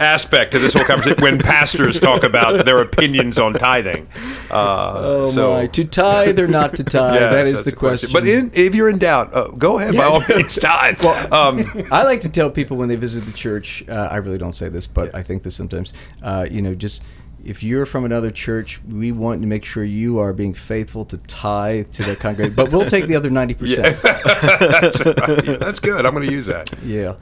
aspect 0.00 0.52
to 0.52 0.58
this 0.58 0.74
whole 0.74 0.84
conversation 0.84 1.22
when 1.22 1.38
pastors 1.38 1.98
talk 2.00 2.22
about 2.22 2.64
their 2.64 2.80
opinions 2.80 3.38
on 3.38 3.52
tithing. 3.54 4.06
Uh, 4.50 4.94
Oh 4.96 5.26
so, 5.26 5.52
my! 5.54 5.66
To 5.66 5.84
tithe 5.84 6.38
or 6.40 6.48
not 6.48 6.74
to 6.76 6.84
tithe? 6.84 7.14
yes, 7.14 7.32
that 7.32 7.46
is 7.46 7.64
the 7.64 7.72
question. 7.72 8.10
But 8.12 8.26
in, 8.26 8.50
if 8.54 8.74
you're 8.74 8.88
in 8.88 8.98
doubt, 8.98 9.34
uh, 9.34 9.48
go 9.48 9.78
ahead 9.78 9.94
by 9.96 10.04
all 10.04 10.22
means, 10.28 10.54
tithe. 10.56 11.02
um, 11.32 11.62
I 11.92 12.02
like 12.04 12.20
to 12.22 12.28
tell 12.28 12.50
people 12.50 12.76
when 12.76 12.88
they 12.88 12.96
visit 12.96 13.24
the 13.26 13.32
church. 13.32 13.84
Uh, 13.88 14.08
I 14.10 14.16
really 14.16 14.38
don't 14.38 14.52
say 14.54 14.68
this, 14.68 14.86
but 14.86 15.14
I 15.14 15.22
think 15.22 15.42
this 15.42 15.54
sometimes. 15.54 15.92
Uh, 16.22 16.46
you 16.50 16.62
know, 16.62 16.74
just 16.74 17.02
if 17.46 17.62
you're 17.62 17.86
from 17.86 18.04
another 18.04 18.30
church, 18.30 18.80
we 18.88 19.12
want 19.12 19.40
to 19.40 19.46
make 19.46 19.64
sure 19.64 19.84
you 19.84 20.18
are 20.18 20.32
being 20.32 20.52
faithful 20.52 21.04
to 21.06 21.16
tithe 21.18 21.90
to 21.92 22.02
the 22.02 22.16
congregation. 22.16 22.56
But 22.56 22.72
we'll 22.72 22.86
take 22.86 23.06
the 23.06 23.14
other 23.14 23.30
ninety 23.30 23.54
percent. 23.54 23.96
that's, 24.02 25.04
right. 25.04 25.60
that's 25.60 25.78
good. 25.78 26.04
I'm 26.04 26.12
going 26.12 26.26
to 26.26 26.32
use 26.32 26.46
that. 26.46 26.70
Yeah. 26.82 27.14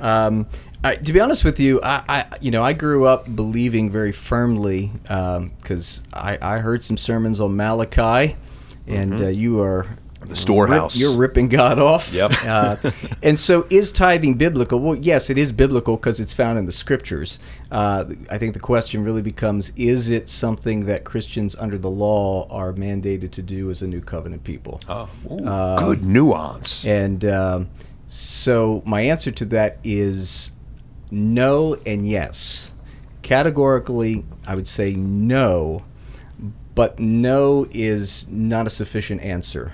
Um, 0.00 0.46
I, 0.84 0.96
to 0.96 1.12
be 1.12 1.20
honest 1.20 1.44
with 1.44 1.58
you, 1.58 1.80
I, 1.82 2.02
I 2.08 2.38
you 2.40 2.52
know 2.52 2.62
I 2.62 2.72
grew 2.72 3.06
up 3.06 3.34
believing 3.34 3.90
very 3.90 4.12
firmly 4.12 4.92
because 5.02 6.02
I, 6.12 6.38
I 6.40 6.58
heard 6.58 6.84
some 6.84 6.96
sermons 6.96 7.40
on 7.40 7.56
Malachi, 7.56 8.36
and 8.86 9.20
uh, 9.20 9.26
you 9.26 9.60
are 9.60 9.86
The 10.28 10.36
storehouse. 10.36 10.96
Rip, 10.96 11.02
you're 11.02 11.16
ripping 11.16 11.48
God 11.48 11.78
off. 11.78 12.12
Yep. 12.12 12.32
Uh, 12.52 12.76
and 13.22 13.38
so, 13.38 13.66
is 13.70 13.92
tithing 13.92 14.34
biblical? 14.34 14.78
Well, 14.78 14.96
yes, 14.96 15.30
it 15.30 15.38
is 15.38 15.52
biblical 15.52 15.96
because 15.96 16.20
it's 16.20 16.34
found 16.34 16.58
in 16.58 16.66
the 16.66 16.72
scriptures. 16.72 17.38
Uh, 17.70 18.04
I 18.30 18.36
think 18.36 18.52
the 18.52 18.60
question 18.60 19.04
really 19.04 19.22
becomes: 19.22 19.72
Is 19.76 20.10
it 20.10 20.28
something 20.28 20.84
that 20.86 21.04
Christians 21.04 21.54
under 21.56 21.78
the 21.78 21.88
law 21.88 22.46
are 22.50 22.72
mandated 22.72 23.30
to 23.32 23.42
do 23.42 23.70
as 23.70 23.80
a 23.80 23.86
new 23.86 24.00
covenant 24.00 24.44
people? 24.44 24.80
Oh, 24.88 25.08
ooh, 25.30 25.76
good 25.78 26.04
nuance. 26.04 26.84
And 26.84 27.24
um, 27.24 27.70
so 28.08 28.82
my 28.84 29.00
answer 29.02 29.30
to 29.30 29.44
that 29.46 29.78
is 29.82 30.50
no 31.10 31.74
and 31.86 32.06
yes. 32.06 32.72
Categorically, 33.22 34.24
I 34.46 34.54
would 34.54 34.68
say 34.68 34.94
no, 34.94 35.84
but 36.74 36.98
no 36.98 37.66
is 37.70 38.26
not 38.28 38.66
a 38.66 38.70
sufficient 38.70 39.22
answer 39.22 39.72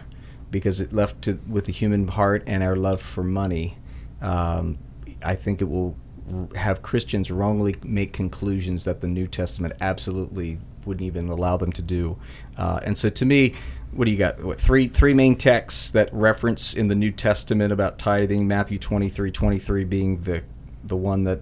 because 0.51 0.81
it 0.81 0.93
left 0.93 1.23
to 1.23 1.39
with 1.49 1.67
the 1.67 1.73
human 1.73 2.09
heart 2.09 2.43
and 2.47 2.63
our 2.63 2.77
love 2.77 3.01
for 3.01 3.23
money. 3.23 3.77
Um, 4.21 4.79
I 5.23 5.35
think 5.35 5.61
it 5.61 5.69
will 5.69 5.97
have 6.55 6.83
Christians 6.83 7.31
wrongly 7.31 7.77
make 7.83 8.13
conclusions 8.13 8.85
that 8.85 9.01
the 9.01 9.09
New 9.09 9.27
Testament 9.27 9.75
absolutely 9.81 10.59
wouldn't 10.85 11.07
even 11.07 11.29
allow 11.29 11.57
them 11.57 11.73
to 11.73 11.83
do. 11.83 12.19
Uh, 12.57 12.81
and 12.83 12.97
so, 12.97 13.09
to 13.09 13.25
me, 13.25 13.55
what 13.93 14.05
do 14.05 14.11
you 14.11 14.19
got? 14.19 14.43
What, 14.43 14.61
three 14.61 14.89
three 14.89 15.15
main 15.15 15.37
texts 15.37 15.91
that 15.93 16.09
reference 16.13 16.75
in 16.75 16.89
the 16.89 16.95
New 16.95 17.11
Testament 17.11 17.73
about 17.73 17.99
tithing? 17.99 18.47
Matthew 18.47 18.79
twenty 18.79 19.09
three 19.09 19.31
twenty 19.31 19.59
three 19.59 19.85
being 19.85 20.21
the 20.23 20.43
the 20.85 20.97
one 20.97 21.25
that 21.25 21.41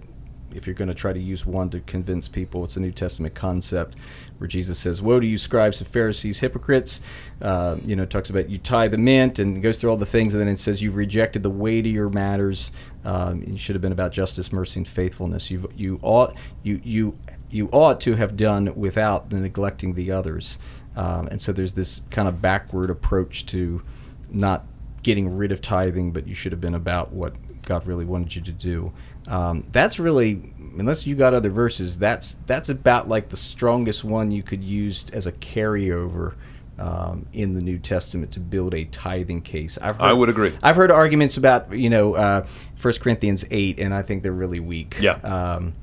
if 0.57 0.67
you're 0.67 0.73
going 0.73 0.89
to 0.89 0.93
try 0.93 1.13
to 1.13 1.19
use 1.19 1.45
one 1.45 1.69
to 1.69 1.79
convince 1.81 2.27
people, 2.27 2.63
it's 2.63 2.75
a 2.75 2.79
New 2.79 2.91
Testament 2.91 3.35
concept 3.35 3.95
where 4.37 4.47
Jesus 4.47 4.77
says, 4.77 5.01
"Woe 5.01 5.19
to 5.19 5.25
you, 5.25 5.37
scribes 5.37 5.79
and 5.79 5.87
Pharisees, 5.87 6.39
hypocrites!" 6.39 6.99
Uh, 7.41 7.77
you 7.85 7.95
know, 7.95 8.05
talks 8.05 8.29
about 8.29 8.49
you 8.49 8.57
tithe 8.57 8.91
the 8.91 8.97
mint 8.97 9.39
and 9.39 9.61
goes 9.61 9.77
through 9.77 9.91
all 9.91 9.97
the 9.97 10.05
things, 10.05 10.33
and 10.33 10.41
then 10.41 10.47
it 10.47 10.59
says 10.59 10.81
you've 10.81 10.95
rejected 10.95 11.43
the 11.43 11.49
weightier 11.49 12.09
matters. 12.09 12.71
Um, 13.05 13.43
you 13.47 13.57
should 13.57 13.75
have 13.75 13.81
been 13.81 13.91
about 13.91 14.11
justice, 14.11 14.51
mercy, 14.51 14.79
and 14.79 14.87
faithfulness. 14.87 15.49
You 15.49 15.69
you 15.75 15.99
ought 16.01 16.35
you 16.63 16.81
you 16.83 17.17
you 17.49 17.69
ought 17.71 18.01
to 18.01 18.15
have 18.15 18.35
done 18.35 18.73
without 18.75 19.29
the 19.29 19.39
neglecting 19.39 19.93
the 19.93 20.11
others. 20.11 20.57
Um, 20.95 21.27
and 21.27 21.39
so 21.39 21.53
there's 21.53 21.73
this 21.73 22.01
kind 22.09 22.27
of 22.27 22.41
backward 22.41 22.89
approach 22.89 23.45
to 23.47 23.83
not 24.31 24.65
getting 25.03 25.37
rid 25.37 25.51
of 25.51 25.61
tithing, 25.61 26.11
but 26.11 26.27
you 26.27 26.33
should 26.33 26.51
have 26.51 26.59
been 26.59 26.73
about 26.73 27.13
what 27.13 27.35
God 27.61 27.85
really 27.85 28.05
wanted 28.05 28.35
you 28.35 28.41
to 28.41 28.51
do. 28.51 28.91
Um, 29.27 29.65
that's 29.71 29.99
really, 29.99 30.41
unless 30.77 31.05
you 31.05 31.15
got 31.15 31.33
other 31.33 31.49
verses, 31.49 31.97
that's 31.97 32.37
that's 32.45 32.69
about 32.69 33.09
like 33.09 33.29
the 33.29 33.37
strongest 33.37 34.03
one 34.03 34.31
you 34.31 34.43
could 34.43 34.63
use 34.63 35.05
as 35.11 35.27
a 35.27 35.31
carryover 35.33 36.35
um, 36.79 37.25
in 37.33 37.51
the 37.51 37.61
New 37.61 37.77
Testament 37.77 38.31
to 38.33 38.39
build 38.39 38.73
a 38.73 38.85
tithing 38.85 39.41
case. 39.41 39.77
I've 39.81 39.95
heard, 39.97 40.01
I 40.01 40.13
would 40.13 40.29
agree. 40.29 40.53
I've 40.63 40.75
heard 40.75 40.91
arguments 40.91 41.35
about 41.37 41.71
you 41.77 41.89
know 41.89 42.13
uh, 42.13 42.45
1 42.81 42.93
Corinthians 43.01 43.43
eight, 43.51 43.79
and 43.79 43.93
I 43.93 44.01
think 44.01 44.23
they're 44.23 44.31
really 44.31 44.59
weak. 44.59 44.95
Yeah. 44.99 45.13
Um, 45.15 45.73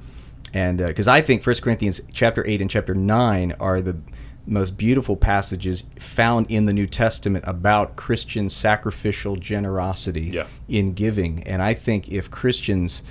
and 0.54 0.78
because 0.78 1.08
I 1.08 1.20
think 1.20 1.44
1 1.44 1.56
Corinthians 1.62 2.00
chapter 2.12 2.46
eight 2.46 2.60
and 2.62 2.70
chapter 2.70 2.94
nine 2.94 3.54
are 3.60 3.82
the 3.82 3.96
most 4.46 4.76
beautiful 4.76 5.16
passages 5.16 5.84
found 5.98 6.46
in 6.50 6.64
the 6.64 6.72
New 6.72 6.86
Testament 6.86 7.44
about 7.48 7.96
Christian 7.96 8.48
sacrificial 8.48 9.36
generosity 9.36 10.26
Yeah. 10.26 10.46
in 10.68 10.92
giving. 10.92 11.42
And 11.44 11.60
I 11.62 11.72
think 11.74 12.10
if 12.12 12.30
Christians 12.30 13.02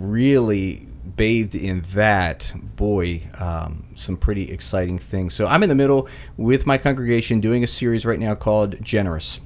really 0.00 0.86
bathed 1.16 1.54
in 1.54 1.82
that, 1.92 2.52
boy, 2.76 3.22
um, 3.38 3.86
some 3.94 4.16
pretty 4.16 4.50
exciting 4.50 4.98
things. 4.98 5.34
So 5.34 5.46
I'm 5.46 5.62
in 5.62 5.68
the 5.68 5.74
middle 5.74 6.08
with 6.36 6.66
my 6.66 6.78
congregation 6.78 7.40
doing 7.40 7.62
a 7.62 7.66
series 7.66 8.06
right 8.06 8.18
now 8.18 8.34
called 8.34 8.82
Generous. 8.82 9.40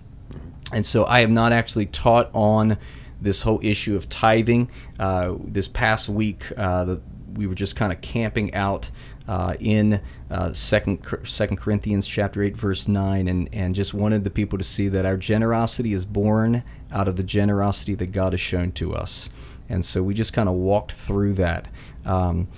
And 0.73 0.85
so 0.85 1.05
I 1.07 1.21
have 1.21 1.31
not 1.31 1.53
actually 1.53 1.87
taught 1.87 2.31
on 2.33 2.79
this 3.21 3.43
whole 3.43 3.61
issue 3.63 3.97
of 3.97 4.09
tithing. 4.09 4.71
Uh, 4.99 5.35
this 5.45 5.69
past 5.69 6.09
week, 6.09 6.45
uh, 6.57 6.85
the, 6.85 7.01
we 7.35 7.47
were 7.47 7.55
just 7.55 7.77
kind 7.77 7.93
of 7.93 8.01
camping 8.01 8.55
out 8.55 8.91
uh, 9.27 9.55
in 9.59 10.01
uh, 10.31 10.53
second 10.53 11.05
Second 11.25 11.57
Corinthians 11.57 12.07
chapter 12.07 12.43
eight 12.43 12.57
verse 12.57 12.87
nine, 12.87 13.27
and 13.29 13.49
and 13.53 13.75
just 13.75 13.95
wanted 13.95 14.23
the 14.23 14.31
people 14.31 14.59
to 14.59 14.65
see 14.65 14.89
that 14.89 15.07
our 15.07 15.17
generosity 15.17 15.95
is 15.95 16.05
born 16.05 16.63
out 16.93 17.09
of 17.09 17.17
the 17.17 17.23
generosity 17.23 17.95
that 17.95 18.13
God 18.13 18.33
has 18.33 18.41
shown 18.41 18.73
to 18.73 18.95
us. 18.95 19.31
And 19.69 19.85
so 19.85 20.03
we 20.03 20.15
just 20.15 20.33
kind 20.33 20.49
of 20.49 20.55
walked 20.55 20.93
through 20.93 21.35
that. 21.35 21.69
Um, 22.05 22.49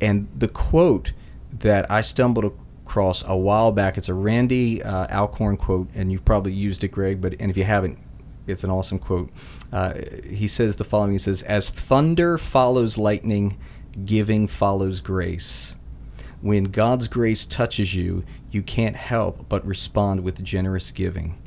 and 0.00 0.28
the 0.36 0.48
quote 0.48 1.12
that 1.60 1.90
I 1.90 2.00
stumbled 2.00 2.52
across 2.84 3.24
a 3.26 3.36
while 3.36 3.72
back, 3.72 3.96
it's 3.96 4.08
a 4.08 4.14
Randy 4.14 4.82
uh, 4.82 5.06
Alcorn 5.08 5.56
quote, 5.56 5.88
and 5.94 6.12
you've 6.12 6.24
probably 6.24 6.52
used 6.52 6.84
it, 6.84 6.88
Greg, 6.88 7.20
but 7.20 7.34
and 7.40 7.50
if 7.50 7.56
you 7.56 7.64
haven't, 7.64 7.98
it's 8.46 8.64
an 8.64 8.70
awesome 8.70 8.98
quote. 8.98 9.30
Uh, 9.72 9.94
he 10.28 10.46
says 10.46 10.76
the 10.76 10.84
following 10.84 11.12
He 11.12 11.18
says, 11.18 11.42
As 11.42 11.70
thunder 11.70 12.38
follows 12.38 12.98
lightning, 12.98 13.58
giving 14.04 14.46
follows 14.46 15.00
grace. 15.00 15.76
When 16.40 16.64
God's 16.64 17.06
grace 17.06 17.46
touches 17.46 17.94
you, 17.94 18.24
you 18.50 18.62
can't 18.62 18.96
help 18.96 19.48
but 19.48 19.64
respond 19.64 20.22
with 20.22 20.42
generous 20.42 20.90
giving. 20.90 21.38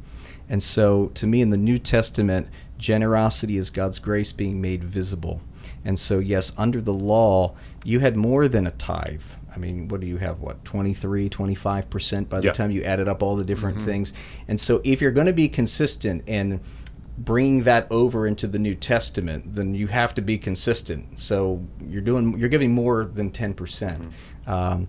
And 0.47 0.61
so, 0.61 1.07
to 1.15 1.27
me, 1.27 1.41
in 1.41 1.49
the 1.49 1.57
New 1.57 1.77
Testament, 1.77 2.47
generosity 2.85 3.57
is 3.57 3.69
God's 3.71 3.97
grace 3.99 4.31
being 4.31 4.61
made 4.61 4.83
visible. 4.83 5.41
And 5.83 5.97
so, 5.97 6.19
yes, 6.19 6.51
under 6.57 6.79
the 6.81 6.93
law, 6.93 7.55
you 7.83 7.99
had 7.99 8.15
more 8.15 8.47
than 8.47 8.67
a 8.67 8.71
tithe. 8.71 9.23
I 9.53 9.57
mean, 9.57 9.87
what 9.87 10.01
do 10.01 10.07
you 10.07 10.17
have? 10.17 10.39
What, 10.39 10.63
23, 10.65 11.27
25% 11.29 12.29
by 12.29 12.39
the 12.39 12.45
Yeah. 12.47 12.51
time 12.53 12.69
you 12.71 12.83
added 12.83 13.07
up 13.07 13.23
all 13.23 13.35
the 13.35 13.43
different 13.43 13.81
things? 13.81 14.13
And 14.47 14.59
so, 14.59 14.81
if 14.83 15.01
you're 15.01 15.11
going 15.19 15.27
to 15.27 15.33
be 15.33 15.49
consistent 15.49 16.23
and 16.27 16.59
bringing 17.17 17.63
that 17.63 17.87
over 17.89 18.27
into 18.27 18.45
the 18.45 18.59
New 18.59 18.75
Testament, 18.75 19.55
then 19.55 19.73
you 19.73 19.87
have 19.87 20.13
to 20.15 20.21
be 20.21 20.37
consistent. 20.37 21.05
So 21.17 21.61
you're 21.89 22.01
doing, 22.01 22.37
you're 22.37 22.49
giving 22.49 22.71
more 22.73 23.05
than 23.05 23.31
10%. 23.31 23.55
percent 23.55 24.01
Um, 24.45 24.87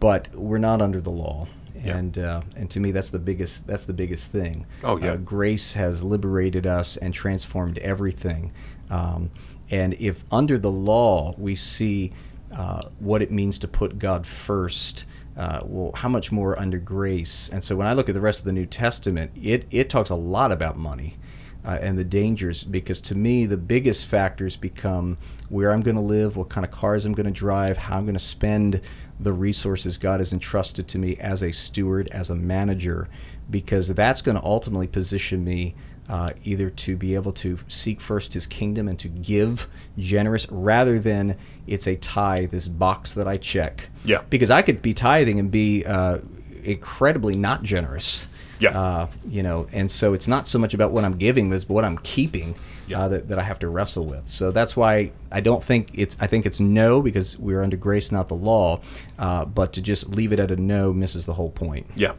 but 0.00 0.34
we're 0.34 0.58
not 0.58 0.80
under 0.82 1.00
the 1.00 1.10
law. 1.10 1.46
Yeah. 1.84 1.96
And 1.96 2.18
uh, 2.18 2.42
and 2.56 2.70
to 2.70 2.80
me 2.80 2.90
that's 2.90 3.10
the 3.10 3.18
biggest 3.18 3.66
that's 3.66 3.84
the 3.84 3.92
biggest 3.92 4.32
thing. 4.32 4.66
Oh, 4.82 4.96
yeah. 4.98 5.12
Uh, 5.12 5.16
grace 5.16 5.72
has 5.74 6.02
liberated 6.02 6.66
us 6.66 6.96
and 6.96 7.14
transformed 7.14 7.78
everything. 7.78 8.52
Um, 8.90 9.30
and 9.70 9.94
if 9.94 10.24
under 10.30 10.58
the 10.58 10.70
law 10.70 11.34
we 11.38 11.54
see 11.54 12.12
uh, 12.56 12.88
what 12.98 13.22
it 13.22 13.30
means 13.30 13.58
to 13.60 13.68
put 13.68 13.98
God 13.98 14.26
first, 14.26 15.04
uh, 15.36 15.60
well, 15.62 15.92
how 15.94 16.08
much 16.08 16.32
more 16.32 16.58
under 16.58 16.78
grace? 16.78 17.50
And 17.52 17.62
so 17.62 17.76
when 17.76 17.86
I 17.86 17.92
look 17.92 18.08
at 18.08 18.14
the 18.14 18.20
rest 18.20 18.40
of 18.40 18.46
the 18.46 18.52
New 18.52 18.66
Testament, 18.66 19.30
it 19.40 19.66
it 19.70 19.90
talks 19.90 20.10
a 20.10 20.16
lot 20.16 20.52
about 20.52 20.76
money. 20.76 21.16
Uh, 21.64 21.76
and 21.82 21.98
the 21.98 22.04
dangers, 22.04 22.64
because 22.64 23.00
to 23.00 23.14
me, 23.14 23.44
the 23.44 23.56
biggest 23.56 24.06
factors 24.06 24.56
become 24.56 25.18
where 25.50 25.72
I'm 25.72 25.82
going 25.82 25.96
to 25.96 26.00
live, 26.00 26.36
what 26.36 26.48
kind 26.48 26.64
of 26.64 26.70
cars 26.70 27.04
I'm 27.04 27.12
going 27.12 27.26
to 27.26 27.32
drive, 27.32 27.76
how 27.76 27.98
I'm 27.98 28.04
going 28.04 28.14
to 28.14 28.20
spend 28.20 28.80
the 29.20 29.32
resources 29.32 29.98
God 29.98 30.20
has 30.20 30.32
entrusted 30.32 30.86
to 30.88 30.98
me 30.98 31.16
as 31.16 31.42
a 31.42 31.52
steward, 31.52 32.08
as 32.08 32.30
a 32.30 32.34
manager, 32.34 33.08
because 33.50 33.88
that's 33.88 34.22
going 34.22 34.36
to 34.36 34.44
ultimately 34.44 34.86
position 34.86 35.44
me 35.44 35.74
uh, 36.08 36.30
either 36.44 36.70
to 36.70 36.96
be 36.96 37.14
able 37.14 37.32
to 37.32 37.58
seek 37.68 38.00
first 38.00 38.32
His 38.32 38.46
kingdom 38.46 38.88
and 38.88 38.98
to 38.98 39.08
give 39.08 39.68
generous, 39.98 40.50
rather 40.50 40.98
than 40.98 41.36
it's 41.66 41.86
a 41.86 41.96
tithe, 41.96 42.50
this 42.50 42.68
box 42.68 43.14
that 43.14 43.28
I 43.28 43.36
check. 43.36 43.90
Yeah. 44.04 44.22
Because 44.30 44.50
I 44.50 44.62
could 44.62 44.80
be 44.80 44.94
tithing 44.94 45.38
and 45.38 45.50
be 45.50 45.84
uh, 45.84 46.18
incredibly 46.64 47.36
not 47.36 47.62
generous. 47.62 48.28
Yeah. 48.58 48.70
Uh, 48.70 49.08
you 49.28 49.42
know, 49.42 49.68
and 49.72 49.90
so 49.90 50.14
it's 50.14 50.28
not 50.28 50.48
so 50.48 50.58
much 50.58 50.74
about 50.74 50.92
what 50.92 51.04
I'm 51.04 51.14
giving, 51.14 51.52
as 51.52 51.68
what 51.68 51.84
I'm 51.84 51.98
keeping 51.98 52.54
Yeah. 52.88 53.00
uh, 53.00 53.08
that, 53.08 53.28
that 53.28 53.38
I 53.38 53.42
have 53.42 53.58
to 53.60 53.68
wrestle 53.68 54.04
with. 54.04 54.28
So 54.28 54.50
that's 54.50 54.76
why 54.76 55.12
I 55.30 55.40
don't 55.40 55.62
think 55.62 55.90
it's. 55.94 56.16
I 56.20 56.26
think 56.26 56.46
it's 56.46 56.60
no 56.60 57.02
because 57.02 57.38
we're 57.38 57.62
under 57.62 57.76
grace, 57.76 58.10
not 58.10 58.28
the 58.28 58.34
law. 58.34 58.80
Uh, 59.18 59.44
but 59.44 59.72
to 59.74 59.82
just 59.82 60.08
leave 60.10 60.32
it 60.32 60.40
at 60.40 60.50
a 60.50 60.56
no 60.56 60.92
misses 60.92 61.26
the 61.26 61.34
whole 61.34 61.50
point. 61.50 61.86
Yeah, 61.94 62.12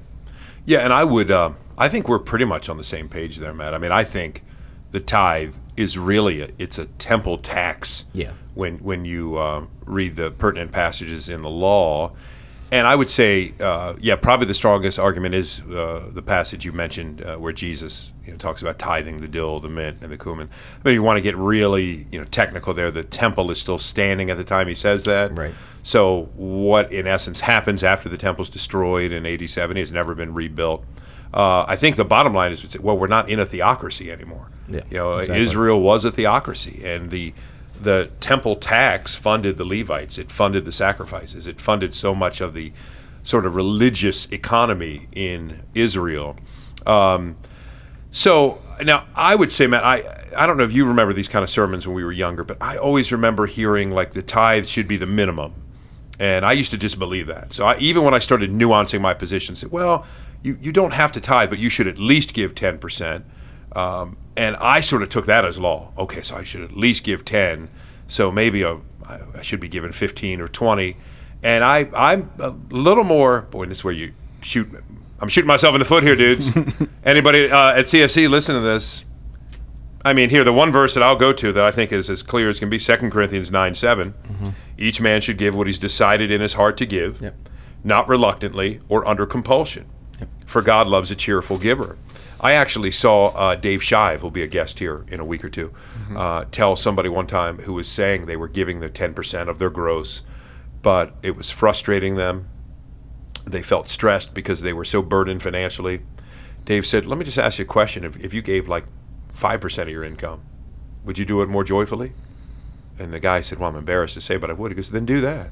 yeah, 0.65 0.79
and 0.79 0.93
I 0.93 1.03
would. 1.03 1.31
Uh, 1.31 1.51
I 1.77 1.89
think 1.89 2.07
we're 2.09 2.19
pretty 2.19 2.45
much 2.45 2.69
on 2.69 2.77
the 2.77 2.83
same 2.83 3.07
page 3.09 3.37
there, 3.37 3.53
Matt. 3.53 3.73
I 3.73 3.77
mean, 3.77 3.91
I 3.91 4.03
think 4.03 4.43
the 4.91 4.99
tithe 4.99 5.55
is 5.77 5.97
really 5.97 6.41
a, 6.41 6.49
it's 6.57 6.77
a 6.77 6.85
temple 6.85 7.37
tax. 7.37 8.05
Yeah. 8.13 8.33
When 8.53 8.79
when 8.79 9.05
you 9.05 9.37
uh, 9.37 9.65
read 9.85 10.15
the 10.15 10.31
pertinent 10.31 10.71
passages 10.71 11.29
in 11.29 11.41
the 11.41 11.49
law, 11.49 12.11
and 12.71 12.85
I 12.85 12.95
would 12.95 13.09
say, 13.09 13.53
uh, 13.59 13.95
yeah, 13.99 14.15
probably 14.15 14.45
the 14.45 14.53
strongest 14.53 14.99
argument 14.99 15.35
is 15.35 15.61
uh, 15.61 16.09
the 16.11 16.21
passage 16.21 16.65
you 16.65 16.71
mentioned 16.71 17.23
uh, 17.23 17.37
where 17.37 17.51
Jesus 17.53 18.11
you 18.25 18.31
know, 18.31 18.37
talks 18.37 18.61
about 18.61 18.77
tithing 18.77 19.21
the 19.21 19.27
dill, 19.27 19.59
the 19.59 19.69
mint, 19.69 19.97
and 20.01 20.11
the 20.11 20.17
cumin. 20.17 20.49
But 20.83 20.91
you 20.91 21.01
want 21.01 21.17
to 21.17 21.21
get 21.21 21.35
really 21.35 22.07
you 22.11 22.19
know 22.19 22.25
technical 22.25 22.73
there. 22.73 22.91
The 22.91 23.03
temple 23.03 23.49
is 23.49 23.59
still 23.59 23.79
standing 23.79 24.29
at 24.29 24.37
the 24.37 24.43
time 24.43 24.67
he 24.67 24.75
says 24.75 25.03
that. 25.05 25.35
Right. 25.37 25.53
So 25.81 26.29
what 26.35 26.91
in 26.91 27.07
essence 27.07 27.39
happens 27.39 27.83
after 27.83 28.09
the 28.09 28.17
temple's 28.17 28.49
destroyed 28.49 29.11
in 29.11 29.25
AD 29.25 29.49
70 29.49 29.79
has 29.79 29.91
never 29.91 30.13
been 30.13 30.33
rebuilt. 30.33 30.85
Uh, 31.33 31.65
I 31.67 31.75
think 31.75 31.95
the 31.95 32.05
bottom 32.05 32.33
line 32.33 32.51
is, 32.51 32.77
well, 32.79 32.97
we're 32.97 33.07
not 33.07 33.29
in 33.29 33.39
a 33.39 33.45
theocracy 33.45 34.11
anymore. 34.11 34.49
Yeah, 34.67 34.81
you 34.89 34.97
know, 34.97 35.17
exactly. 35.17 35.43
Israel 35.43 35.81
was 35.81 36.05
a 36.05 36.11
theocracy, 36.11 36.83
and 36.83 37.09
the 37.09 37.33
the 37.83 38.11
temple 38.19 38.55
tax 38.55 39.15
funded 39.15 39.57
the 39.57 39.65
Levites. 39.65 40.17
It 40.17 40.31
funded 40.31 40.65
the 40.65 40.71
sacrifices. 40.71 41.47
It 41.47 41.59
funded 41.59 41.93
so 41.93 42.13
much 42.13 42.41
of 42.41 42.53
the 42.53 42.71
sort 43.23 43.45
of 43.45 43.55
religious 43.55 44.25
economy 44.31 45.07
in 45.11 45.61
Israel. 45.75 46.35
Um, 46.85 47.37
so 48.11 48.61
now 48.83 49.05
I 49.15 49.35
would 49.35 49.51
say, 49.51 49.67
Matt, 49.67 49.83
I 49.83 50.27
I 50.35 50.45
don't 50.47 50.57
know 50.57 50.63
if 50.63 50.73
you 50.73 50.85
remember 50.85 51.13
these 51.13 51.27
kind 51.27 51.43
of 51.43 51.49
sermons 51.49 51.87
when 51.87 51.95
we 51.95 52.03
were 52.03 52.11
younger, 52.11 52.43
but 52.43 52.57
I 52.61 52.77
always 52.77 53.11
remember 53.11 53.45
hearing 53.45 53.91
like 53.91 54.13
the 54.13 54.21
tithe 54.21 54.65
should 54.65 54.87
be 54.87 54.97
the 54.97 55.05
minimum, 55.05 55.53
and 56.19 56.45
I 56.45 56.53
used 56.53 56.71
to 56.71 56.77
just 56.77 56.97
believe 56.99 57.27
that. 57.27 57.53
So 57.53 57.65
I, 57.65 57.77
even 57.77 58.03
when 58.03 58.13
I 58.13 58.19
started 58.19 58.51
nuancing 58.51 59.01
my 59.01 59.13
position, 59.13 59.55
said, 59.55 59.71
well, 59.71 60.05
you 60.41 60.57
you 60.61 60.71
don't 60.71 60.93
have 60.93 61.11
to 61.13 61.21
tithe, 61.21 61.49
but 61.49 61.59
you 61.59 61.69
should 61.69 61.87
at 61.87 61.97
least 61.97 62.33
give 62.33 62.55
ten 62.55 62.77
percent. 62.77 63.25
Um, 63.75 64.17
and 64.39 64.55
I 64.55 64.81
sort 64.81 65.03
of 65.03 65.09
took 65.09 65.25
that 65.25 65.43
as 65.45 65.57
law. 65.57 65.91
Okay, 65.97 66.21
so 66.21 66.35
I 66.35 66.43
should 66.43 66.61
at 66.61 66.75
least 66.75 67.03
give 67.03 67.25
ten. 67.25 67.69
So 68.07 68.31
maybe 68.31 68.63
a, 68.63 68.77
I 69.07 69.41
should 69.41 69.59
be 69.59 69.67
given 69.67 69.91
fifteen 69.91 70.39
or 70.41 70.47
twenty. 70.47 70.95
And 71.43 71.63
I 71.63 71.87
I'm 71.95 72.31
a 72.39 72.49
little 72.69 73.03
more. 73.03 73.41
Boy, 73.51 73.65
this 73.65 73.79
is 73.79 73.83
where 73.83 73.93
you 73.93 74.13
shoot. 74.41 74.67
I'm 75.21 75.27
shooting 75.29 75.47
myself 75.47 75.75
in 75.75 75.79
the 75.79 75.85
foot 75.85 76.03
here, 76.03 76.15
dudes. 76.15 76.49
Anybody 77.03 77.51
uh, 77.51 77.73
at 77.79 77.85
CSC 77.85 78.29
listen 78.29 78.55
to 78.55 78.61
this? 78.61 79.05
I 80.05 80.13
mean, 80.13 80.29
here 80.29 80.45
the 80.45 80.53
one 80.53 80.71
verse 80.71 80.93
that 80.93 81.03
I'll 81.03 81.17
go 81.17 81.33
to 81.33 81.51
that 81.51 81.63
I 81.63 81.71
think 81.71 81.91
is 81.91 82.09
as 82.09 82.23
clear 82.23 82.47
as 82.49 82.57
can 82.59 82.69
be: 82.69 82.79
2 82.79 82.95
Corinthians 83.09 83.51
nine 83.51 83.73
7 83.73 84.13
Each 84.77 85.01
man 85.01 85.19
should 85.19 85.37
give 85.37 85.55
what 85.55 85.67
he's 85.67 85.77
decided 85.79 86.31
in 86.31 86.39
his 86.39 86.53
heart 86.53 86.77
to 86.77 86.85
give, 86.85 87.21
Yep. 87.21 87.35
not 87.83 88.07
reluctantly 88.07 88.79
or 88.87 89.05
under 89.05 89.25
compulsion. 89.25 89.85
For 90.45 90.61
God 90.61 90.87
loves 90.87 91.11
a 91.11 91.15
cheerful 91.15 91.57
giver. 91.57 91.97
I 92.41 92.53
actually 92.53 92.91
saw 92.91 93.27
uh, 93.29 93.55
Dave 93.55 93.81
Shive, 93.81 94.19
who'll 94.19 94.31
be 94.31 94.43
a 94.43 94.47
guest 94.47 94.79
here 94.79 95.05
in 95.09 95.19
a 95.19 95.25
week 95.25 95.43
or 95.43 95.49
2 95.49 95.73
uh, 96.15 96.45
tell 96.51 96.75
somebody 96.75 97.09
one 97.09 97.27
time 97.27 97.59
who 97.59 97.73
was 97.73 97.87
saying 97.87 98.25
they 98.25 98.35
were 98.35 98.47
giving 98.47 98.79
the 98.79 98.89
10% 98.89 99.47
of 99.47 99.59
their 99.59 99.69
gross, 99.69 100.21
but 100.81 101.13
it 101.21 101.35
was 101.35 101.51
frustrating 101.51 102.15
them. 102.15 102.47
They 103.45 103.61
felt 103.61 103.89
stressed 103.89 104.33
because 104.33 104.61
they 104.61 104.73
were 104.73 104.85
so 104.85 105.01
burdened 105.01 105.43
financially. 105.43 106.01
Dave 106.65 106.85
said, 106.85 107.05
Let 107.05 107.17
me 107.17 107.25
just 107.25 107.37
ask 107.37 107.59
you 107.59 107.65
a 107.65 107.67
question. 107.67 108.03
If, 108.03 108.17
if 108.23 108.33
you 108.33 108.41
gave 108.41 108.67
like 108.67 108.85
5% 109.33 109.81
of 109.83 109.89
your 109.89 110.03
income, 110.03 110.41
would 111.03 111.17
you 111.17 111.25
do 111.25 111.41
it 111.41 111.49
more 111.49 111.63
joyfully? 111.63 112.13
And 112.97 113.13
the 113.13 113.19
guy 113.19 113.41
said, 113.41 113.59
Well, 113.59 113.69
I'm 113.69 113.75
embarrassed 113.75 114.15
to 114.15 114.21
say, 114.21 114.37
but 114.37 114.49
I 114.49 114.53
would. 114.53 114.71
He 114.71 114.75
goes, 114.75 114.91
Then 114.91 115.05
do 115.05 115.21
that. 115.21 115.51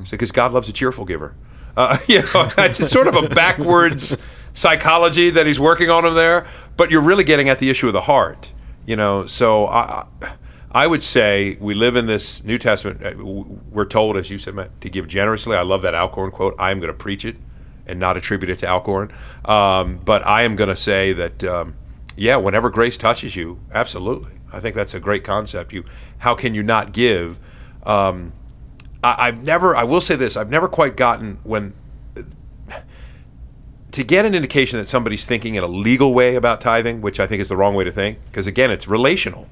He 0.00 0.06
said, 0.06 0.12
Because 0.12 0.32
God 0.32 0.52
loves 0.52 0.68
a 0.68 0.72
cheerful 0.72 1.04
giver. 1.04 1.34
Uh, 1.76 1.98
you 2.08 2.22
know, 2.22 2.50
it's 2.58 2.90
sort 2.90 3.06
of 3.06 3.16
a 3.16 3.28
backwards 3.28 4.16
psychology 4.54 5.28
that 5.28 5.46
he's 5.46 5.60
working 5.60 5.90
on 5.90 6.06
him 6.06 6.14
there, 6.14 6.46
but 6.78 6.90
you're 6.90 7.02
really 7.02 7.24
getting 7.24 7.50
at 7.50 7.58
the 7.58 7.68
issue 7.68 7.88
of 7.88 7.92
the 7.92 8.02
heart. 8.02 8.52
You 8.86 8.96
know, 8.96 9.26
so 9.26 9.66
I, 9.66 10.06
I 10.70 10.86
would 10.86 11.02
say 11.02 11.56
we 11.60 11.74
live 11.74 11.96
in 11.96 12.06
this 12.06 12.42
New 12.42 12.58
Testament. 12.58 13.04
uh, 13.04 13.14
We're 13.70 13.84
told, 13.84 14.16
as 14.16 14.30
you 14.30 14.38
said, 14.38 14.54
Matt, 14.54 14.80
to 14.80 14.88
give 14.88 15.06
generously. 15.08 15.56
I 15.56 15.62
love 15.62 15.82
that 15.82 15.94
Alcorn 15.94 16.30
quote. 16.30 16.54
I 16.58 16.70
am 16.70 16.80
going 16.80 16.92
to 16.92 16.98
preach 16.98 17.24
it 17.24 17.36
and 17.86 18.00
not 18.00 18.16
attribute 18.16 18.50
it 18.50 18.58
to 18.60 18.66
Alcorn. 18.66 19.12
Um, 19.44 20.00
but 20.04 20.26
I 20.26 20.42
am 20.42 20.56
going 20.56 20.70
to 20.70 20.76
say 20.76 21.12
that, 21.12 21.44
um, 21.44 21.74
yeah, 22.16 22.36
whenever 22.36 22.70
grace 22.70 22.96
touches 22.96 23.36
you, 23.36 23.60
absolutely. 23.72 24.32
I 24.52 24.60
think 24.60 24.74
that's 24.74 24.94
a 24.94 25.00
great 25.00 25.24
concept. 25.24 25.72
You, 25.72 25.84
how 26.18 26.34
can 26.34 26.54
you 26.54 26.62
not 26.62 26.92
give? 26.92 27.38
Um, 27.84 28.32
I, 29.02 29.28
I've 29.28 29.42
never. 29.42 29.74
I 29.74 29.84
will 29.84 30.00
say 30.00 30.16
this. 30.16 30.36
I've 30.36 30.50
never 30.50 30.68
quite 30.68 30.96
gotten 30.96 31.38
when 31.42 31.74
to 33.94 34.04
get 34.04 34.24
an 34.24 34.34
indication 34.34 34.78
that 34.78 34.88
somebody's 34.88 35.24
thinking 35.24 35.54
in 35.56 35.64
a 35.64 35.66
legal 35.66 36.12
way 36.14 36.34
about 36.36 36.60
tithing, 36.60 37.00
which 37.00 37.18
I 37.20 37.26
think 37.26 37.40
is 37.40 37.48
the 37.48 37.56
wrong 37.56 37.74
way 37.74 37.84
to 37.84 37.90
think, 37.92 38.18
because 38.26 38.46
again, 38.46 38.70
it's 38.70 38.86
relational. 38.86 39.48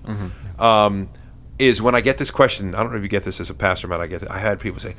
Um, 0.58 1.08
is 1.58 1.80
when 1.80 1.94
I 1.94 2.00
get 2.00 2.18
this 2.18 2.30
question. 2.30 2.74
I 2.74 2.82
don't 2.82 2.90
know 2.92 2.96
if 2.98 3.02
you 3.02 3.08
get 3.08 3.24
this 3.24 3.40
as 3.40 3.50
a 3.50 3.54
pastor, 3.54 3.86
man. 3.88 4.00
I 4.00 4.06
get. 4.06 4.28
I 4.30 4.38
had 4.38 4.58
people 4.58 4.80
say, 4.80 4.94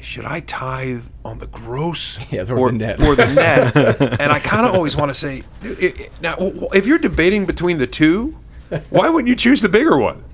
"Should 0.00 0.24
I 0.24 0.40
tithe 0.40 1.04
on 1.24 1.38
the 1.38 1.46
gross 1.46 2.18
Yeah, 2.32 2.42
or 2.50 2.58
or, 2.58 2.72
the 2.72 2.78
net." 2.78 3.00
or 3.00 3.14
the 3.14 3.26
net?" 3.32 3.76
and 4.20 4.32
I 4.32 4.40
kind 4.40 4.66
of 4.66 4.74
always 4.74 4.96
want 4.96 5.10
to 5.10 5.14
say, 5.14 5.42
it- 5.62 6.00
it- 6.00 6.12
now, 6.22 6.34
if 6.74 6.86
you're 6.86 6.98
debating 6.98 7.46
between 7.46 7.78
the 7.78 7.86
two, 7.86 8.36
why 8.90 9.08
wouldn't 9.10 9.28
you 9.28 9.36
choose 9.36 9.60
the 9.60 9.68
bigger 9.68 9.96
one? 9.98 10.24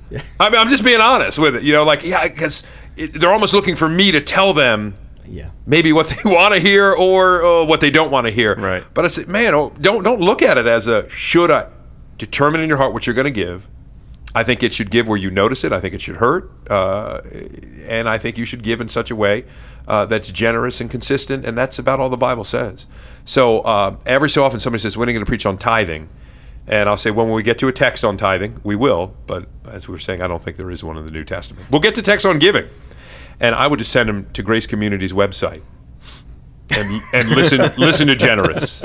I 0.41 0.49
mean, 0.49 0.59
I'm 0.59 0.69
just 0.71 0.85
being 0.85 1.01
honest 1.03 1.39
with 1.39 1.55
it. 1.57 1.63
You 1.65 1.75
know, 1.75 1.85
like 1.85 2.03
yeah, 2.03 2.27
because 2.29 2.63
they're 2.97 3.31
almost 3.33 3.53
looking 3.53 3.77
for 3.77 3.89
me 3.91 4.11
to 4.13 4.21
tell 4.23 4.55
them 4.55 4.95
Yeah. 5.31 5.51
maybe 5.67 5.93
what 5.93 6.09
they 6.09 6.17
want 6.25 6.55
to 6.55 6.61
hear 6.61 6.93
or 6.93 7.45
uh, 7.45 7.65
what 7.65 7.81
they 7.81 7.91
don't 7.91 8.11
want 8.11 8.27
to 8.27 8.31
hear. 8.31 8.55
Right. 8.55 8.85
But 8.95 9.05
I 9.05 9.09
said, 9.09 9.29
man, 9.29 9.55
oh, 9.55 9.73
don't 9.81 10.03
don't 10.03 10.21
look 10.21 10.43
at 10.43 10.59
it 10.59 10.67
as 10.67 10.87
a 10.87 11.09
should 11.09 11.51
I. 11.51 11.69
Determine 12.17 12.61
in 12.61 12.69
your 12.69 12.79
heart 12.79 12.93
what 12.93 13.07
you're 13.07 13.15
going 13.15 13.27
to 13.27 13.31
give. 13.31 13.69
I 14.35 14.43
think 14.45 14.63
it 14.63 14.73
should 14.73 14.91
give 14.91 15.09
where 15.09 15.17
you 15.17 15.31
notice 15.31 15.65
it. 15.65 15.73
I 15.73 15.81
think 15.81 15.95
it 15.95 16.03
should 16.03 16.17
hurt, 16.17 16.51
uh, 16.71 17.21
and 17.87 18.09
I 18.09 18.19
think 18.19 18.37
you 18.37 18.45
should 18.45 18.63
give 18.63 18.81
in 18.81 18.89
such 18.89 19.11
a 19.11 19.17
way 19.17 19.45
uh, 19.87 20.05
that's 20.05 20.31
generous 20.31 20.81
and 20.81 20.91
consistent. 20.91 21.47
And 21.47 21.57
that's 21.57 21.79
about 21.79 21.99
all 21.99 22.11
the 22.11 22.17
Bible 22.17 22.45
says. 22.45 22.87
So 23.25 23.65
um, 23.65 24.01
every 24.05 24.29
so 24.29 24.45
often, 24.45 24.61
somebody 24.61 24.83
says, 24.83 24.97
"When 24.97 25.09
are 25.09 25.13
you 25.13 25.17
going 25.17 25.25
to 25.25 25.29
preach 25.31 25.47
on 25.47 25.59
tithing?" 25.59 26.09
And 26.69 26.89
I'll 26.89 26.99
say, 26.99 27.11
well, 27.11 27.25
when 27.25 27.35
we 27.35 27.43
get 27.43 27.59
to 27.61 27.69
a 27.69 27.73
text 27.73 28.05
on 28.05 28.19
tithing, 28.19 28.61
we 28.63 28.77
will. 28.77 29.15
But 29.27 29.49
as 29.65 29.89
we 29.89 29.93
were 29.93 29.99
saying, 29.99 30.21
I 30.21 30.27
don't 30.27 30.43
think 30.43 30.59
there 30.59 30.71
is 30.71 30.85
one 30.85 30.99
in 30.99 31.07
the 31.07 31.11
New 31.11 31.25
Testament. 31.25 31.67
We'll 31.71 31.81
get 31.81 31.95
to 31.95 32.03
text 32.03 32.27
on 32.27 32.39
giving. 32.39 32.69
And 33.41 33.55
I 33.55 33.67
would 33.67 33.79
just 33.79 33.93
send 33.93 34.09
them 34.09 34.29
to 34.33 34.43
Grace 34.43 34.67
Community's 34.67 35.13
website 35.13 35.63
and, 36.71 37.03
and 37.13 37.29
listen 37.31 37.61
listen 37.79 38.07
to 38.09 38.17
Generous. 38.17 38.83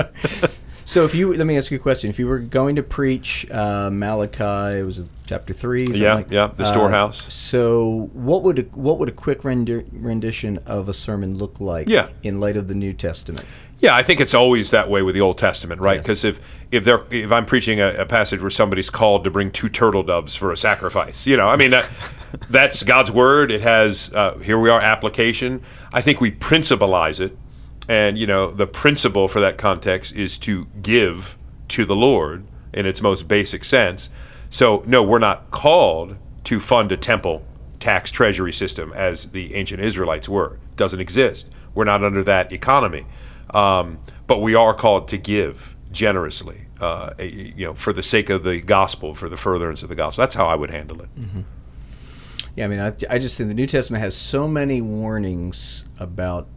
So 0.86 1.06
if 1.06 1.16
you 1.16 1.36
let 1.36 1.48
me 1.48 1.58
ask 1.58 1.72
you 1.72 1.78
a 1.78 1.82
question: 1.82 2.10
If 2.10 2.20
you 2.20 2.28
were 2.28 2.40
going 2.40 2.76
to 2.76 2.84
preach 2.84 3.50
uh, 3.50 3.90
Malachi, 3.92 4.80
it 4.80 4.84
was 4.86 5.02
chapter 5.26 5.54
three. 5.54 5.86
Yeah, 5.90 6.16
like- 6.16 6.32
yeah, 6.32 6.48
the 6.56 6.64
uh, 6.64 6.68
storehouse. 6.68 7.34
So 7.34 8.10
what 8.14 8.44
would 8.44 8.60
a, 8.60 8.62
what 8.74 9.00
would 9.00 9.10
a 9.10 9.14
quick 9.14 9.44
render, 9.44 9.84
rendition 9.92 10.60
of 10.66 10.90
a 10.90 10.94
sermon 10.94 11.38
look 11.38 11.60
like? 11.60 11.88
Yeah. 11.88 12.10
in 12.24 12.40
light 12.40 12.58
of 12.58 12.68
the 12.68 12.76
New 12.76 12.94
Testament. 12.94 13.44
Yeah, 13.80 13.96
I 13.96 14.04
think 14.04 14.20
it's 14.22 14.34
always 14.34 14.72
that 14.72 14.90
way 14.90 15.02
with 15.02 15.16
the 15.16 15.22
Old 15.22 15.38
Testament, 15.38 15.82
right? 15.82 15.96
Yeah. 15.96 16.02
Because 16.02 16.24
if 16.24 16.40
if 16.72 16.84
they're 16.84 17.04
if 17.10 17.32
I'm 17.32 17.46
preaching 17.46 17.80
a, 17.80 17.94
a 18.00 18.06
passage 18.06 18.42
where 18.42 18.52
somebody's 18.52 18.90
called 18.90 19.24
to 19.24 19.32
bring 19.32 19.52
two 19.52 19.70
turtle 19.70 20.04
doves 20.04 20.36
for 20.36 20.52
a 20.52 20.58
sacrifice, 20.58 21.26
you 21.26 21.38
know, 21.38 21.48
I 21.48 21.56
mean 21.56 21.72
that, 21.72 21.90
that's 22.50 22.84
God's 22.84 23.12
word. 23.12 23.52
It 23.52 23.62
has 23.62 24.12
uh, 24.14 24.38
here 24.40 24.60
we 24.60 24.70
are 24.70 24.82
application. 24.82 25.62
I 25.92 26.02
think 26.02 26.22
we 26.22 26.32
principalize 26.32 27.20
it, 27.20 27.38
and 27.88 28.18
you 28.18 28.28
know 28.28 28.52
the 28.52 28.68
principle 28.68 29.28
for 29.28 29.40
that 29.40 29.58
context 29.58 30.14
is 30.14 30.38
to 30.40 30.66
give 30.82 31.38
to 31.70 31.86
the 31.86 31.96
Lord 31.96 32.46
in 32.74 32.86
its 32.86 33.02
most 33.02 33.28
basic 33.28 33.64
sense. 33.64 34.10
So 34.50 34.84
no, 34.86 35.04
we're 35.04 35.20
not 35.20 35.52
called 35.52 36.18
to 36.46 36.60
fund 36.60 36.92
a 36.92 36.98
temple 36.98 37.44
tax 37.80 38.12
treasury 38.12 38.54
system 38.54 38.94
as 38.94 39.30
the 39.30 39.54
ancient 39.56 39.82
Israelites 39.82 40.30
were. 40.30 40.56
It 40.72 40.78
doesn't 40.78 41.00
exist. 41.00 41.48
We're 41.76 41.84
not 41.84 42.04
under 42.04 42.24
that 42.24 42.54
economy. 42.54 43.06
Um, 43.54 44.00
but 44.26 44.42
we 44.42 44.56
are 44.56 44.74
called 44.74 45.08
to 45.10 45.18
give 45.18 45.76
generously, 45.92 46.66
uh, 46.80 47.14
you 47.20 47.66
know, 47.66 47.74
for 47.74 47.94
the 47.94 48.02
sake 48.02 48.30
of 48.30 48.44
the 48.44 48.62
gospel, 48.62 49.14
for 49.14 49.30
the 49.30 49.38
furtherance 49.38 49.84
of 49.84 49.90
the 49.90 49.96
gospel. 49.96 50.22
That's 50.22 50.36
how 50.36 50.46
I 50.48 50.56
would 50.56 50.72
handle 50.72 51.02
it. 51.02 51.10
Yeah, 52.56 52.66
I 52.66 52.68
mean, 52.68 52.80
I, 52.80 52.94
I 53.10 53.18
just 53.18 53.38
think 53.38 53.50
the 53.50 53.56
New 53.56 53.68
Testament 53.68 54.04
has 54.04 54.16
so 54.16 54.48
many 54.48 54.82
warnings 54.82 55.86
about 56.00 56.48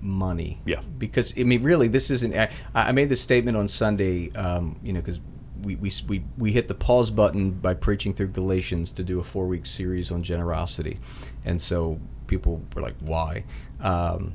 money. 0.00 0.60
Yeah. 0.64 0.80
Because 0.98 1.38
I 1.38 1.44
mean, 1.44 1.62
really, 1.62 1.88
this 1.88 2.10
isn't. 2.10 2.34
I, 2.36 2.50
I 2.74 2.92
made 2.92 3.08
this 3.08 3.20
statement 3.20 3.56
on 3.56 3.66
Sunday. 3.66 4.30
Um, 4.32 4.78
you 4.82 4.92
know, 4.92 5.00
because 5.00 5.20
we, 5.62 5.76
we 5.76 5.90
we 6.06 6.24
we 6.38 6.52
hit 6.52 6.68
the 6.68 6.74
pause 6.74 7.10
button 7.10 7.50
by 7.50 7.74
preaching 7.74 8.14
through 8.14 8.28
Galatians 8.28 8.92
to 8.92 9.02
do 9.02 9.18
a 9.20 9.24
four 9.24 9.46
week 9.46 9.66
series 9.66 10.10
on 10.10 10.22
generosity, 10.22 11.00
and 11.44 11.60
so 11.60 11.98
people 12.26 12.62
were 12.74 12.82
like, 12.82 12.94
"Why?" 13.00 13.44
Um, 13.80 14.34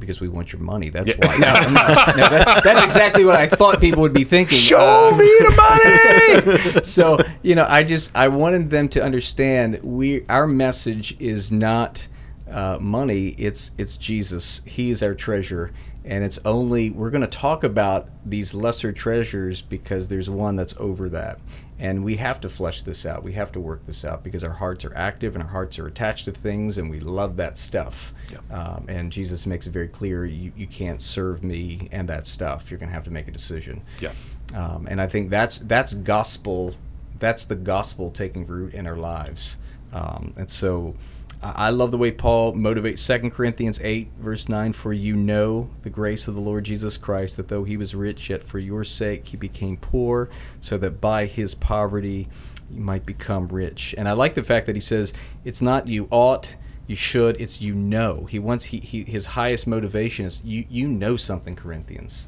because 0.00 0.20
we 0.20 0.28
want 0.28 0.52
your 0.52 0.60
money. 0.62 0.88
That's 0.88 1.12
why. 1.12 1.36
No, 1.36 1.52
no, 1.52 1.60
no, 1.62 2.28
that, 2.28 2.60
that's 2.64 2.82
exactly 2.82 3.24
what 3.24 3.36
I 3.36 3.46
thought 3.46 3.80
people 3.80 4.00
would 4.02 4.12
be 4.14 4.24
thinking. 4.24 4.58
Show 4.58 5.10
Um, 5.12 5.18
me 5.18 5.24
the 5.24 6.70
money. 6.74 6.84
so 6.84 7.18
you 7.42 7.54
know 7.54 7.66
i 7.68 7.82
just 7.82 8.14
i 8.16 8.28
wanted 8.28 8.70
them 8.70 8.88
to 8.88 9.02
understand 9.02 9.78
we 9.82 10.24
our 10.28 10.46
message 10.46 11.16
is 11.20 11.50
not 11.52 12.06
uh, 12.50 12.78
money 12.80 13.28
it's 13.38 13.70
it's 13.78 13.96
jesus 13.96 14.62
he 14.66 14.90
is 14.90 15.02
our 15.02 15.14
treasure 15.14 15.70
and 16.04 16.24
it's 16.24 16.38
only 16.44 16.90
we're 16.90 17.10
going 17.10 17.20
to 17.20 17.26
talk 17.26 17.62
about 17.64 18.08
these 18.24 18.54
lesser 18.54 18.92
treasures 18.92 19.60
because 19.60 20.08
there's 20.08 20.28
one 20.30 20.56
that's 20.56 20.74
over 20.78 21.08
that 21.08 21.38
and 21.80 22.04
we 22.04 22.14
have 22.16 22.40
to 22.40 22.48
flesh 22.48 22.82
this 22.82 23.04
out 23.06 23.22
we 23.24 23.32
have 23.32 23.50
to 23.50 23.58
work 23.58 23.84
this 23.86 24.04
out 24.04 24.22
because 24.22 24.44
our 24.44 24.52
hearts 24.52 24.84
are 24.84 24.94
active 24.96 25.34
and 25.34 25.42
our 25.42 25.50
hearts 25.50 25.78
are 25.78 25.86
attached 25.86 26.26
to 26.26 26.30
things 26.32 26.78
and 26.78 26.88
we 26.90 27.00
love 27.00 27.36
that 27.36 27.56
stuff 27.58 28.12
um, 28.52 28.84
and 28.88 29.10
jesus 29.10 29.46
makes 29.46 29.66
it 29.66 29.70
very 29.72 29.88
clear 29.88 30.24
you, 30.26 30.52
you 30.56 30.66
can't 30.66 31.00
serve 31.02 31.42
me 31.42 31.88
and 31.90 32.08
that 32.08 32.26
stuff 32.26 32.70
you're 32.70 32.78
going 32.78 32.88
to 32.90 32.94
have 32.94 33.04
to 33.04 33.10
make 33.10 33.26
a 33.26 33.32
decision 33.32 33.82
Yeah. 34.00 34.12
um, 34.54 34.86
and 34.90 35.00
I 35.00 35.06
think 35.08 35.30
that's 35.30 35.58
that's 35.58 35.94
gospel. 35.94 36.74
That's 37.18 37.44
the 37.44 37.54
gospel 37.56 38.10
taking 38.10 38.46
root 38.46 38.72
in 38.74 38.86
our 38.86 38.96
lives. 38.96 39.58
Um, 39.92 40.32
and 40.38 40.48
so, 40.48 40.94
I 41.42 41.70
love 41.70 41.90
the 41.90 41.98
way 41.98 42.10
Paul 42.10 42.52
motivates. 42.52 42.98
Second 42.98 43.30
Corinthians 43.30 43.80
eight 43.82 44.10
verse 44.18 44.48
nine: 44.48 44.72
For 44.72 44.92
you 44.92 45.16
know 45.16 45.70
the 45.82 45.90
grace 45.90 46.28
of 46.28 46.34
the 46.34 46.40
Lord 46.40 46.64
Jesus 46.64 46.96
Christ, 46.96 47.36
that 47.36 47.48
though 47.48 47.64
he 47.64 47.76
was 47.76 47.94
rich, 47.94 48.28
yet 48.28 48.42
for 48.42 48.58
your 48.58 48.84
sake 48.84 49.28
he 49.28 49.36
became 49.36 49.76
poor, 49.76 50.28
so 50.60 50.76
that 50.78 51.00
by 51.00 51.24
his 51.26 51.54
poverty 51.54 52.28
you 52.70 52.80
might 52.82 53.06
become 53.06 53.48
rich. 53.48 53.94
And 53.96 54.08
I 54.08 54.12
like 54.12 54.34
the 54.34 54.42
fact 54.42 54.66
that 54.66 54.76
he 54.76 54.80
says 54.80 55.12
it's 55.44 55.62
not 55.62 55.86
you 55.86 56.08
ought. 56.10 56.56
You 56.86 56.96
should. 56.96 57.40
It's 57.40 57.60
you 57.60 57.74
know. 57.74 58.26
He 58.26 58.38
wants. 58.38 58.64
He, 58.64 58.78
he 58.78 59.04
his 59.04 59.26
highest 59.26 59.66
motivation 59.66 60.26
is 60.26 60.42
you. 60.44 60.66
You 60.68 60.88
know 60.88 61.16
something, 61.16 61.56
Corinthians 61.56 62.26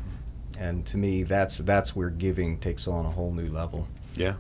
and 0.59 0.85
to 0.85 0.99
me 0.99 1.23
that's 1.23 1.59
that's 1.59 1.97
where 1.97 2.11
giving 2.11 2.59
takes 2.59 2.87
on 2.87 3.07
a 3.07 3.11
whole 3.11 3.33
new 3.33 3.49
level 3.49 3.89
yeah. 4.15 4.35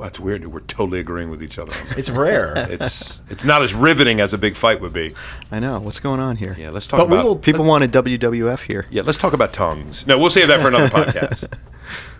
Well, 0.00 0.08
that's 0.08 0.18
weird. 0.18 0.46
We're 0.46 0.60
totally 0.60 0.98
agreeing 0.98 1.28
with 1.28 1.42
each 1.42 1.58
other. 1.58 1.74
it's 1.94 2.08
rare 2.08 2.54
it's 2.70 3.20
it's 3.28 3.44
not 3.44 3.60
as 3.62 3.74
riveting 3.74 4.18
as 4.18 4.32
a 4.32 4.38
big 4.38 4.56
fight 4.56 4.80
would 4.80 4.94
be. 4.94 5.12
I 5.52 5.60
know. 5.60 5.78
What's 5.78 6.00
going 6.00 6.20
on 6.20 6.36
here? 6.36 6.56
Yeah. 6.58 6.70
Let's 6.70 6.86
talk 6.86 7.00
But 7.00 7.08
about. 7.08 7.24
will- 7.26 7.36
People 7.36 7.66
wanted 7.66 7.92
WWF 7.92 8.60
here. 8.60 8.86
yeah. 8.90 9.02
Let's 9.02 9.18
talk 9.18 9.34
about 9.34 9.52
tongues. 9.52 10.06
No, 10.06 10.18
we'll 10.18 10.30
save 10.30 10.48
that 10.48 10.62
for 10.62 10.68
another 10.68 10.88
podcast. 11.04 11.52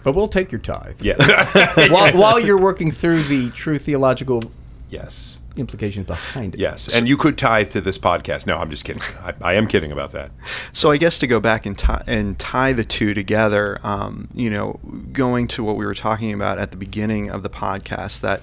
but 0.02 0.14
we'll 0.14 0.28
take 0.28 0.52
your 0.52 0.60
tithe 0.60 1.00
Yeah. 1.00 1.16
while, 1.90 2.12
while 2.12 2.38
you're 2.38 2.60
working 2.60 2.92
through 2.92 3.22
the 3.22 3.48
true 3.52 3.78
theological 3.78 4.42
yes. 4.90 5.38
Implications 5.56 6.06
behind 6.06 6.54
it 6.54 6.60
Yes. 6.60 6.94
And 6.94 7.08
you 7.08 7.16
could 7.16 7.36
tithe 7.38 7.70
to 7.70 7.80
this 7.80 7.98
podcast. 7.98 8.46
No, 8.46 8.56
I'm 8.58 8.70
just 8.70 8.84
kidding. 8.84 9.02
I, 9.22 9.32
I 9.40 9.54
am 9.54 9.66
kidding 9.66 9.92
about 9.92 10.12
that. 10.12 10.30
So 10.72 10.90
I 10.90 10.96
guess 10.96 11.18
to 11.20 11.26
go 11.26 11.40
back 11.40 11.66
and 11.66 11.78
tie, 11.78 12.04
and 12.06 12.38
tie 12.38 12.72
the 12.72 12.84
two 12.84 13.14
together, 13.14 13.78
um, 13.82 14.28
you 14.34 14.50
know, 14.50 14.78
going 15.12 15.48
to 15.48 15.64
what 15.64 15.76
we 15.76 15.84
were 15.84 15.94
talking 15.94 16.32
about 16.32 16.58
at 16.58 16.70
the 16.70 16.76
beginning 16.76 17.30
of 17.30 17.42
the 17.42 17.50
podcast, 17.50 18.20
that 18.20 18.40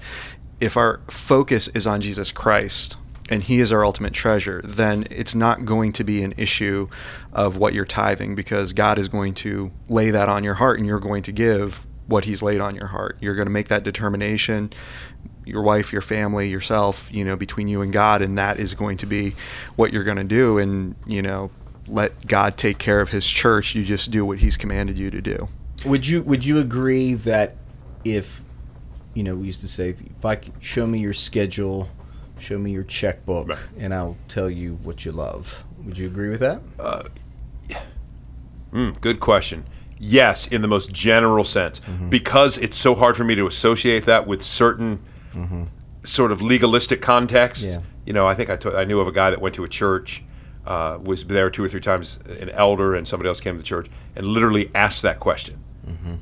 if 0.60 0.76
our 0.76 1.00
focus 1.08 1.68
is 1.68 1.86
on 1.86 2.00
Jesus 2.00 2.32
Christ 2.32 2.96
and 3.30 3.42
He 3.42 3.60
is 3.60 3.72
our 3.72 3.84
ultimate 3.84 4.12
treasure, 4.12 4.60
then 4.64 5.06
it's 5.10 5.34
not 5.34 5.64
going 5.64 5.92
to 5.94 6.04
be 6.04 6.22
an 6.22 6.34
issue 6.36 6.88
of 7.32 7.56
what 7.56 7.74
you're 7.74 7.84
tithing 7.84 8.34
because 8.34 8.72
God 8.72 8.98
is 8.98 9.08
going 9.08 9.34
to 9.34 9.70
lay 9.88 10.10
that 10.10 10.28
on 10.28 10.44
your 10.44 10.54
heart 10.54 10.78
and 10.78 10.86
you're 10.86 10.98
going 10.98 11.22
to 11.24 11.32
give 11.32 11.84
what 12.06 12.24
He's 12.24 12.42
laid 12.42 12.60
on 12.60 12.74
your 12.74 12.88
heart. 12.88 13.16
You're 13.20 13.34
going 13.34 13.46
to 13.46 13.52
make 13.52 13.68
that 13.68 13.84
determination 13.84 14.72
your 15.48 15.62
wife, 15.62 15.92
your 15.92 16.02
family, 16.02 16.48
yourself, 16.48 17.08
you 17.12 17.24
know, 17.24 17.34
between 17.36 17.66
you 17.68 17.82
and 17.82 17.92
God, 17.92 18.22
and 18.22 18.38
that 18.38 18.58
is 18.58 18.74
going 18.74 18.96
to 18.98 19.06
be 19.06 19.34
what 19.76 19.92
you're 19.92 20.04
going 20.04 20.18
to 20.18 20.24
do. 20.24 20.58
And, 20.58 20.94
you 21.06 21.22
know, 21.22 21.50
let 21.86 22.26
God 22.26 22.56
take 22.56 22.78
care 22.78 23.00
of 23.00 23.08
his 23.08 23.26
church. 23.26 23.74
You 23.74 23.84
just 23.84 24.10
do 24.10 24.24
what 24.24 24.38
he's 24.38 24.56
commanded 24.56 24.96
you 24.98 25.10
to 25.10 25.20
do. 25.20 25.48
would 25.86 26.06
you 26.06 26.22
would 26.22 26.44
you 26.44 26.58
agree 26.58 27.14
that 27.14 27.56
if 28.04 28.42
you 29.14 29.22
know 29.22 29.34
we 29.34 29.46
used 29.46 29.60
to 29.62 29.68
say 29.68 29.90
if, 29.90 30.24
I 30.24 30.38
show 30.60 30.86
me 30.86 30.98
your 31.00 31.14
schedule 31.14 31.88
show 32.38 32.58
me 32.58 32.70
your 32.70 32.84
checkbook 32.84 33.48
Right. 33.48 33.58
and 33.78 33.92
i'll 33.92 34.16
tell 34.28 34.48
you 34.48 34.74
what 34.84 35.04
you 35.04 35.10
love 35.12 35.64
would 35.84 35.98
you 35.98 36.06
agree 36.06 36.28
with 36.30 36.38
that 36.40 36.60
Mm, 38.72 39.00
good 39.00 39.18
question. 39.20 39.64
Yes, 39.98 40.46
in 40.46 40.62
the 40.62 40.68
most 40.68 40.92
general 40.92 41.42
sense, 41.42 41.80
because 42.08 42.58
it's 42.58 42.76
so 42.76 42.94
hard 42.94 43.16
for 43.16 43.24
me 43.24 43.34
to 43.34 43.46
associate 43.46 44.04
that 44.04 44.26
with 44.26 44.42
certain 44.42 45.00
sort 46.02 46.32
of 46.32 46.40
legalistic 46.40 47.00
context. 47.02 47.64
Yeah. 47.64 47.80
You 48.06 48.12
know, 48.12 48.26
I 48.26 48.34
think 48.34 48.64
I 48.64 48.84
knew 48.84 49.00
of 49.00 49.08
a 49.08 49.12
guy 49.12 49.30
that 49.30 49.40
went 49.40 49.54
to 49.56 49.64
a 49.64 49.68
church, 49.68 50.22
uh, 50.66 50.98
was 51.02 51.24
there 51.26 51.50
two 51.50 51.62
or 51.64 51.68
three 51.68 51.80
times, 51.80 52.18
an 52.40 52.50
elder, 52.50 52.94
and 52.94 53.06
somebody 53.06 53.28
else 53.28 53.40
came 53.40 53.54
to 53.54 53.58
the 53.58 53.64
church 53.64 53.88
and 54.16 54.26
literally 54.26 54.70
asked 54.74 55.02
that 55.02 55.20
question, 55.20 55.62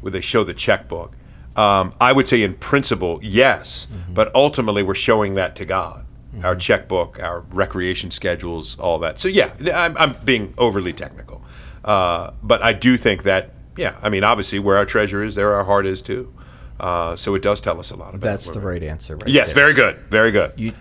where 0.00 0.10
they 0.10 0.20
show 0.20 0.44
the 0.44 0.54
checkbook. 0.54 1.12
Um, 1.56 1.94
I 2.00 2.12
would 2.12 2.28
say, 2.28 2.42
in 2.42 2.54
principle, 2.54 3.18
yes, 3.22 3.86
but 4.12 4.34
ultimately, 4.34 4.82
we're 4.82 4.94
showing 4.94 5.34
that 5.34 5.56
to 5.56 5.64
God. 5.64 6.04
Our 6.44 6.54
checkbook, 6.54 7.18
our 7.22 7.40
recreation 7.50 8.10
schedules, 8.10 8.78
all 8.78 8.98
that. 8.98 9.18
So, 9.18 9.28
yeah, 9.28 9.52
I'm, 9.74 9.96
I'm 9.96 10.14
being 10.24 10.52
overly 10.58 10.92
technical. 10.92 11.42
Uh, 11.82 12.32
but 12.42 12.62
I 12.62 12.74
do 12.74 12.98
think 12.98 13.22
that, 13.22 13.52
yeah, 13.78 13.96
I 14.02 14.10
mean, 14.10 14.22
obviously, 14.22 14.58
where 14.58 14.76
our 14.76 14.84
treasure 14.84 15.22
is, 15.24 15.34
there 15.34 15.54
our 15.54 15.64
heart 15.64 15.86
is 15.86 16.02
too. 16.02 16.34
Uh, 16.78 17.16
so 17.16 17.34
it 17.34 17.42
does 17.42 17.60
tell 17.60 17.80
us 17.80 17.90
a 17.90 17.96
lot 17.96 18.10
about. 18.10 18.20
That. 18.20 18.28
That's 18.28 18.46
where 18.48 18.54
the 18.54 18.66
right 18.66 18.82
answer, 18.82 19.16
right? 19.16 19.28
Yes, 19.28 19.48
there. 19.48 19.54
very 19.54 19.74
good, 19.74 19.96
very 20.10 20.30
good. 20.30 20.52
You, 20.56 20.72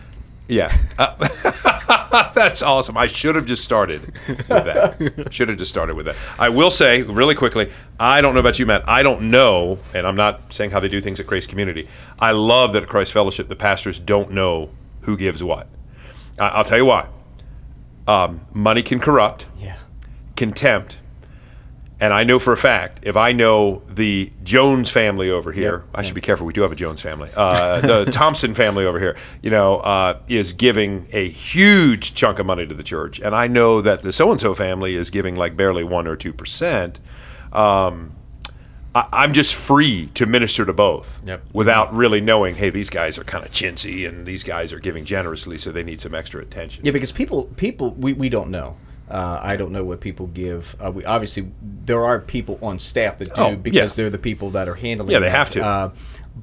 Yeah, 0.47 0.75
Uh, 0.99 1.15
that's 2.35 2.61
awesome. 2.61 2.97
I 2.97 3.07
should 3.07 3.35
have 3.35 3.45
just 3.45 3.63
started 3.63 4.01
with 4.27 4.47
that. 4.47 5.27
should 5.31 5.49
have 5.49 5.57
just 5.57 5.69
started 5.69 5.95
with 5.95 6.05
that. 6.05 6.15
I 6.37 6.49
will 6.49 6.71
say 6.71 7.01
really 7.01 7.35
quickly. 7.35 7.71
I 7.99 8.21
don't 8.21 8.33
know 8.33 8.39
about 8.39 8.59
you, 8.59 8.65
Matt. 8.65 8.87
I 8.87 9.03
don't 9.03 9.29
know, 9.29 9.79
and 9.93 10.05
I'm 10.05 10.15
not 10.15 10.53
saying 10.53 10.71
how 10.71 10.79
they 10.79 10.87
do 10.87 11.01
things 11.01 11.19
at 11.19 11.27
Grace 11.27 11.47
Community. 11.47 11.87
I 12.19 12.31
love 12.31 12.73
that 12.73 12.83
at 12.83 12.89
Christ 12.89 13.13
Fellowship, 13.13 13.47
the 13.47 13.55
pastors 13.55 13.97
don't 13.99 14.31
know 14.31 14.69
who 15.01 15.17
gives 15.17 15.43
what. 15.43 15.67
I 16.39 16.49
I'll 16.49 16.63
tell 16.63 16.77
you 16.77 16.85
why. 16.85 17.07
Um, 18.07 18.41
money 18.53 18.83
can 18.83 18.99
corrupt 18.99 19.47
yeah. 19.57 19.77
contempt. 20.35 20.97
And 22.01 22.11
I 22.11 22.25
know 22.25 22.39
for 22.39 22.51
a 22.51 22.57
fact, 22.57 22.99
if 23.03 23.15
I 23.15 23.31
know 23.31 23.81
the 23.87 24.29
Jones 24.43 24.89
family 24.89 25.29
over 25.29 25.53
here, 25.53 25.83
Yep. 25.85 25.95
I 25.95 26.01
should 26.01 26.13
be 26.15 26.19
careful. 26.21 26.45
We 26.45 26.51
do 26.51 26.61
have 26.61 26.73
a 26.73 26.75
Jones 26.75 27.01
family. 27.01 27.29
Uh, 27.35 27.79
the 27.79 28.05
Thompson 28.11 28.53
family 28.53 28.85
over 28.85 28.99
here, 28.99 29.15
you 29.41 29.49
know, 29.49 29.77
uh, 29.77 30.19
is 30.27 30.51
giving 30.51 31.07
a 31.13 31.29
huge 31.29 32.13
chunk 32.13 32.37
of 32.39 32.45
money 32.45 32.67
to 32.67 32.73
the 32.73 32.83
church, 32.83 33.19
and 33.21 33.33
I 33.33 33.47
know 33.47 33.79
that 33.81 34.01
the 34.01 34.11
so 34.11 34.29
and 34.31 34.41
so 34.41 34.53
family 34.53 34.95
is 34.95 35.09
giving 35.09 35.35
like 35.37 35.55
barely 35.55 35.85
one 35.85 36.05
or 36.05 36.17
two 36.17 36.33
percent. 36.33 36.99
Um, 37.53 38.11
I, 38.93 39.07
I'm 39.13 39.31
just 39.33 39.55
free 39.55 40.07
to 40.15 40.25
minister 40.25 40.65
to 40.65 40.73
both 40.73 41.21
Yep. 41.25 41.43
without 41.53 41.93
really 41.93 42.19
knowing. 42.19 42.55
Hey, 42.55 42.69
these 42.71 42.89
guys 42.89 43.17
are 43.17 43.23
kind 43.23 43.45
of 43.45 43.51
chintzy, 43.53 44.05
and 44.07 44.25
these 44.25 44.43
guys 44.43 44.73
are 44.73 44.79
giving 44.79 45.05
generously, 45.05 45.57
so 45.57 45.71
they 45.71 45.83
need 45.83 46.01
some 46.01 46.13
extra 46.13 46.41
attention. 46.41 46.83
Yeah, 46.85 46.91
because 46.91 47.13
people, 47.13 47.45
people, 47.55 47.91
we, 47.91 48.11
we 48.11 48.27
don't 48.27 48.49
know. 48.49 48.75
Uh, 49.09 49.39
I 49.41 49.55
don't 49.55 49.71
know 49.71 49.83
what 49.83 50.01
people 50.01 50.27
give. 50.27 50.75
Uh, 50.83 50.91
we 50.91 51.05
obviously 51.05 51.47
there 51.85 52.03
are 52.03 52.19
people 52.19 52.57
on 52.61 52.79
staff 52.79 53.19
that 53.19 53.25
do 53.25 53.41
Oh, 53.41 53.55
because 53.55 53.91
yeah. 53.97 54.03
they're 54.03 54.09
the 54.09 54.17
people 54.17 54.49
that 54.51 54.67
are 54.67 54.73
handling. 54.75 55.11
Yeah, 55.11 55.19
they 55.19 55.25
that. 55.25 55.31
have 55.35 55.51
to. 55.51 55.63
Uh, 55.63 55.91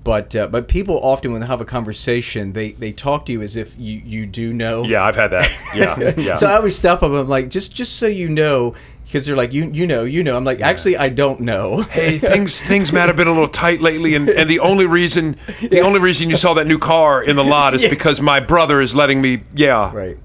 but 0.04 0.34
uh, 0.36 0.46
but 0.46 0.68
people 0.68 0.98
often 1.02 1.32
when 1.32 1.40
they 1.40 1.46
have 1.46 1.60
a 1.60 1.64
conversation, 1.66 2.52
they, 2.52 2.72
they 2.72 2.92
talk 2.92 3.26
to 3.26 3.32
you 3.32 3.42
as 3.42 3.56
if 3.56 3.74
you, 3.78 4.00
you 4.04 4.26
do 4.26 4.52
know. 4.52 4.84
Yeah, 4.84 5.02
I've 5.04 5.16
had 5.16 5.28
that. 5.32 5.50
Yeah, 5.74 6.14
yeah. 6.16 6.34
So 6.34 6.46
I 6.46 6.54
always 6.56 6.76
stop 6.76 7.00
them. 7.00 7.12
I'm 7.14 7.28
like, 7.28 7.50
just 7.50 7.74
just 7.74 7.96
so 7.96 8.06
you 8.06 8.28
know, 8.30 8.74
because 9.04 9.26
they're 9.26 9.36
like, 9.36 9.52
you 9.52 9.68
you 9.70 9.86
know, 9.86 10.04
you 10.04 10.22
know. 10.22 10.36
I'm 10.36 10.44
like, 10.44 10.60
actually, 10.62 10.96
I 10.96 11.08
don't 11.10 11.40
know. 11.40 11.82
hey, 11.82 12.16
things 12.18 12.60
things 12.60 12.90
Matt 12.92 13.08
have 13.08 13.16
been 13.16 13.28
a 13.28 13.32
little 13.32 13.48
tight 13.48 13.80
lately, 13.82 14.14
and, 14.14 14.30
and 14.30 14.48
the 14.48 14.60
only 14.60 14.86
reason 14.86 15.36
the 15.60 15.80
only 15.80 15.98
reason 16.00 16.30
you 16.30 16.36
saw 16.36 16.54
that 16.54 16.66
new 16.66 16.78
car 16.78 17.22
in 17.22 17.36
the 17.36 17.44
lot 17.44 17.74
is 17.74 17.82
Yeah. 17.84 17.90
because 17.90 18.20
my 18.20 18.40
brother 18.40 18.80
is 18.80 18.94
letting 18.94 19.20
me, 19.20 19.40
yeah, 19.54 19.94
right. 19.94 20.16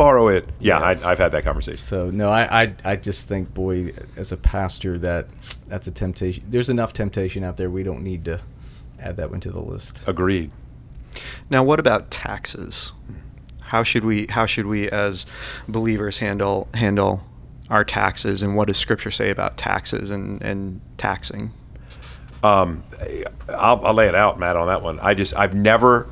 Borrow 0.00 0.28
it. 0.28 0.48
Yeah, 0.58 0.78
I, 0.78 0.90
I've 1.10 1.18
had 1.18 1.32
that 1.32 1.44
conversation. 1.44 1.76
So 1.76 2.10
no, 2.10 2.30
I, 2.30 2.62
I 2.62 2.74
I 2.84 2.96
just 2.96 3.28
think, 3.28 3.52
boy, 3.52 3.92
as 4.16 4.32
a 4.32 4.36
pastor, 4.36 4.98
that 4.98 5.28
that's 5.68 5.86
a 5.86 5.90
temptation. 5.90 6.44
There's 6.48 6.68
enough 6.70 6.92
temptation 6.92 7.44
out 7.44 7.56
there. 7.56 7.70
We 7.70 7.82
don't 7.82 8.02
need 8.02 8.24
to 8.24 8.40
add 8.98 9.16
that 9.16 9.30
one 9.30 9.40
to 9.40 9.50
the 9.50 9.60
list. 9.60 10.00
Agreed. 10.06 10.50
Now, 11.50 11.62
what 11.62 11.80
about 11.80 12.10
taxes? 12.10 12.92
How 13.64 13.82
should 13.82 14.04
we 14.04 14.26
how 14.30 14.46
should 14.46 14.66
we 14.66 14.88
as 14.90 15.26
believers 15.68 16.18
handle 16.18 16.68
handle 16.74 17.22
our 17.68 17.84
taxes, 17.84 18.42
and 18.42 18.56
what 18.56 18.66
does 18.68 18.76
Scripture 18.76 19.12
say 19.12 19.30
about 19.30 19.56
taxes 19.56 20.10
and, 20.10 20.42
and 20.42 20.80
taxing? 20.98 21.52
Um, 22.42 22.82
I'll, 23.48 23.84
I'll 23.86 23.94
lay 23.94 24.08
it 24.08 24.14
out, 24.14 24.38
Matt, 24.38 24.56
on 24.56 24.66
that 24.68 24.82
one. 24.82 24.98
I 25.00 25.14
just 25.14 25.36
I've 25.36 25.54
never 25.54 26.08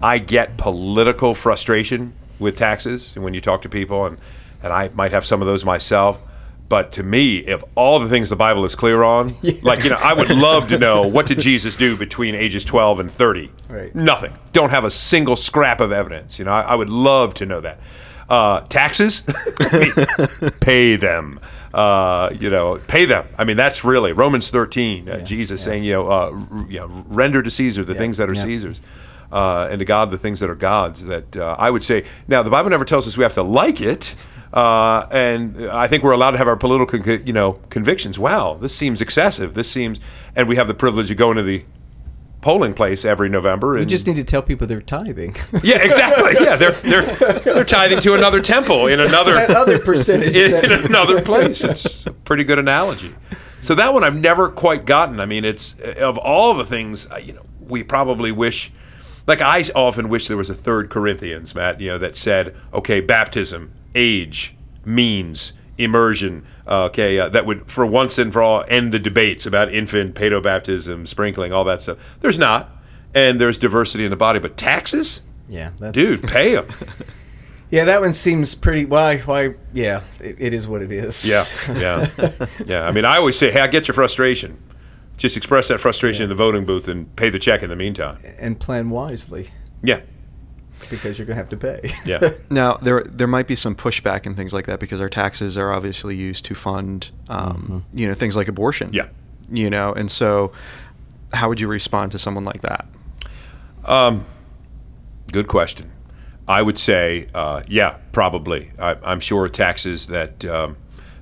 I 0.00 0.18
get 0.18 0.56
political 0.56 1.34
frustration 1.34 2.14
with 2.42 2.56
taxes, 2.56 3.14
and 3.14 3.24
when 3.24 3.32
you 3.34 3.40
talk 3.40 3.62
to 3.62 3.68
people, 3.68 4.04
and 4.04 4.18
and 4.62 4.72
I 4.72 4.90
might 4.90 5.12
have 5.12 5.24
some 5.24 5.40
of 5.40 5.46
those 5.46 5.64
myself. 5.64 6.20
But 6.68 6.92
to 6.92 7.02
me, 7.02 7.38
if 7.38 7.62
all 7.74 7.98
the 7.98 8.08
things 8.08 8.30
the 8.30 8.36
Bible 8.36 8.64
is 8.64 8.74
clear 8.74 9.02
on, 9.02 9.34
like 9.62 9.84
you 9.84 9.90
know, 9.90 9.96
I 9.96 10.14
would 10.14 10.30
love 10.30 10.68
to 10.68 10.78
know 10.78 11.06
what 11.06 11.26
did 11.26 11.38
Jesus 11.38 11.76
do 11.76 11.96
between 11.96 12.34
ages 12.34 12.64
twelve 12.64 12.98
and 13.00 13.10
thirty. 13.10 13.50
Right. 13.68 13.94
Nothing. 13.94 14.32
Don't 14.52 14.70
have 14.70 14.84
a 14.84 14.90
single 14.90 15.36
scrap 15.36 15.80
of 15.80 15.92
evidence. 15.92 16.38
You 16.38 16.46
know, 16.46 16.52
I, 16.52 16.62
I 16.62 16.74
would 16.74 16.90
love 16.90 17.34
to 17.34 17.46
know 17.46 17.60
that. 17.60 17.78
Uh, 18.28 18.60
taxes, 18.68 19.22
pay 20.60 20.96
them. 20.96 21.38
Uh, 21.74 22.30
you 22.38 22.48
know, 22.48 22.80
pay 22.86 23.04
them. 23.04 23.26
I 23.36 23.44
mean, 23.44 23.58
that's 23.58 23.84
really 23.84 24.12
Romans 24.12 24.48
thirteen. 24.48 25.08
Uh, 25.08 25.20
Jesus 25.20 25.62
saying, 25.62 25.84
you 25.84 25.92
know, 25.92 26.06
uh, 26.10 26.30
r- 26.50 26.66
you 26.70 26.78
know, 26.78 27.04
render 27.08 27.42
to 27.42 27.50
Caesar 27.50 27.84
the 27.84 27.94
things 27.94 28.16
that 28.16 28.30
are 28.30 28.34
yeah. 28.34 28.44
Caesar's, 28.44 28.80
uh, 29.32 29.68
and 29.70 29.78
to 29.78 29.84
God 29.84 30.10
the 30.10 30.18
things 30.18 30.40
that 30.40 30.50
are 30.50 30.54
God's. 30.54 31.04
That 31.06 31.36
uh, 31.36 31.56
I 31.58 31.70
would 31.70 31.82
say. 31.82 32.04
Now, 32.28 32.42
the 32.42 32.50
Bible 32.50 32.70
never 32.70 32.84
tells 32.84 33.08
us 33.08 33.16
we 33.16 33.22
have 33.24 33.34
to 33.34 33.42
like 33.42 33.80
it. 33.80 34.14
Uh, 34.52 35.06
and 35.10 35.66
I 35.70 35.88
think 35.88 36.04
we're 36.04 36.12
allowed 36.12 36.32
to 36.32 36.38
have 36.38 36.46
our 36.46 36.56
political, 36.56 37.00
you 37.00 37.32
know, 37.32 37.54
convictions. 37.70 38.18
Wow, 38.18 38.54
this 38.54 38.76
seems 38.76 39.00
excessive. 39.00 39.54
This 39.54 39.70
seems, 39.70 39.98
and 40.36 40.46
we 40.46 40.56
have 40.56 40.66
the 40.66 40.74
privilege 40.74 41.10
of 41.10 41.16
going 41.16 41.38
to 41.38 41.42
the 41.42 41.64
polling 42.42 42.74
place 42.74 43.04
every 43.06 43.30
November. 43.30 43.76
And 43.76 43.86
We 43.86 43.86
just 43.86 44.06
need 44.06 44.16
to 44.16 44.24
tell 44.24 44.42
people 44.42 44.66
they're 44.66 44.82
tithing. 44.82 45.36
yeah, 45.62 45.78
exactly. 45.78 46.34
Yeah, 46.44 46.56
they're 46.56 46.72
they're 46.72 47.14
they're 47.38 47.64
tithing 47.64 48.00
to 48.00 48.14
another 48.14 48.42
temple 48.42 48.88
in 48.88 49.00
another 49.00 49.36
other 49.56 49.78
percentage. 49.78 50.34
in, 50.34 50.54
in 50.64 50.72
another 50.84 51.22
place. 51.22 51.64
It's 51.64 52.04
a 52.06 52.12
pretty 52.12 52.44
good 52.44 52.58
analogy. 52.58 53.14
So 53.62 53.74
that 53.76 53.94
one 53.94 54.04
I've 54.04 54.16
never 54.16 54.50
quite 54.50 54.84
gotten. 54.84 55.18
I 55.20 55.24
mean, 55.24 55.46
it's 55.46 55.74
of 55.80 56.18
all 56.18 56.52
the 56.52 56.64
things 56.66 57.10
uh, 57.10 57.16
you 57.16 57.32
know 57.32 57.46
we 57.60 57.82
probably 57.82 58.32
wish. 58.32 58.70
Like 59.26 59.40
I 59.40 59.64
often 59.74 60.08
wish 60.08 60.28
there 60.28 60.36
was 60.36 60.50
a 60.50 60.54
third 60.54 60.90
Corinthians, 60.90 61.54
Matt. 61.54 61.80
You 61.80 61.90
know 61.90 61.98
that 61.98 62.16
said, 62.16 62.54
okay, 62.72 63.00
baptism, 63.00 63.72
age, 63.94 64.54
means, 64.84 65.52
immersion. 65.78 66.44
Uh, 66.66 66.84
okay, 66.84 67.18
uh, 67.18 67.28
that 67.28 67.46
would 67.46 67.70
for 67.70 67.86
once 67.86 68.18
and 68.18 68.32
for 68.32 68.42
all 68.42 68.64
end 68.68 68.92
the 68.92 68.98
debates 68.98 69.46
about 69.46 69.72
infant 69.72 70.14
paedo 70.14 70.42
baptism, 70.42 71.06
sprinkling, 71.06 71.52
all 71.52 71.64
that 71.64 71.80
stuff. 71.80 71.98
There's 72.20 72.38
not, 72.38 72.70
and 73.14 73.40
there's 73.40 73.58
diversity 73.58 74.04
in 74.04 74.10
the 74.10 74.16
body, 74.16 74.38
but 74.38 74.56
taxes, 74.56 75.22
yeah, 75.48 75.70
that's, 75.78 75.92
dude, 75.92 76.22
pay 76.28 76.54
them. 76.54 76.66
Yeah, 77.72 77.86
that 77.86 78.02
one 78.02 78.12
seems 78.12 78.54
pretty. 78.54 78.84
Why? 78.84 79.16
Why? 79.20 79.54
Yeah, 79.72 80.02
it, 80.20 80.36
it 80.38 80.52
is 80.52 80.68
what 80.68 80.82
it 80.82 80.92
is. 80.92 81.24
Yeah, 81.24 81.42
yeah, 81.68 82.06
yeah. 82.66 82.84
I 82.84 82.92
mean, 82.92 83.06
I 83.06 83.16
always 83.16 83.38
say, 83.38 83.50
hey, 83.50 83.60
I 83.60 83.66
get 83.66 83.88
your 83.88 83.94
frustration. 83.94 84.58
Just 85.16 85.36
express 85.36 85.68
that 85.68 85.78
frustration 85.80 86.24
in 86.24 86.28
the 86.28 86.34
voting 86.34 86.64
booth 86.64 86.88
and 86.88 87.14
pay 87.16 87.30
the 87.30 87.38
check 87.38 87.62
in 87.62 87.68
the 87.70 87.76
meantime. 87.76 88.18
and 88.38 88.58
plan 88.58 88.90
wisely 88.90 89.50
Yeah, 89.82 90.00
because 90.90 91.18
you're 91.18 91.26
gonna 91.26 91.36
have 91.36 91.48
to 91.50 91.56
pay. 91.56 91.92
yeah, 92.04 92.30
Now, 92.50 92.74
there 92.74 93.04
there 93.04 93.26
might 93.28 93.46
be 93.46 93.54
some 93.56 93.74
pushback 93.76 94.26
and 94.26 94.36
things 94.36 94.52
like 94.52 94.66
that 94.66 94.80
because 94.80 95.00
our 95.00 95.08
taxes 95.10 95.56
are 95.56 95.72
obviously 95.72 96.16
used 96.16 96.44
to 96.46 96.54
fund, 96.54 97.10
um, 97.28 97.84
you 97.92 98.08
know, 98.08 98.14
things 98.14 98.34
like 98.36 98.48
abortion. 98.48 98.90
Yeah. 98.92 99.08
You 99.50 99.68
know, 99.70 99.92
and 99.92 100.10
so 100.10 100.52
how 101.34 101.48
would 101.48 101.60
you 101.60 101.68
respond 101.68 102.10
to 102.12 102.18
someone 102.18 102.44
like 102.44 102.62
that? 102.62 102.86
Um, 103.84 104.24
good 105.32 105.46
question. 105.48 105.90
I 106.48 106.62
would 106.62 106.78
say, 106.78 107.28
uh, 107.34 107.62
yeah, 107.68 107.98
probably. 108.12 108.72
I, 108.78 108.96
I'm 109.04 109.20
sure 109.20 109.48
taxes 109.48 110.06
that 110.08 110.44
um, 110.44 110.76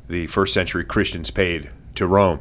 the 0.09 0.27
first 0.29 0.55
century 0.55 0.85
Christians 0.85 1.31
paid 1.31 1.71
to 1.97 2.07
Rome 2.07 2.41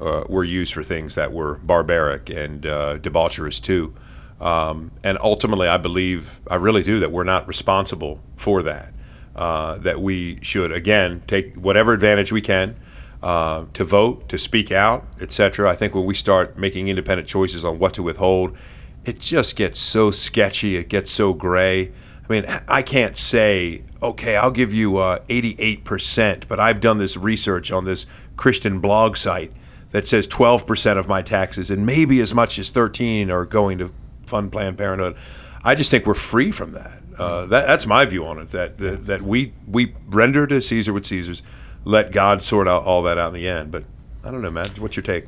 uh, 0.00 0.24
were 0.28 0.44
used 0.44 0.74
for 0.74 0.82
things 0.82 1.14
that 1.14 1.32
were 1.32 1.54
barbaric 1.56 2.30
and 2.30 2.66
uh, 2.66 2.98
debaucherous 2.98 3.60
too. 3.60 3.94
Um, 4.40 4.90
and 5.02 5.18
ultimately, 5.20 5.68
I 5.68 5.76
believe, 5.76 6.40
I 6.50 6.56
really 6.56 6.82
do, 6.82 7.00
that 7.00 7.12
we're 7.12 7.24
not 7.24 7.46
responsible 7.46 8.20
for 8.36 8.62
that. 8.62 8.92
Uh, 9.34 9.78
that 9.78 10.00
we 10.00 10.38
should, 10.42 10.70
again, 10.70 11.20
take 11.26 11.56
whatever 11.56 11.92
advantage 11.92 12.30
we 12.30 12.40
can 12.40 12.76
uh, 13.20 13.64
to 13.72 13.84
vote, 13.84 14.28
to 14.28 14.38
speak 14.38 14.70
out, 14.70 15.04
etc. 15.20 15.68
I 15.68 15.74
think 15.74 15.92
when 15.92 16.04
we 16.04 16.14
start 16.14 16.56
making 16.56 16.86
independent 16.86 17.26
choices 17.26 17.64
on 17.64 17.80
what 17.80 17.94
to 17.94 18.02
withhold, 18.02 18.56
it 19.04 19.18
just 19.18 19.56
gets 19.56 19.80
so 19.80 20.12
sketchy. 20.12 20.76
It 20.76 20.88
gets 20.88 21.10
so 21.10 21.34
gray. 21.34 21.90
I 22.28 22.32
mean, 22.32 22.44
I 22.68 22.82
can't 22.82 23.16
say, 23.16 23.82
okay, 24.02 24.36
I'll 24.36 24.50
give 24.50 24.72
you 24.72 24.98
uh, 24.98 25.18
88%, 25.28 26.44
but 26.46 26.60
I've 26.60 26.80
done 26.80 26.98
this 26.98 27.16
research 27.16 27.72
on 27.72 27.84
this 27.84 28.06
Christian 28.36 28.78
blog 28.78 29.16
site 29.16 29.52
that 29.94 30.08
says 30.08 30.26
12% 30.26 30.98
of 30.98 31.06
my 31.06 31.22
taxes 31.22 31.70
and 31.70 31.86
maybe 31.86 32.18
as 32.18 32.34
much 32.34 32.58
as 32.58 32.68
13 32.68 33.30
are 33.30 33.44
going 33.44 33.78
to 33.78 33.92
fund 34.26 34.50
Planned 34.50 34.76
Parenthood. 34.76 35.14
I 35.62 35.76
just 35.76 35.88
think 35.88 36.04
we're 36.04 36.14
free 36.14 36.50
from 36.50 36.72
that. 36.72 37.00
Uh, 37.16 37.46
that 37.46 37.68
that's 37.68 37.86
my 37.86 38.04
view 38.04 38.26
on 38.26 38.40
it. 38.40 38.48
That 38.48 38.76
that, 38.78 39.06
that 39.06 39.22
we 39.22 39.52
we 39.68 39.94
render 40.08 40.48
to 40.48 40.60
Caesar 40.60 40.92
what 40.92 41.06
Caesar's. 41.06 41.44
let 41.84 42.10
God 42.10 42.42
sort 42.42 42.66
out 42.66 42.82
all 42.82 43.04
that 43.04 43.18
out 43.18 43.28
in 43.28 43.34
the 43.34 43.46
end. 43.46 43.70
But 43.70 43.84
I 44.24 44.32
don't 44.32 44.42
know, 44.42 44.50
Matt. 44.50 44.80
What's 44.80 44.96
your 44.96 45.04
take? 45.04 45.26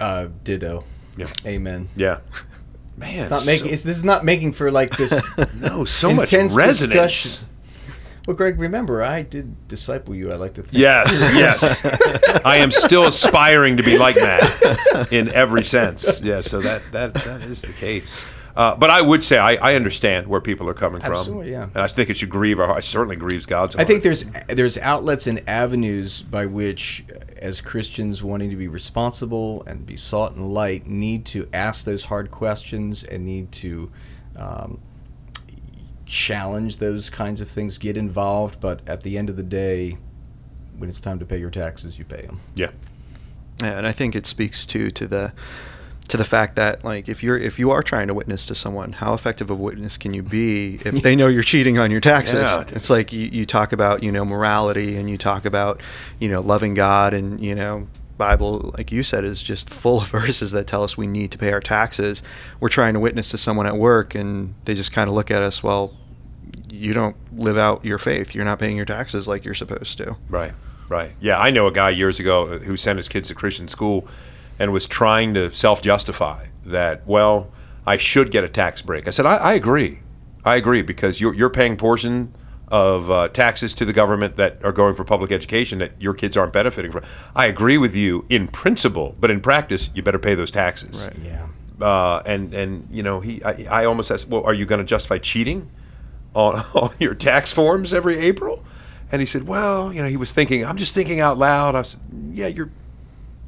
Uh, 0.00 0.26
ditto. 0.42 0.82
Yeah. 1.16 1.28
Amen. 1.46 1.88
Yeah. 1.94 2.18
Man, 2.96 3.30
Not 3.30 3.42
so- 3.42 3.64
this 3.64 3.84
is 3.84 4.04
not 4.04 4.24
making 4.24 4.52
for 4.54 4.72
like 4.72 4.96
this. 4.96 5.12
no, 5.56 5.84
so 5.84 6.12
much 6.12 6.32
intense 6.32 6.56
resonance. 6.56 7.12
discussion. 7.12 7.48
Well, 8.26 8.34
Greg, 8.34 8.58
remember 8.58 9.02
I 9.02 9.22
did 9.22 9.68
disciple 9.68 10.14
you. 10.14 10.32
I 10.32 10.36
like 10.36 10.54
to 10.54 10.62
think. 10.62 10.74
Yes, 10.74 11.32
yes. 11.34 11.84
I 12.44 12.56
am 12.56 12.70
still 12.70 13.06
aspiring 13.06 13.76
to 13.76 13.82
be 13.82 13.98
like 13.98 14.14
that 14.14 15.08
in 15.10 15.28
every 15.28 15.62
sense. 15.62 16.22
Yeah, 16.22 16.40
so 16.40 16.60
that 16.62 16.82
that 16.92 17.14
that 17.14 17.42
is 17.42 17.62
the 17.62 17.74
case. 17.74 18.18
Uh, 18.56 18.74
but 18.76 18.88
I 18.88 19.02
would 19.02 19.24
say 19.24 19.36
I, 19.36 19.54
I 19.54 19.74
understand 19.74 20.28
where 20.28 20.40
people 20.40 20.68
are 20.68 20.74
coming 20.74 21.00
from. 21.00 21.12
Absolutely, 21.12 21.50
yeah. 21.50 21.64
And 21.64 21.78
I 21.78 21.86
think 21.88 22.08
it 22.08 22.16
should 22.16 22.30
grieve 22.30 22.60
our. 22.60 22.66
Heart. 22.66 22.78
It 22.78 22.82
certainly 22.82 23.16
grieves 23.16 23.46
God's. 23.46 23.74
Heart. 23.74 23.84
I 23.84 23.88
think 23.88 24.02
there's 24.02 24.24
there's 24.48 24.78
outlets 24.78 25.26
and 25.26 25.46
avenues 25.48 26.22
by 26.22 26.46
which, 26.46 27.04
as 27.38 27.60
Christians 27.60 28.22
wanting 28.22 28.50
to 28.50 28.56
be 28.56 28.68
responsible 28.68 29.64
and 29.66 29.84
be 29.84 29.96
salt 29.96 30.34
and 30.34 30.54
light, 30.54 30.86
need 30.86 31.26
to 31.26 31.48
ask 31.52 31.84
those 31.84 32.04
hard 32.04 32.30
questions 32.30 33.02
and 33.02 33.26
need 33.26 33.50
to 33.52 33.90
um, 34.36 34.80
challenge 36.14 36.76
those 36.76 37.10
kinds 37.10 37.40
of 37.40 37.48
things, 37.48 37.76
get 37.76 37.96
involved. 37.96 38.60
But 38.60 38.88
at 38.88 39.02
the 39.02 39.18
end 39.18 39.28
of 39.28 39.36
the 39.36 39.42
day, 39.42 39.98
when 40.78 40.88
it's 40.88 41.00
time 41.00 41.18
to 41.18 41.26
pay 41.26 41.38
your 41.38 41.50
taxes, 41.50 41.98
you 41.98 42.04
pay 42.04 42.22
them. 42.22 42.40
Yeah. 42.54 42.70
Yeah, 43.60 43.78
and 43.78 43.86
I 43.86 43.92
think 43.92 44.16
it 44.16 44.26
speaks 44.26 44.66
to 44.66 44.90
to 44.90 45.06
the 45.06 45.32
to 46.08 46.16
the 46.16 46.24
fact 46.24 46.56
that 46.56 46.84
like 46.84 47.08
if 47.08 47.22
you're 47.22 47.38
if 47.38 47.58
you 47.58 47.70
are 47.70 47.82
trying 47.82 48.08
to 48.08 48.14
witness 48.14 48.46
to 48.46 48.54
someone, 48.54 48.92
how 48.92 49.14
effective 49.14 49.50
of 49.50 49.58
a 49.58 49.62
witness 49.62 49.96
can 49.96 50.12
you 50.12 50.22
be 50.22 50.80
if 50.84 51.02
they 51.02 51.16
know 51.16 51.28
you're 51.28 51.42
cheating 51.42 51.78
on 51.78 51.90
your 51.90 52.00
taxes? 52.00 52.50
Yeah. 52.50 52.64
It's 52.68 52.90
like 52.90 53.12
you, 53.12 53.28
you 53.28 53.46
talk 53.46 53.72
about 53.72 54.02
you 54.02 54.10
know 54.10 54.24
morality 54.24 54.96
and 54.96 55.08
you 55.08 55.16
talk 55.16 55.44
about 55.44 55.82
you 56.18 56.28
know 56.28 56.40
loving 56.40 56.74
God 56.74 57.14
and 57.14 57.40
you 57.40 57.54
know 57.54 57.86
Bible 58.18 58.72
like 58.76 58.92
you 58.92 59.02
said 59.02 59.24
is 59.24 59.42
just 59.42 59.70
full 59.70 60.00
of 60.00 60.08
verses 60.20 60.52
that 60.52 60.66
tell 60.66 60.82
us 60.82 60.96
we 60.96 61.06
need 61.06 61.30
to 61.32 61.38
pay 61.38 61.52
our 61.52 61.60
taxes. 61.60 62.22
We're 62.60 62.68
trying 62.68 62.94
to 62.94 63.00
witness 63.00 63.30
to 63.30 63.38
someone 63.38 63.66
at 63.66 63.76
work 63.76 64.14
and 64.14 64.54
they 64.64 64.74
just 64.74 64.92
kind 64.92 65.08
of 65.08 65.14
look 65.14 65.30
at 65.30 65.42
us 65.42 65.62
well. 65.62 65.96
You 66.70 66.92
don't 66.92 67.16
live 67.32 67.56
out 67.56 67.84
your 67.84 67.98
faith. 67.98 68.34
You're 68.34 68.44
not 68.44 68.58
paying 68.58 68.76
your 68.76 68.86
taxes 68.86 69.28
like 69.28 69.44
you're 69.44 69.54
supposed 69.54 69.98
to. 69.98 70.16
Right, 70.28 70.52
right. 70.88 71.12
Yeah, 71.20 71.38
I 71.38 71.50
know 71.50 71.66
a 71.66 71.72
guy 71.72 71.90
years 71.90 72.18
ago 72.18 72.58
who 72.58 72.76
sent 72.76 72.96
his 72.96 73.08
kids 73.08 73.28
to 73.28 73.34
Christian 73.34 73.68
school 73.68 74.06
and 74.58 74.72
was 74.72 74.86
trying 74.86 75.34
to 75.34 75.52
self 75.54 75.82
justify 75.82 76.46
that, 76.64 77.06
well, 77.06 77.50
I 77.86 77.96
should 77.96 78.30
get 78.30 78.44
a 78.44 78.48
tax 78.48 78.82
break. 78.82 79.06
I 79.06 79.10
said, 79.10 79.26
I, 79.26 79.36
I 79.36 79.52
agree. 79.54 80.00
I 80.44 80.56
agree 80.56 80.82
because 80.82 81.20
you're, 81.20 81.34
you're 81.34 81.50
paying 81.50 81.76
portion 81.76 82.34
of 82.68 83.10
uh, 83.10 83.28
taxes 83.28 83.74
to 83.74 83.84
the 83.84 83.92
government 83.92 84.36
that 84.36 84.62
are 84.64 84.72
going 84.72 84.94
for 84.94 85.04
public 85.04 85.30
education 85.30 85.78
that 85.78 85.92
your 86.00 86.14
kids 86.14 86.36
aren't 86.36 86.52
benefiting 86.52 86.90
from. 86.90 87.04
I 87.36 87.46
agree 87.46 87.78
with 87.78 87.94
you 87.94 88.24
in 88.28 88.48
principle, 88.48 89.14
but 89.20 89.30
in 89.30 89.40
practice, 89.40 89.90
you 89.94 90.02
better 90.02 90.18
pay 90.18 90.34
those 90.34 90.50
taxes. 90.50 91.06
Right. 91.06 91.18
Yeah. 91.24 91.46
Uh, 91.80 92.22
and 92.24 92.54
and 92.54 92.88
you 92.90 93.02
know 93.02 93.18
he 93.18 93.42
I, 93.44 93.82
I 93.82 93.84
almost 93.84 94.10
asked, 94.10 94.28
well, 94.28 94.44
are 94.44 94.54
you 94.54 94.64
going 94.64 94.78
to 94.78 94.84
justify 94.84 95.18
cheating 95.18 95.70
on, 96.34 96.56
on 96.74 96.94
your 96.98 97.14
tax 97.14 97.52
forms 97.52 97.92
every 97.92 98.18
April? 98.18 98.64
And 99.12 99.20
he 99.20 99.26
said, 99.26 99.46
well, 99.46 99.92
you 99.92 100.02
know, 100.02 100.08
he 100.08 100.16
was 100.16 100.32
thinking, 100.32 100.64
I'm 100.64 100.76
just 100.76 100.94
thinking 100.94 101.20
out 101.20 101.38
loud. 101.38 101.74
I 101.74 101.82
said, 101.82 102.00
yeah, 102.32 102.48
you're 102.48 102.70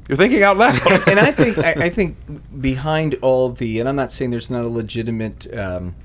you're 0.07 0.17
thinking 0.17 0.41
out 0.41 0.57
loud. 0.57 0.79
and 1.07 1.19
I 1.19 1.31
think 1.31 1.57
I, 1.57 1.71
I 1.85 1.89
think 1.97 2.15
behind 2.61 3.15
all 3.21 3.49
the, 3.49 3.79
and 3.79 3.89
I'm 3.89 3.95
not 3.95 4.11
saying 4.11 4.31
there's 4.31 4.49
not 4.49 4.63
a 4.63 4.69
legitimate 4.69 5.53
um, 5.53 5.95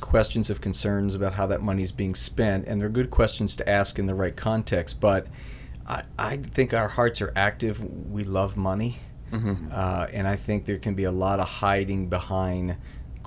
questions 0.00 0.50
of 0.50 0.60
concerns 0.60 1.14
about 1.14 1.34
how 1.34 1.46
that 1.46 1.62
money's 1.62 1.92
being 1.92 2.14
spent, 2.14 2.66
and 2.66 2.80
they're 2.80 2.88
good 2.88 3.10
questions 3.10 3.54
to 3.56 3.68
ask 3.68 3.98
in 3.98 4.06
the 4.06 4.14
right 4.14 4.36
context. 4.36 5.00
But 5.00 5.28
I, 5.86 6.02
I 6.18 6.36
think 6.38 6.74
our 6.74 6.88
hearts 6.88 7.22
are 7.22 7.32
active. 7.36 7.80
We 8.10 8.24
love 8.24 8.56
money, 8.56 8.98
uh, 9.72 10.08
and 10.12 10.26
I 10.26 10.36
think 10.36 10.66
there 10.66 10.78
can 10.78 10.94
be 10.94 11.04
a 11.04 11.12
lot 11.12 11.38
of 11.38 11.48
hiding 11.48 12.08
behind 12.08 12.76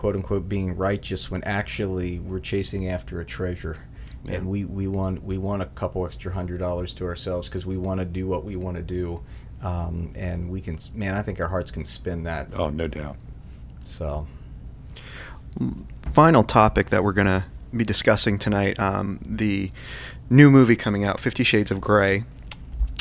"quote 0.05 0.15
unquote" 0.15 0.47
being 0.47 0.77
righteous 0.77 1.31
when 1.31 1.43
actually 1.45 2.19
we're 2.19 2.39
chasing 2.39 2.89
after 2.89 3.19
a 3.21 3.25
treasure. 3.25 3.79
And 4.27 4.47
we, 4.47 4.65
we 4.65 4.87
want 4.87 5.23
we 5.23 5.37
want 5.37 5.61
a 5.61 5.65
couple 5.65 6.05
extra 6.05 6.31
hundred 6.31 6.59
dollars 6.59 6.93
to 6.95 7.05
ourselves 7.05 7.47
because 7.47 7.65
we 7.65 7.77
want 7.77 7.99
to 7.99 8.05
do 8.05 8.27
what 8.27 8.43
we 8.43 8.55
want 8.55 8.77
to 8.77 8.83
do, 8.83 9.21
um, 9.61 10.11
and 10.15 10.49
we 10.49 10.61
can 10.61 10.77
man 10.93 11.15
I 11.15 11.21
think 11.21 11.39
our 11.39 11.47
hearts 11.47 11.71
can 11.71 11.83
spin 11.83 12.23
that. 12.23 12.47
oh, 12.55 12.69
no 12.69 12.87
doubt. 12.87 13.17
So 13.83 14.27
final 16.11 16.43
topic 16.43 16.89
that 16.89 17.03
we're 17.03 17.13
going 17.13 17.27
to 17.27 17.45
be 17.75 17.83
discussing 17.83 18.37
tonight 18.37 18.79
um, 18.79 19.19
the 19.27 19.71
new 20.29 20.49
movie 20.51 20.75
coming 20.75 21.03
out, 21.03 21.19
Fifty 21.19 21.43
Shades 21.43 21.71
of 21.71 21.81
Grey. 21.81 22.25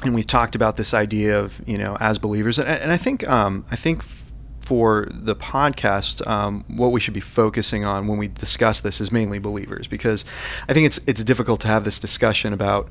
And 0.04 0.14
we 0.14 0.22
talked 0.22 0.54
about 0.54 0.76
this 0.76 0.92
idea 0.92 1.40
of, 1.40 1.62
you 1.66 1.78
know, 1.78 1.96
as 2.00 2.18
believers. 2.18 2.58
And, 2.58 2.68
and 2.68 2.92
I 2.92 2.98
think, 2.98 3.26
um, 3.26 3.64
I 3.70 3.76
think 3.76 4.00
f- 4.00 4.23
for 4.64 5.06
the 5.10 5.36
podcast, 5.36 6.26
um, 6.26 6.64
what 6.68 6.92
we 6.92 7.00
should 7.00 7.14
be 7.14 7.20
focusing 7.20 7.84
on 7.84 8.06
when 8.06 8.18
we 8.18 8.28
discuss 8.28 8.80
this 8.80 9.00
is 9.00 9.12
mainly 9.12 9.38
believers, 9.38 9.86
because 9.86 10.24
I 10.68 10.72
think 10.72 10.86
it's 10.86 11.00
it's 11.06 11.22
difficult 11.22 11.60
to 11.60 11.68
have 11.68 11.84
this 11.84 12.00
discussion 12.00 12.52
about 12.52 12.88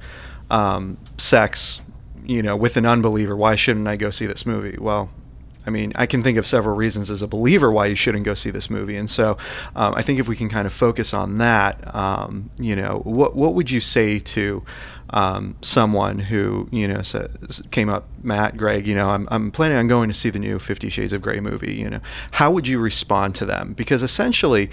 um, 0.50 0.98
sex, 1.18 1.82
you 2.26 2.42
know, 2.42 2.56
with 2.56 2.78
an 2.78 2.86
unbeliever. 2.86 3.36
Why 3.36 3.56
shouldn't 3.56 3.88
I 3.88 3.96
go 3.96 4.12
see 4.12 4.26
this 4.26 4.46
movie? 4.46 4.78
Well, 4.80 5.10
I 5.66 5.70
mean, 5.70 5.94
I 5.96 6.06
can 6.06 6.24
think 6.24 6.38
of 6.38 6.46
several 6.46 6.76
reasons 6.76 7.10
as 7.10 7.22
a 7.22 7.28
believer 7.28 7.72
why 7.72 7.88
you 7.88 7.96
shouldn't 7.96 8.26
go 8.26 8.34
see 8.34 8.52
this 8.52 8.70
movie, 8.70 8.96
and 8.96 9.10
so 9.10 9.38
um, 9.76 9.96
I 9.96 10.02
think 10.02 10.20
if 10.20 10.28
we 10.28 10.36
can 10.36 10.50
kind 10.50 10.68
of 10.68 10.74
focus 10.74 11.14
on 11.14 11.38
that, 11.38 11.96
um, 11.96 12.52
you 12.60 12.76
know, 12.76 13.02
what 13.04 13.36
what 13.36 13.56
would 13.56 13.72
you 13.72 13.80
say 13.80 14.20
to 14.20 14.64
um, 15.14 15.56
someone 15.62 16.20
who 16.20 16.68
you 16.72 16.88
know 16.88 17.02
says, 17.02 17.62
came 17.72 17.90
up, 17.90 18.08
Matt, 18.22 18.58
Greg, 18.58 18.88
you 18.88 18.96
know, 18.96 19.10
I'm 19.10 19.28
I'm 19.32 19.52
planning 19.52 19.78
on 19.78 19.88
going 19.88 20.10
to 20.10 20.14
see 20.14 20.30
the 20.30 20.40
new 20.40 20.60
Fifty 20.60 20.90
Shades 20.90 21.14
of 21.14 21.22
Grey 21.22 21.40
movie. 21.40 21.76
You 21.76 21.90
know, 21.90 22.00
how 22.32 22.52
would 22.52 22.68
you 22.68 22.80
respond 22.80 23.36
to 23.36 23.46
them? 23.46 23.74
Because 23.74 24.04
essentially. 24.04 24.70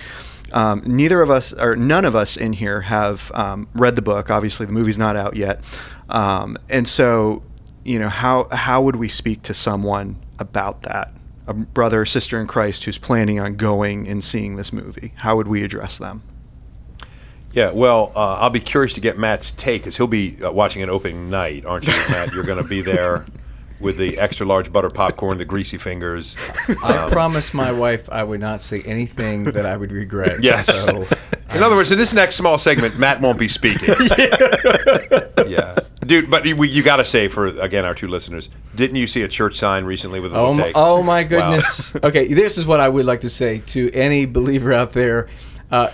Um, 0.53 0.83
neither 0.85 1.23
of 1.23 1.31
us, 1.31 1.53
or 1.53 1.77
none 1.77 2.05
of 2.05 2.17
us 2.17 2.37
in 2.37 2.55
here, 2.55 2.81
have 2.81 3.31
um, 3.37 3.69
read 3.73 3.95
the 3.95 4.03
book. 4.03 4.33
Obviously, 4.33 4.67
the 4.67 4.73
movie's 4.73 4.99
not 4.99 5.15
out 5.15 5.37
yet, 5.37 5.61
um, 6.09 6.59
and 6.69 6.89
so 6.89 7.45
you 7.85 7.99
know 7.99 8.09
how 8.09 8.49
how 8.51 8.83
would 8.83 8.97
we 8.97 9.09
speak 9.09 9.43
to 9.43 9.55
someone 9.55 10.17
about 10.39 10.83
that 10.83 11.13
a 11.47 11.55
brother 11.55 12.03
or 12.03 12.07
sister 12.07 12.41
in 12.41 12.47
christ 12.47 12.85
who's 12.85 12.99
planning 12.99 13.41
on 13.41 13.55
going 13.55 14.07
and 14.07 14.23
seeing 14.23 14.57
this 14.57 14.73
movie 14.73 15.13
how 15.17 15.37
would 15.37 15.49
we 15.49 15.63
address 15.65 15.99
them 15.99 16.23
Yeah, 17.53 17.73
well, 17.73 18.13
uh, 18.15 18.35
I'll 18.37 18.51
be 18.51 18.61
curious 18.61 18.93
to 18.95 19.01
get 19.01 19.19
Matt's 19.19 19.51
take 19.53 19.83
because 19.83 19.97
he'll 19.97 20.07
be 20.07 20.37
uh, 20.43 20.53
watching 20.53 20.83
an 20.83 20.91
opening 20.91 21.31
night, 21.31 21.67
aren't 21.67 21.87
you, 21.87 21.93
Matt? 22.09 22.33
You're 22.33 22.45
going 22.45 22.63
to 22.63 22.69
be 22.69 22.81
there 22.81 23.25
with 23.81 23.97
the 23.97 24.19
extra 24.19 24.47
large 24.47 24.73
butter 24.73 24.91
popcorn, 24.91 25.39
the 25.39 25.45
greasy 25.45 25.77
fingers. 25.79 26.37
I 26.85 27.09
promised 27.11 27.53
my 27.55 27.73
wife 27.73 28.09
I 28.11 28.23
would 28.23 28.39
not 28.41 28.61
say 28.63 28.83
anything 28.83 29.45
that 29.45 29.67
I 29.67 29.77
would 29.77 29.91
regret. 29.91 30.37
Yes. 30.45 30.67
So 30.67 31.07
In 31.55 31.65
other 31.65 31.75
words, 31.75 31.91
in 31.91 31.99
this 31.99 32.13
next 32.13 32.37
small 32.37 32.59
segment, 32.59 32.97
Matt 32.97 33.21
won't 33.21 33.37
be 33.39 33.49
speaking. 33.49 33.93
yeah. 35.49 35.77
Dude, 36.07 36.31
but 36.31 36.45
you, 36.45 36.63
you 36.65 36.83
got 36.85 36.97
to 36.99 37.05
say 37.05 37.27
for 37.29 37.49
again 37.49 37.85
our 37.85 37.95
two 37.95 38.07
listeners, 38.09 38.49
didn't 38.77 38.97
you 38.97 39.07
see 39.09 39.23
a 39.23 39.29
church 39.29 39.57
sign 39.57 39.85
recently 39.85 40.21
with 40.21 40.33
a 40.33 40.37
Oh 40.37 40.43
little 40.53 40.55
my, 40.55 40.63
take? 40.65 40.73
oh 40.77 41.03
my 41.03 41.23
Wow. 41.23 41.29
goodness. 41.29 41.97
okay, 42.05 42.33
this 42.33 42.57
is 42.59 42.67
what 42.67 42.79
I 42.81 42.89
would 42.89 43.05
like 43.05 43.23
to 43.23 43.31
say 43.31 43.59
to 43.67 43.91
any 43.93 44.27
believer 44.27 44.73
out 44.73 44.93
there. 44.93 45.29
Uh, 45.71 45.89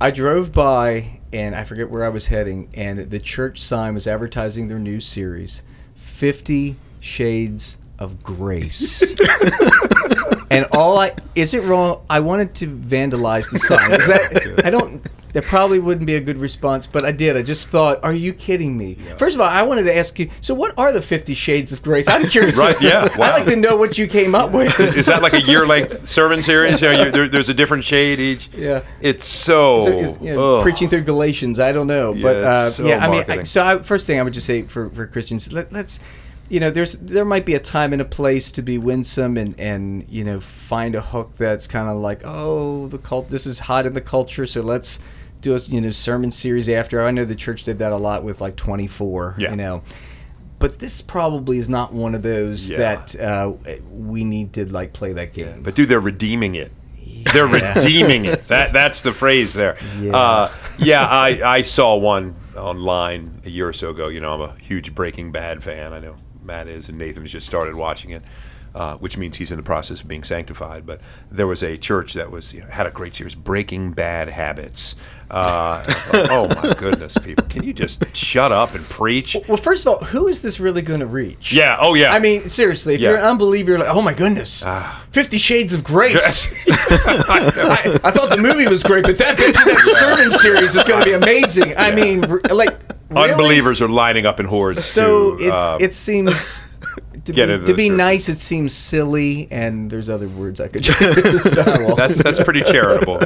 I 0.00 0.10
drove 0.10 0.50
by 0.52 1.20
and 1.32 1.54
I 1.54 1.64
forget 1.64 1.90
where 1.90 2.04
I 2.04 2.08
was 2.08 2.26
heading, 2.26 2.70
and 2.74 3.10
the 3.10 3.20
church 3.20 3.60
sign 3.60 3.94
was 3.94 4.06
advertising 4.06 4.68
their 4.68 4.78
new 4.78 4.98
series, 4.98 5.62
Fifty 5.94 6.76
Shades 7.00 7.76
of 7.98 8.22
Grace. 8.22 9.14
and 10.50 10.66
all 10.72 10.98
I 10.98 11.12
is 11.34 11.54
it 11.54 11.62
wrong? 11.64 12.02
I 12.08 12.20
wanted 12.20 12.54
to 12.56 12.66
vandalize 12.66 13.50
the 13.50 13.58
sign. 13.58 13.92
Is 13.92 14.06
that 14.06 14.62
I 14.64 14.70
don't. 14.70 15.06
That 15.32 15.44
probably 15.44 15.78
wouldn't 15.78 16.06
be 16.06 16.16
a 16.16 16.20
good 16.20 16.38
response, 16.38 16.86
but 16.86 17.04
I 17.04 17.12
did. 17.12 17.36
I 17.36 17.42
just 17.42 17.68
thought, 17.68 18.02
are 18.02 18.12
you 18.12 18.32
kidding 18.32 18.76
me? 18.76 18.94
First 19.16 19.34
of 19.34 19.40
all, 19.40 19.48
I 19.48 19.62
wanted 19.62 19.84
to 19.84 19.96
ask 19.96 20.18
you. 20.18 20.30
So, 20.40 20.54
what 20.54 20.74
are 20.76 20.92
the 20.92 21.02
Fifty 21.02 21.34
Shades 21.34 21.72
of 21.72 21.82
Grace? 21.82 22.08
I'm 22.08 22.26
curious. 22.26 22.58
Right, 22.58 22.80
yeah, 22.80 23.16
wow. 23.16 23.26
I'd 23.30 23.34
like 23.40 23.44
to 23.46 23.56
know 23.56 23.76
what 23.76 23.96
you 23.96 24.06
came 24.06 24.34
up 24.34 24.52
with. 24.52 24.78
Is 24.80 25.06
that 25.06 25.22
like 25.22 25.34
a 25.34 25.42
year 25.42 25.66
length 25.66 26.08
sermon 26.08 26.42
series? 26.42 26.80
You 26.82 26.88
know, 26.88 27.04
you, 27.04 27.10
there, 27.10 27.28
there's 27.28 27.48
a 27.48 27.54
different 27.54 27.84
shade 27.84 28.18
each. 28.18 28.48
Yeah. 28.48 28.82
It's 29.00 29.24
so. 29.24 29.84
So, 29.84 30.18
you 30.20 30.34
know, 30.34 30.62
preaching 30.62 30.88
through 30.88 31.02
Galatians. 31.02 31.60
I 31.60 31.72
don't 31.72 31.86
know, 31.86 32.12
Yeah, 32.12 32.22
but 32.22 32.36
uh, 32.36 32.70
so 32.70 32.86
yeah, 32.86 33.04
I 33.04 33.10
mean, 33.10 33.24
I, 33.28 33.42
so 33.42 33.64
I, 33.64 33.78
first 33.82 34.06
thing 34.06 34.18
I 34.18 34.22
would 34.22 34.32
just 34.32 34.46
say 34.46 34.62
for 34.62 34.90
for 34.90 35.06
Christians, 35.06 35.52
let, 35.52 35.72
let's, 35.72 36.00
you 36.48 36.60
know, 36.60 36.70
there's 36.70 36.94
there 36.94 37.24
might 37.24 37.46
be 37.46 37.54
a 37.54 37.60
time 37.60 37.92
and 37.92 38.02
a 38.02 38.04
place 38.04 38.50
to 38.52 38.62
be 38.62 38.78
winsome 38.78 39.36
and 39.36 39.58
and 39.58 40.06
you 40.08 40.24
know 40.24 40.40
find 40.40 40.94
a 40.94 41.00
hook 41.00 41.36
that's 41.36 41.66
kind 41.66 41.88
of 41.88 41.98
like 41.98 42.22
oh 42.24 42.88
the 42.88 42.98
cult 42.98 43.28
this 43.30 43.46
is 43.46 43.58
hot 43.60 43.86
in 43.86 43.94
the 43.94 44.00
culture, 44.00 44.46
so 44.46 44.60
let's 44.60 44.98
do 45.40 45.54
a 45.54 45.58
you 45.58 45.80
know 45.80 45.90
sermon 45.90 46.30
series 46.30 46.68
after. 46.68 47.02
I 47.02 47.10
know 47.10 47.24
the 47.24 47.34
church 47.34 47.64
did 47.64 47.78
that 47.80 47.92
a 47.92 47.96
lot 47.96 48.22
with 48.24 48.40
like 48.40 48.56
24, 48.56 49.36
Yeah. 49.38 49.50
you 49.50 49.56
know. 49.56 49.82
But 50.58 50.78
this 50.78 51.00
probably 51.00 51.56
is 51.58 51.68
not 51.70 51.92
one 51.94 52.14
of 52.14 52.22
those 52.22 52.68
Yeah. 52.68 52.78
that 52.78 53.18
uh, 53.20 53.52
we 53.90 54.24
need 54.24 54.52
to 54.54 54.70
like 54.70 54.92
play 54.92 55.12
that 55.14 55.32
game. 55.32 55.62
But 55.62 55.74
dude, 55.74 55.88
they're 55.88 56.00
redeeming 56.00 56.54
it. 56.54 56.70
They're 57.32 57.46
redeeming 57.46 58.24
it. 58.26 58.48
That 58.48 58.72
that's 58.72 59.00
the 59.02 59.12
phrase 59.12 59.52
there. 59.54 59.76
Yeah. 59.98 60.16
Uh, 60.16 60.52
yeah, 60.78 61.02
I, 61.06 61.40
I 61.58 61.62
saw 61.62 61.96
one 61.96 62.34
online 62.56 63.40
a 63.44 63.50
year 63.50 63.68
or 63.68 63.72
so 63.72 63.90
ago. 63.90 64.08
You 64.08 64.20
know, 64.20 64.32
I'm 64.34 64.40
a 64.40 64.54
huge 64.58 64.94
Breaking 64.94 65.30
Bad 65.32 65.62
fan. 65.62 65.92
I 65.92 65.98
know 65.98 66.16
Matt 66.42 66.66
is, 66.68 66.88
and 66.88 66.98
Nathan's 66.98 67.30
just 67.32 67.46
started 67.46 67.74
watching 67.74 68.10
it. 68.10 68.22
Uh, 68.72 68.94
which 68.98 69.16
means 69.18 69.36
he's 69.38 69.50
in 69.50 69.56
the 69.56 69.64
process 69.64 70.00
of 70.00 70.06
being 70.06 70.22
sanctified. 70.22 70.86
But 70.86 71.00
there 71.28 71.48
was 71.48 71.60
a 71.60 71.76
church 71.76 72.14
that 72.14 72.30
was 72.30 72.52
you 72.52 72.60
know, 72.60 72.66
had 72.66 72.86
a 72.86 72.90
great 72.92 73.16
series, 73.16 73.34
Breaking 73.34 73.90
Bad 73.90 74.28
Habits. 74.28 74.94
Uh, 75.28 75.82
oh 76.30 76.46
my 76.62 76.74
goodness, 76.74 77.18
people! 77.18 77.44
Can 77.48 77.64
you 77.64 77.72
just 77.72 78.14
shut 78.14 78.52
up 78.52 78.76
and 78.76 78.84
preach? 78.84 79.36
Well, 79.48 79.56
first 79.56 79.86
of 79.86 79.92
all, 79.92 79.98
who 80.04 80.28
is 80.28 80.40
this 80.40 80.60
really 80.60 80.82
going 80.82 81.00
to 81.00 81.06
reach? 81.06 81.52
Yeah. 81.52 81.78
Oh 81.80 81.94
yeah. 81.94 82.12
I 82.12 82.20
mean, 82.20 82.48
seriously, 82.48 82.94
if 82.94 83.00
Yeah. 83.00 83.10
you're 83.10 83.18
an 83.18 83.24
unbeliever, 83.24 83.72
you're 83.72 83.80
like, 83.80 83.88
oh 83.88 84.02
my 84.02 84.14
goodness, 84.14 84.64
Fifty 85.10 85.38
Shades 85.38 85.72
of 85.72 85.82
Grace. 85.82 86.48
I, 86.68 87.98
I 88.04 88.10
thought 88.12 88.30
the 88.30 88.40
movie 88.40 88.68
was 88.68 88.84
great, 88.84 89.02
but 89.04 89.18
that 89.18 89.36
that 89.36 89.96
sermon 89.98 90.30
series 90.30 90.76
is 90.76 90.84
going 90.84 91.02
to 91.02 91.04
be 91.04 91.14
amazing. 91.14 91.74
I 91.76 91.90
mean, 91.90 92.20
like, 92.20 92.78
really? 93.08 93.30
unbelievers 93.32 93.82
are 93.82 93.88
lining 93.88 94.26
up 94.26 94.38
in 94.38 94.46
hordes. 94.46 94.84
So 94.84 95.36
to, 95.36 95.44
it, 95.44 95.52
uh, 95.52 95.78
it 95.80 95.92
seems 95.94 96.62
to 97.24 97.32
get 97.32 97.46
be, 97.60 97.66
to 97.66 97.74
be 97.74 97.88
nice. 97.88 98.28
It 98.28 98.38
seems 98.38 98.72
silly, 98.72 99.48
and 99.50 99.90
there's 99.90 100.08
other 100.08 100.28
words 100.28 100.60
I 100.60 100.68
could 100.68 100.86
use. 100.88 101.42
That's 101.54 102.22
that's 102.22 102.42
pretty 102.42 102.62
charitable, 102.62 103.22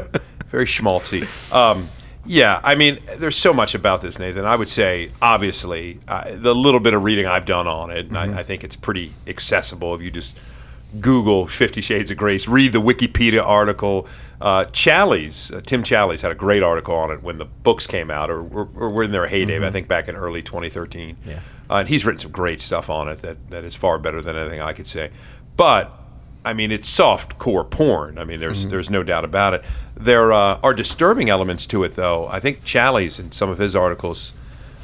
very 0.46 0.66
schmaltzy. 0.66 1.26
Um, 1.52 1.88
yeah, 2.26 2.60
I 2.64 2.74
mean, 2.74 2.98
there's 3.18 3.36
so 3.36 3.52
much 3.52 3.74
about 3.74 4.00
this, 4.00 4.18
Nathan. 4.18 4.46
I 4.46 4.56
would 4.56 4.68
say, 4.68 5.10
obviously, 5.20 6.00
uh, 6.08 6.36
the 6.36 6.54
little 6.54 6.80
bit 6.80 6.94
of 6.94 7.04
reading 7.04 7.26
I've 7.26 7.44
done 7.44 7.66
on 7.66 7.90
it, 7.90 8.06
and 8.06 8.16
I, 8.16 8.40
I 8.40 8.42
think 8.42 8.64
it's 8.64 8.76
pretty 8.76 9.12
accessible 9.26 9.94
if 9.94 10.00
you 10.00 10.10
just 10.10 10.36
Google 11.00 11.46
Fifty 11.46 11.80
Shades 11.80 12.10
of 12.10 12.16
Grace, 12.16 12.46
read 12.46 12.72
the 12.72 12.80
Wikipedia 12.80 13.44
article. 13.44 14.06
Uh, 14.40 14.64
Challies, 14.66 15.54
uh, 15.54 15.60
Tim 15.60 15.82
Challies 15.82 16.22
had 16.22 16.30
a 16.30 16.34
great 16.34 16.62
article 16.62 16.94
on 16.94 17.10
it 17.10 17.22
when 17.22 17.38
the 17.38 17.44
books 17.44 17.86
came 17.86 18.10
out, 18.10 18.30
or, 18.30 18.40
or, 18.40 18.68
or 18.74 18.90
were 18.90 19.04
in 19.04 19.12
their 19.12 19.26
heyday, 19.26 19.64
I 19.64 19.70
think 19.70 19.88
back 19.88 20.08
in 20.08 20.16
early 20.16 20.42
2013. 20.42 21.16
Yeah. 21.24 21.40
Uh, 21.70 21.76
and 21.76 21.88
he's 21.88 22.04
written 22.04 22.18
some 22.18 22.30
great 22.30 22.60
stuff 22.60 22.90
on 22.90 23.08
it 23.08 23.22
that, 23.22 23.50
that 23.50 23.64
is 23.64 23.74
far 23.74 23.98
better 23.98 24.20
than 24.20 24.36
anything 24.36 24.60
I 24.60 24.72
could 24.72 24.86
say. 24.86 25.10
But 25.56 25.90
I 26.44 26.52
mean, 26.52 26.70
it's 26.70 26.88
soft 26.88 27.38
core 27.38 27.64
porn. 27.64 28.18
I 28.18 28.24
mean, 28.24 28.38
there's 28.38 28.66
there's 28.66 28.90
no 28.90 29.02
doubt 29.02 29.24
about 29.24 29.54
it. 29.54 29.64
There 29.94 30.32
uh, 30.32 30.60
are 30.62 30.74
disturbing 30.74 31.30
elements 31.30 31.66
to 31.68 31.84
it, 31.84 31.92
though. 31.92 32.26
I 32.28 32.38
think 32.38 32.64
Challies 32.64 33.18
in 33.18 33.32
some 33.32 33.48
of 33.48 33.58
his 33.58 33.74
articles 33.74 34.34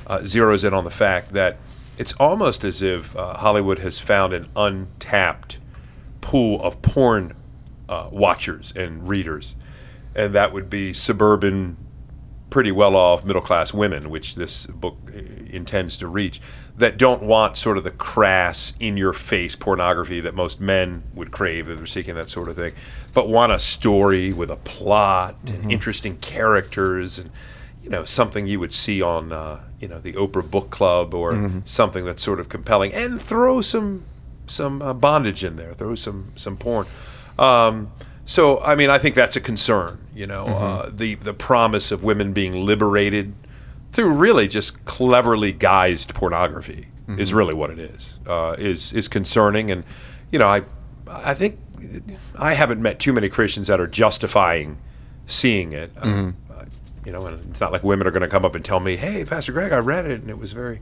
uh, 0.06 0.20
zeroes 0.20 0.66
in 0.66 0.72
on 0.72 0.84
the 0.84 0.90
fact 0.90 1.32
that 1.34 1.58
it's 1.98 2.12
almost 2.14 2.64
as 2.64 2.80
if 2.80 3.14
uh, 3.14 3.34
Hollywood 3.34 3.80
has 3.80 4.00
found 4.00 4.32
an 4.32 4.48
untapped 4.56 5.58
pool 6.20 6.62
of 6.62 6.80
porn 6.82 7.34
uh, 7.88 8.08
watchers 8.12 8.72
and 8.76 9.08
readers, 9.08 9.56
and 10.14 10.34
that 10.34 10.52
would 10.52 10.70
be 10.70 10.92
suburban 10.92 11.76
pretty 12.50 12.72
well 12.72 12.96
off 12.96 13.24
middle 13.24 13.42
class 13.42 13.72
women, 13.72 14.10
which 14.10 14.34
this 14.34 14.66
book 14.66 14.96
uh, 15.14 15.20
intends 15.50 15.96
to 15.96 16.08
reach, 16.08 16.40
that 16.76 16.98
don't 16.98 17.22
want 17.22 17.56
sort 17.56 17.78
of 17.78 17.84
the 17.84 17.90
crass, 17.90 18.72
in 18.80 18.96
your 18.96 19.12
face 19.12 19.54
pornography 19.54 20.20
that 20.20 20.34
most 20.34 20.60
men 20.60 21.02
would 21.14 21.30
crave 21.30 21.68
if 21.68 21.78
they're 21.78 21.86
seeking 21.86 22.14
that 22.16 22.28
sort 22.28 22.48
of 22.48 22.56
thing, 22.56 22.72
but 23.14 23.28
want 23.28 23.52
a 23.52 23.58
story 23.58 24.32
with 24.32 24.50
a 24.50 24.56
plot 24.56 25.36
and 25.46 25.70
interesting 25.70 26.16
characters 26.18 27.18
and 27.18 27.30
you 27.82 27.88
know 27.88 28.04
something 28.04 28.46
you 28.46 28.60
would 28.60 28.74
see 28.74 29.00
on 29.00 29.32
uh, 29.32 29.60
you 29.78 29.88
know 29.88 29.98
the 29.98 30.12
Oprah 30.14 30.48
Book 30.48 30.70
Club 30.70 31.14
or 31.14 31.32
something 31.64 32.04
that's 32.04 32.22
sort 32.22 32.38
of 32.38 32.48
compelling 32.48 32.92
and 32.92 33.20
throw 33.20 33.60
some 33.62 34.04
some 34.50 34.82
uh, 34.82 34.92
bondage 34.92 35.44
in 35.44 35.56
there, 35.56 35.72
throw 35.72 35.94
some 35.94 36.32
some 36.36 36.56
porn. 36.56 36.86
Um, 37.38 37.92
so 38.24 38.60
I 38.60 38.74
mean, 38.74 38.90
I 38.90 38.98
think 38.98 39.14
that's 39.14 39.36
a 39.36 39.40
concern. 39.40 39.98
You 40.14 40.26
know, 40.26 40.46
uh, 40.46 40.90
the 40.92 41.14
the 41.14 41.34
promise 41.34 41.90
of 41.90 42.02
women 42.04 42.32
being 42.32 42.64
liberated 42.64 43.32
through 43.92 44.12
really 44.12 44.46
just 44.46 44.84
cleverly 44.84 45.52
guised 45.52 46.14
pornography 46.14 46.86
is 47.18 47.34
really 47.34 47.54
what 47.54 47.70
it 47.70 47.78
is. 47.80 48.18
Uh, 48.24 48.54
is 48.56 48.92
is 48.92 49.08
concerning, 49.08 49.70
and 49.70 49.82
you 50.30 50.38
know, 50.38 50.46
I 50.46 50.62
I 51.08 51.34
think 51.34 51.58
I 52.38 52.54
haven't 52.54 52.80
met 52.80 53.00
too 53.00 53.12
many 53.12 53.28
Christians 53.28 53.66
that 53.66 53.80
are 53.80 53.88
justifying 53.88 54.78
seeing 55.26 55.72
it. 55.72 55.90
Uh, 56.00 56.06
you 57.04 57.10
know, 57.10 57.26
and 57.26 57.40
it's 57.50 57.60
not 57.60 57.72
like 57.72 57.82
women 57.82 58.06
are 58.06 58.12
going 58.12 58.22
to 58.22 58.28
come 58.28 58.44
up 58.44 58.54
and 58.54 58.64
tell 58.64 58.78
me, 58.78 58.94
"Hey, 58.96 59.24
Pastor 59.24 59.50
Greg, 59.50 59.72
I 59.72 59.78
read 59.78 60.06
it 60.06 60.20
and 60.20 60.30
it 60.30 60.38
was 60.38 60.52
very 60.52 60.80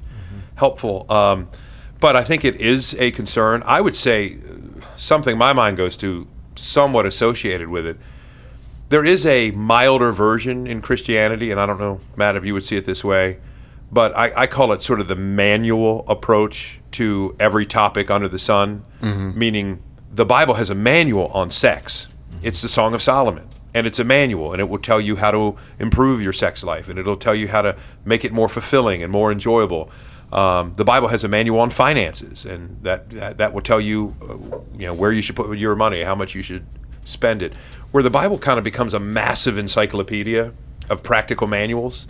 helpful." 0.57 1.07
Um, 1.11 1.49
but 2.01 2.17
I 2.17 2.23
think 2.25 2.45
it 2.45 2.57
is 2.57 2.95
a 2.95 3.11
concern. 3.11 3.63
I 3.67 3.81
would 3.81 3.97
say 3.97 4.35
uh, 4.37 4.81
something 4.97 5.37
my 5.37 5.53
mind 5.53 5.77
goes 5.77 5.97
to, 5.99 6.27
somewhat 6.57 7.07
associated 7.07 7.69
with 7.69 7.87
it. 7.87 7.97
There 8.89 9.05
is 9.05 9.27
a 9.27 9.51
milder 9.53 10.13
version 10.13 10.67
in 10.67 10.81
Christianity, 10.81 11.51
and 11.51 11.61
I 11.61 11.67
don't 11.67 11.79
know, 11.79 12.01
Matt, 12.17 12.37
if 12.37 12.45
you 12.45 12.55
would 12.55 12.65
see 12.65 12.77
it 12.77 12.87
this 12.87 13.05
way, 13.05 13.39
but 13.93 14.17
I, 14.17 14.33
I 14.43 14.47
call 14.47 14.73
it 14.73 14.83
sort 14.83 15.01
of 15.01 15.09
the 15.09 15.17
manual 15.17 16.05
approach 16.09 16.81
to 16.93 17.37
every 17.39 17.67
topic 17.67 18.11
under 18.11 18.29
the 18.29 18.39
sun, 18.39 18.85
meaning 19.39 19.83
the 20.13 20.25
Bible 20.25 20.55
has 20.55 20.71
a 20.71 20.75
manual 20.75 21.27
on 21.29 21.51
sex. 21.51 22.09
It's 22.43 22.61
the 22.63 22.69
Song 22.69 22.95
of 22.95 23.03
Solomon, 23.03 23.47
and 23.75 23.87
it's 23.87 23.99
a 23.99 24.05
manual, 24.05 24.53
and 24.53 24.61
it 24.61 24.69
will 24.69 24.79
tell 24.79 25.01
you 25.01 25.17
how 25.17 25.31
to 25.33 25.57
improve 25.79 26.21
your 26.23 26.33
sex 26.33 26.65
life, 26.65 26.89
and 26.89 26.99
it'll 26.99 27.17
tell 27.17 27.35
you 27.35 27.49
how 27.49 27.63
to 27.63 27.77
make 28.05 28.25
it 28.25 28.33
more 28.33 28.49
fulfilling 28.49 29.03
and 29.03 29.13
more 29.13 29.31
enjoyable. 29.31 29.91
Um, 30.33 30.75
the 30.75 30.85
Bible 30.85 31.09
has 31.09 31.25
a 31.25 31.29
manual 31.29 31.61
on 31.61 31.71
finances, 31.71 32.45
and 32.45 32.83
that 32.83 33.11
that, 33.11 33.39
that 33.39 33.53
will 33.53 33.63
tell 33.63 33.81
you, 33.81 34.15
uh, 34.23 34.59
you 34.79 34.87
know, 34.87 34.95
where 34.95 35.13
you 35.13 35.23
should 35.23 35.37
put 35.37 35.57
your 35.59 35.75
money, 35.75 36.03
how 36.03 36.15
much 36.15 36.35
you 36.35 36.43
should 36.43 36.67
spend 37.05 37.43
it. 37.43 37.55
Where 37.93 38.03
the 38.03 38.11
Bible 38.11 38.39
kind 38.39 38.59
of 38.59 38.65
becomes 38.65 38.93
a 38.95 39.01
massive 39.01 39.57
encyclopedia 39.57 40.53
of 40.91 41.03
practical 41.03 41.47
manuals, 41.47 42.07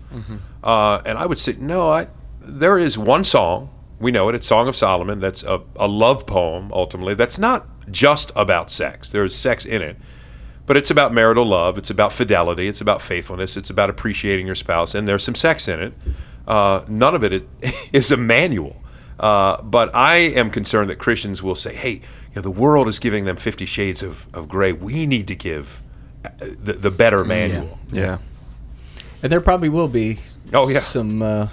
uh, 0.64 1.00
and 1.06 1.16
I 1.18 1.26
would 1.26 1.38
say, 1.38 1.54
no, 1.58 1.90
I, 1.90 2.08
there 2.40 2.78
is 2.78 2.98
one 2.98 3.24
song 3.24 3.70
we 4.00 4.10
know 4.12 4.28
it. 4.28 4.34
It's 4.34 4.46
Song 4.46 4.68
of 4.68 4.76
Solomon. 4.76 5.20
That's 5.20 5.42
a, 5.42 5.60
a 5.76 5.88
love 5.88 6.26
poem. 6.26 6.72
Ultimately, 6.72 7.14
that's 7.14 7.38
not 7.38 7.66
just 7.90 8.30
about 8.36 8.70
sex. 8.70 9.10
There's 9.10 9.34
sex 9.34 9.64
in 9.64 9.82
it, 9.82 9.96
but 10.66 10.76
it's 10.76 10.90
about 10.90 11.12
marital 11.12 11.44
love. 11.44 11.78
It's 11.78 11.90
about 11.90 12.12
fidelity. 12.12 12.68
It's 12.68 12.80
about 12.80 13.02
faithfulness. 13.02 13.56
It's 13.56 13.70
about 13.70 13.90
appreciating 13.90 14.46
your 14.46 14.54
spouse, 14.54 14.94
and 14.94 15.08
there's 15.08 15.24
some 15.24 15.34
sex 15.34 15.68
in 15.68 15.80
it. 15.80 15.94
Uh, 16.48 16.84
none 16.88 17.14
of 17.14 17.22
it 17.22 17.46
is 17.92 18.10
a 18.10 18.16
manual. 18.16 18.74
Uh, 19.20 19.60
but 19.62 19.94
I 19.94 20.16
am 20.16 20.50
concerned 20.50 20.90
that 20.90 20.96
Christians 20.98 21.42
will 21.42 21.54
say, 21.54 21.74
"Hey, 21.74 21.92
you 21.92 22.00
know, 22.36 22.42
the 22.42 22.50
world 22.50 22.88
is 22.88 22.98
giving 22.98 23.24
them 23.24 23.36
Fifty 23.36 23.66
Shades 23.66 24.02
of, 24.02 24.26
of 24.34 24.48
Grey. 24.48 24.72
We 24.72 25.06
need 25.06 25.28
to 25.28 25.34
give 25.36 25.82
uh, 26.24 26.30
the, 26.40 26.72
the 26.74 26.90
better 26.90 27.24
manual." 27.24 27.78
Yeah. 27.90 28.18
And 29.22 29.30
there 29.32 29.40
probably 29.40 29.68
will 29.68 29.88
be 29.88 30.18
Oh, 30.54 30.68
yeah. 30.68 30.78
some 30.80 31.20
uh, 31.20 31.48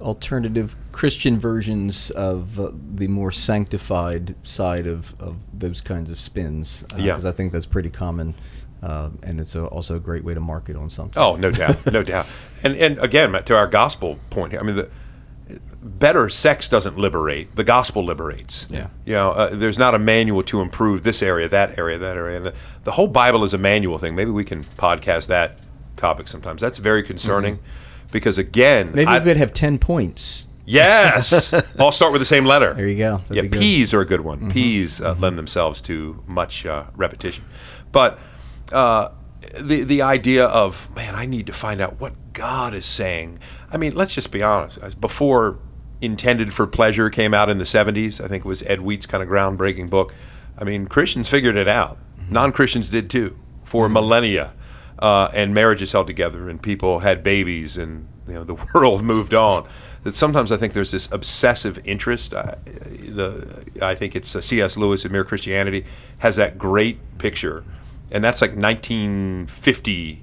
alternative 0.00 0.74
Christian 0.92 1.38
versions 1.38 2.10
of 2.12 2.58
uh, 2.58 2.70
the 2.94 3.06
more 3.08 3.30
sanctified 3.30 4.34
side 4.42 4.86
of, 4.86 5.14
of 5.20 5.36
those 5.52 5.80
kinds 5.80 6.10
of 6.10 6.18
spins. 6.18 6.84
Uh, 6.94 6.96
Yeah. 6.98 7.14
'cause 7.14 7.24
I 7.24 7.32
think 7.32 7.52
that's 7.52 7.66
pretty 7.66 7.90
common. 7.90 8.34
Uh, 8.82 9.10
and 9.22 9.40
it's 9.40 9.54
a, 9.54 9.64
also 9.66 9.96
a 9.96 10.00
great 10.00 10.22
way 10.22 10.34
to 10.34 10.40
market 10.40 10.76
on 10.76 10.90
something. 10.90 11.20
Oh, 11.20 11.36
no 11.36 11.50
doubt, 11.50 11.86
no 11.90 12.02
doubt. 12.12 12.26
And 12.62 12.76
and 12.76 12.98
again, 12.98 13.32
to 13.44 13.56
our 13.56 13.66
gospel 13.66 14.18
point 14.30 14.52
here, 14.52 14.60
I 14.60 14.62
mean, 14.64 14.76
the 14.76 14.90
better 15.82 16.28
sex 16.28 16.68
doesn't 16.68 16.98
liberate; 16.98 17.54
the 17.56 17.64
gospel 17.64 18.04
liberates. 18.04 18.66
Yeah. 18.70 18.88
You 19.04 19.14
know, 19.14 19.30
uh, 19.32 19.50
there's 19.52 19.78
not 19.78 19.94
a 19.94 19.98
manual 19.98 20.42
to 20.44 20.60
improve 20.60 21.02
this 21.02 21.22
area, 21.22 21.48
that 21.48 21.78
area, 21.78 21.98
that 21.98 22.16
area. 22.16 22.36
And 22.38 22.46
the, 22.46 22.54
the 22.84 22.92
whole 22.92 23.08
Bible 23.08 23.44
is 23.44 23.54
a 23.54 23.58
manual 23.58 23.98
thing. 23.98 24.14
Maybe 24.14 24.30
we 24.30 24.44
can 24.44 24.62
podcast 24.62 25.28
that 25.28 25.58
topic 25.96 26.28
sometimes. 26.28 26.60
That's 26.60 26.78
very 26.78 27.02
concerning, 27.02 27.58
because 28.12 28.36
again, 28.38 28.92
Maybe 28.94 29.06
I- 29.06 29.18
we 29.18 29.24
could 29.24 29.36
have 29.38 29.54
10 29.54 29.78
points. 29.78 30.48
yes, 30.66 31.52
all 31.78 31.92
start 31.92 32.12
with 32.12 32.20
the 32.20 32.26
same 32.26 32.44
letter. 32.44 32.74
There 32.74 32.88
you 32.88 32.98
go. 32.98 33.22
That'd 33.28 33.54
yeah. 33.54 33.58
P's 33.60 33.94
are 33.94 34.00
a 34.00 34.06
good 34.06 34.20
one. 34.22 34.50
P's 34.50 35.00
uh, 35.00 35.14
lend 35.18 35.38
themselves 35.38 35.80
to 35.82 36.22
much 36.26 36.66
uh, 36.66 36.84
repetition, 36.96 37.44
but 37.92 38.18
uh, 38.72 39.10
the 39.60 39.82
the 39.84 40.02
idea 40.02 40.46
of 40.46 40.94
man, 40.94 41.14
I 41.14 41.26
need 41.26 41.46
to 41.46 41.52
find 41.52 41.80
out 41.80 42.00
what 42.00 42.14
God 42.32 42.74
is 42.74 42.84
saying. 42.84 43.38
I 43.70 43.76
mean, 43.76 43.94
let's 43.94 44.14
just 44.14 44.30
be 44.30 44.42
honest. 44.42 45.00
Before 45.00 45.58
"Intended 46.00 46.52
for 46.52 46.66
Pleasure" 46.66 47.10
came 47.10 47.34
out 47.34 47.48
in 47.48 47.58
the 47.58 47.64
'70s, 47.64 48.22
I 48.22 48.28
think 48.28 48.44
it 48.44 48.48
was 48.48 48.62
Ed 48.62 48.80
Wheat's 48.80 49.06
kind 49.06 49.22
of 49.22 49.28
groundbreaking 49.28 49.90
book. 49.90 50.14
I 50.58 50.64
mean, 50.64 50.86
Christians 50.86 51.28
figured 51.28 51.56
it 51.56 51.68
out. 51.68 51.98
Non 52.28 52.52
Christians 52.52 52.90
did 52.90 53.08
too 53.08 53.38
for 53.64 53.88
millennia, 53.88 54.52
uh, 54.98 55.28
and 55.34 55.52
marriages 55.52 55.92
held 55.92 56.06
together, 56.06 56.48
and 56.48 56.62
people 56.62 57.00
had 57.00 57.22
babies, 57.22 57.76
and 57.76 58.08
you 58.26 58.34
know 58.34 58.44
the 58.44 58.54
world 58.74 59.02
moved 59.02 59.34
on. 59.34 59.68
That 60.02 60.14
sometimes 60.14 60.52
I 60.52 60.56
think 60.56 60.72
there's 60.72 60.92
this 60.92 61.08
obsessive 61.10 61.80
interest. 61.84 62.32
I, 62.32 62.56
the 62.64 63.64
I 63.82 63.94
think 63.94 64.14
it's 64.14 64.34
uh, 64.34 64.40
C.S. 64.40 64.76
Lewis 64.76 65.04
in 65.04 65.12
Mere 65.12 65.24
Christianity 65.24 65.84
has 66.18 66.36
that 66.36 66.58
great 66.58 67.18
picture, 67.18 67.64
and 68.10 68.22
that's 68.24 68.40
like 68.40 68.54
1950 68.56 70.22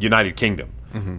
United 0.00 0.36
Kingdom, 0.36 0.70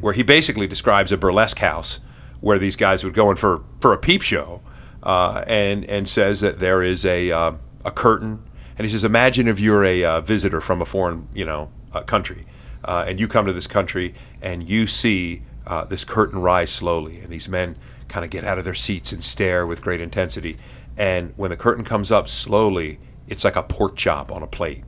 where 0.01 0.13
he 0.13 0.23
basically 0.23 0.67
describes 0.67 1.11
a 1.11 1.17
burlesque 1.17 1.59
house 1.59 1.99
where 2.41 2.59
these 2.59 2.75
guys 2.75 3.03
would 3.03 3.13
go 3.13 3.29
in 3.31 3.37
for 3.37 3.63
for 3.81 3.93
a 3.93 3.97
peep 3.97 4.21
show, 4.21 4.61
uh, 5.03 5.43
and 5.47 5.85
and 5.85 6.07
says 6.07 6.41
that 6.41 6.59
there 6.59 6.83
is 6.83 7.05
a 7.05 7.31
uh, 7.31 7.53
a 7.83 7.91
curtain, 7.91 8.43
and 8.77 8.85
he 8.85 8.91
says, 8.91 9.03
imagine 9.03 9.47
if 9.47 9.59
you're 9.59 9.83
a 9.85 10.03
uh, 10.03 10.21
visitor 10.21 10.61
from 10.61 10.81
a 10.81 10.85
foreign 10.85 11.27
you 11.33 11.45
know 11.45 11.69
uh, 11.93 12.01
country, 12.01 12.45
uh, 12.83 13.05
and 13.07 13.19
you 13.19 13.27
come 13.27 13.45
to 13.45 13.53
this 13.53 13.67
country 13.67 14.13
and 14.41 14.69
you 14.69 14.87
see 14.87 15.41
uh, 15.67 15.83
this 15.85 16.03
curtain 16.05 16.39
rise 16.41 16.71
slowly, 16.71 17.19
and 17.19 17.29
these 17.29 17.49
men 17.49 17.77
kind 18.07 18.23
of 18.23 18.31
get 18.31 18.43
out 18.43 18.57
of 18.57 18.65
their 18.65 18.75
seats 18.75 19.11
and 19.11 19.23
stare 19.23 19.65
with 19.65 19.81
great 19.81 19.99
intensity. 19.99 20.57
And 20.97 21.33
when 21.35 21.49
the 21.49 21.57
curtain 21.57 21.83
comes 21.83 22.11
up 22.11 22.29
slowly, 22.29 22.99
it's 23.27 23.43
like 23.43 23.55
a 23.55 23.63
pork 23.63 23.95
chop 23.95 24.31
on 24.31 24.43
a 24.43 24.47
plate, 24.47 24.83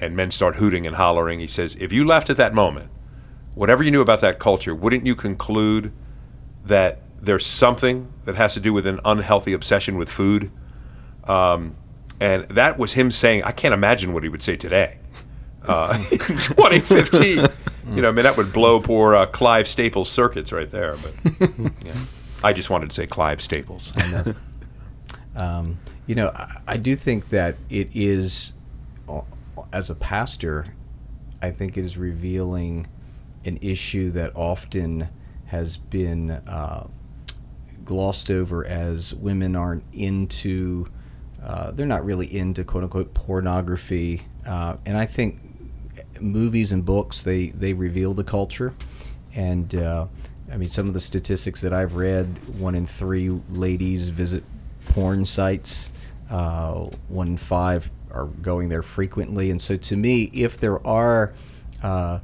and 0.00 0.16
men 0.16 0.30
start 0.30 0.56
hooting 0.56 0.86
and 0.86 0.96
hollering. 0.96 1.40
He 1.40 1.46
says, 1.46 1.76
"If 1.78 1.92
you 1.92 2.04
left 2.04 2.30
at 2.30 2.36
that 2.36 2.54
moment, 2.54 2.90
whatever 3.54 3.82
you 3.82 3.90
knew 3.90 4.00
about 4.00 4.20
that 4.20 4.38
culture, 4.38 4.74
wouldn't 4.74 5.06
you 5.06 5.14
conclude 5.14 5.92
that 6.64 7.00
there's 7.20 7.44
something 7.46 8.12
that 8.24 8.36
has 8.36 8.54
to 8.54 8.60
do 8.60 8.72
with 8.72 8.86
an 8.86 9.00
unhealthy 9.04 9.52
obsession 9.52 9.96
with 9.96 10.10
food?" 10.10 10.50
Um, 11.24 11.76
and 12.20 12.44
that 12.48 12.78
was 12.78 12.94
him 12.94 13.10
saying, 13.10 13.44
"I 13.44 13.52
can't 13.52 13.74
imagine 13.74 14.12
what 14.12 14.22
he 14.22 14.28
would 14.28 14.42
say 14.42 14.56
today." 14.56 14.98
Uh, 15.66 15.98
2015. 16.10 17.46
You 17.94 18.02
know, 18.02 18.08
I 18.08 18.12
mean, 18.12 18.22
that 18.22 18.36
would 18.36 18.52
blow 18.52 18.80
poor 18.80 19.14
uh, 19.14 19.26
Clive 19.26 19.66
Staples' 19.66 20.10
circuits 20.10 20.52
right 20.52 20.70
there. 20.70 20.96
But 20.96 21.50
yeah. 21.84 21.92
I 22.44 22.52
just 22.52 22.70
wanted 22.70 22.90
to 22.90 22.94
say 22.94 23.06
Clive 23.06 23.40
Staples. 23.40 23.92
Um, 25.36 25.78
you 26.06 26.16
know, 26.16 26.32
I, 26.34 26.60
I 26.66 26.76
do 26.76 26.96
think 26.96 27.28
that 27.28 27.54
it 27.70 27.88
is, 27.94 28.52
as 29.72 29.90
a 29.90 29.94
pastor, 29.94 30.74
I 31.42 31.50
think 31.50 31.76
it 31.76 31.84
is 31.84 31.96
revealing 31.96 32.86
an 33.44 33.58
issue 33.62 34.10
that 34.12 34.34
often 34.36 35.08
has 35.46 35.76
been 35.76 36.30
uh, 36.30 36.86
glossed 37.84 38.30
over 38.30 38.66
as 38.66 39.14
women 39.14 39.56
aren't 39.56 39.82
into, 39.92 40.86
uh, 41.42 41.70
they're 41.72 41.86
not 41.86 42.04
really 42.04 42.36
into 42.36 42.62
quote 42.64 42.84
unquote 42.84 43.12
pornography. 43.14 44.22
Uh, 44.46 44.76
and 44.86 44.96
I 44.96 45.06
think 45.06 45.40
movies 46.20 46.72
and 46.72 46.84
books, 46.84 47.22
they, 47.22 47.48
they 47.48 47.72
reveal 47.72 48.14
the 48.14 48.24
culture. 48.24 48.74
And 49.34 49.74
uh, 49.74 50.06
I 50.52 50.56
mean, 50.56 50.68
some 50.68 50.88
of 50.88 50.94
the 50.94 51.00
statistics 51.00 51.60
that 51.62 51.72
I've 51.72 51.94
read 51.94 52.26
one 52.58 52.74
in 52.74 52.86
three 52.86 53.30
ladies 53.48 54.08
visit 54.08 54.44
porn 54.86 55.24
sites, 55.24 55.90
uh, 56.30 56.88
one 57.08 57.28
in 57.28 57.36
five 57.36 57.90
are 58.12 58.26
going 58.26 58.68
there 58.68 58.82
frequently. 58.82 59.50
And 59.50 59.60
so 59.60 59.76
to 59.76 59.96
me, 59.96 60.30
if 60.32 60.58
there 60.58 60.84
are 60.86 61.32
uh, 61.82 62.20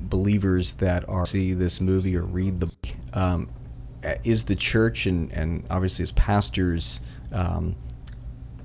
believers 0.00 0.74
that 0.74 1.08
are 1.08 1.26
see 1.26 1.54
this 1.54 1.80
movie 1.80 2.16
or 2.16 2.22
read 2.22 2.60
the 2.60 2.66
book, 2.66 2.94
um, 3.12 3.48
is 4.22 4.44
the 4.44 4.54
church 4.54 5.06
and, 5.06 5.32
and 5.32 5.64
obviously 5.70 6.02
as 6.02 6.12
pastors, 6.12 7.00
um, 7.32 7.74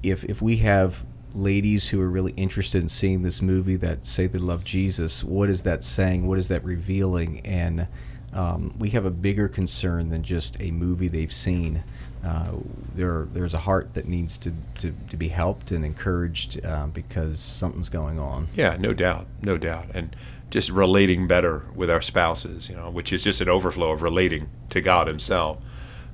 if, 0.04 0.24
if 0.26 0.42
we 0.42 0.58
have 0.58 1.06
ladies 1.34 1.88
who 1.88 2.02
are 2.02 2.10
really 2.10 2.34
interested 2.34 2.82
in 2.82 2.90
seeing 2.90 3.22
this 3.22 3.42
movie 3.42 3.76
that 3.76 4.06
say 4.06 4.28
they 4.28 4.40
love 4.40 4.64
Jesus, 4.64 5.24
what 5.24 5.50
is 5.50 5.64
that 5.64 5.84
saying? 5.84 6.28
What 6.28 6.40
is 6.40 6.48
that 6.48 6.64
revealing? 6.64 7.42
And 7.46 7.88
um, 8.34 8.76
we 8.78 8.90
have 8.92 9.06
a 9.06 9.12
bigger 9.12 9.48
concern 9.48 10.10
than 10.10 10.24
just 10.24 10.60
a 10.60 10.72
movie 10.72 11.08
they've 11.08 11.34
seen. 11.34 11.84
Uh, 12.26 12.52
there, 12.96 13.28
there's 13.32 13.54
a 13.54 13.60
heart 13.60 13.94
that 13.94 14.08
needs 14.08 14.38
to, 14.38 14.54
to, 14.78 14.94
to 15.10 15.16
be 15.16 15.30
helped 15.30 15.72
and 15.72 15.86
encouraged 15.86 16.64
uh, 16.66 16.88
because 16.88 17.40
something's 17.40 17.88
going 17.88 18.20
on. 18.20 18.50
Yeah, 18.56 18.76
no 18.78 18.94
doubt, 18.94 19.28
no 19.42 19.58
doubt, 19.58 19.88
and 19.94 20.16
just 20.50 20.70
relating 20.70 21.28
better 21.28 21.64
with 21.76 21.90
our 21.90 22.02
spouses, 22.02 22.70
you 22.70 22.76
know, 22.76 22.90
which 22.90 23.14
is 23.14 23.24
just 23.24 23.40
an 23.40 23.48
overflow 23.50 23.92
of 23.92 24.02
relating 24.02 24.50
to 24.70 24.82
God 24.82 25.08
Himself. 25.08 25.60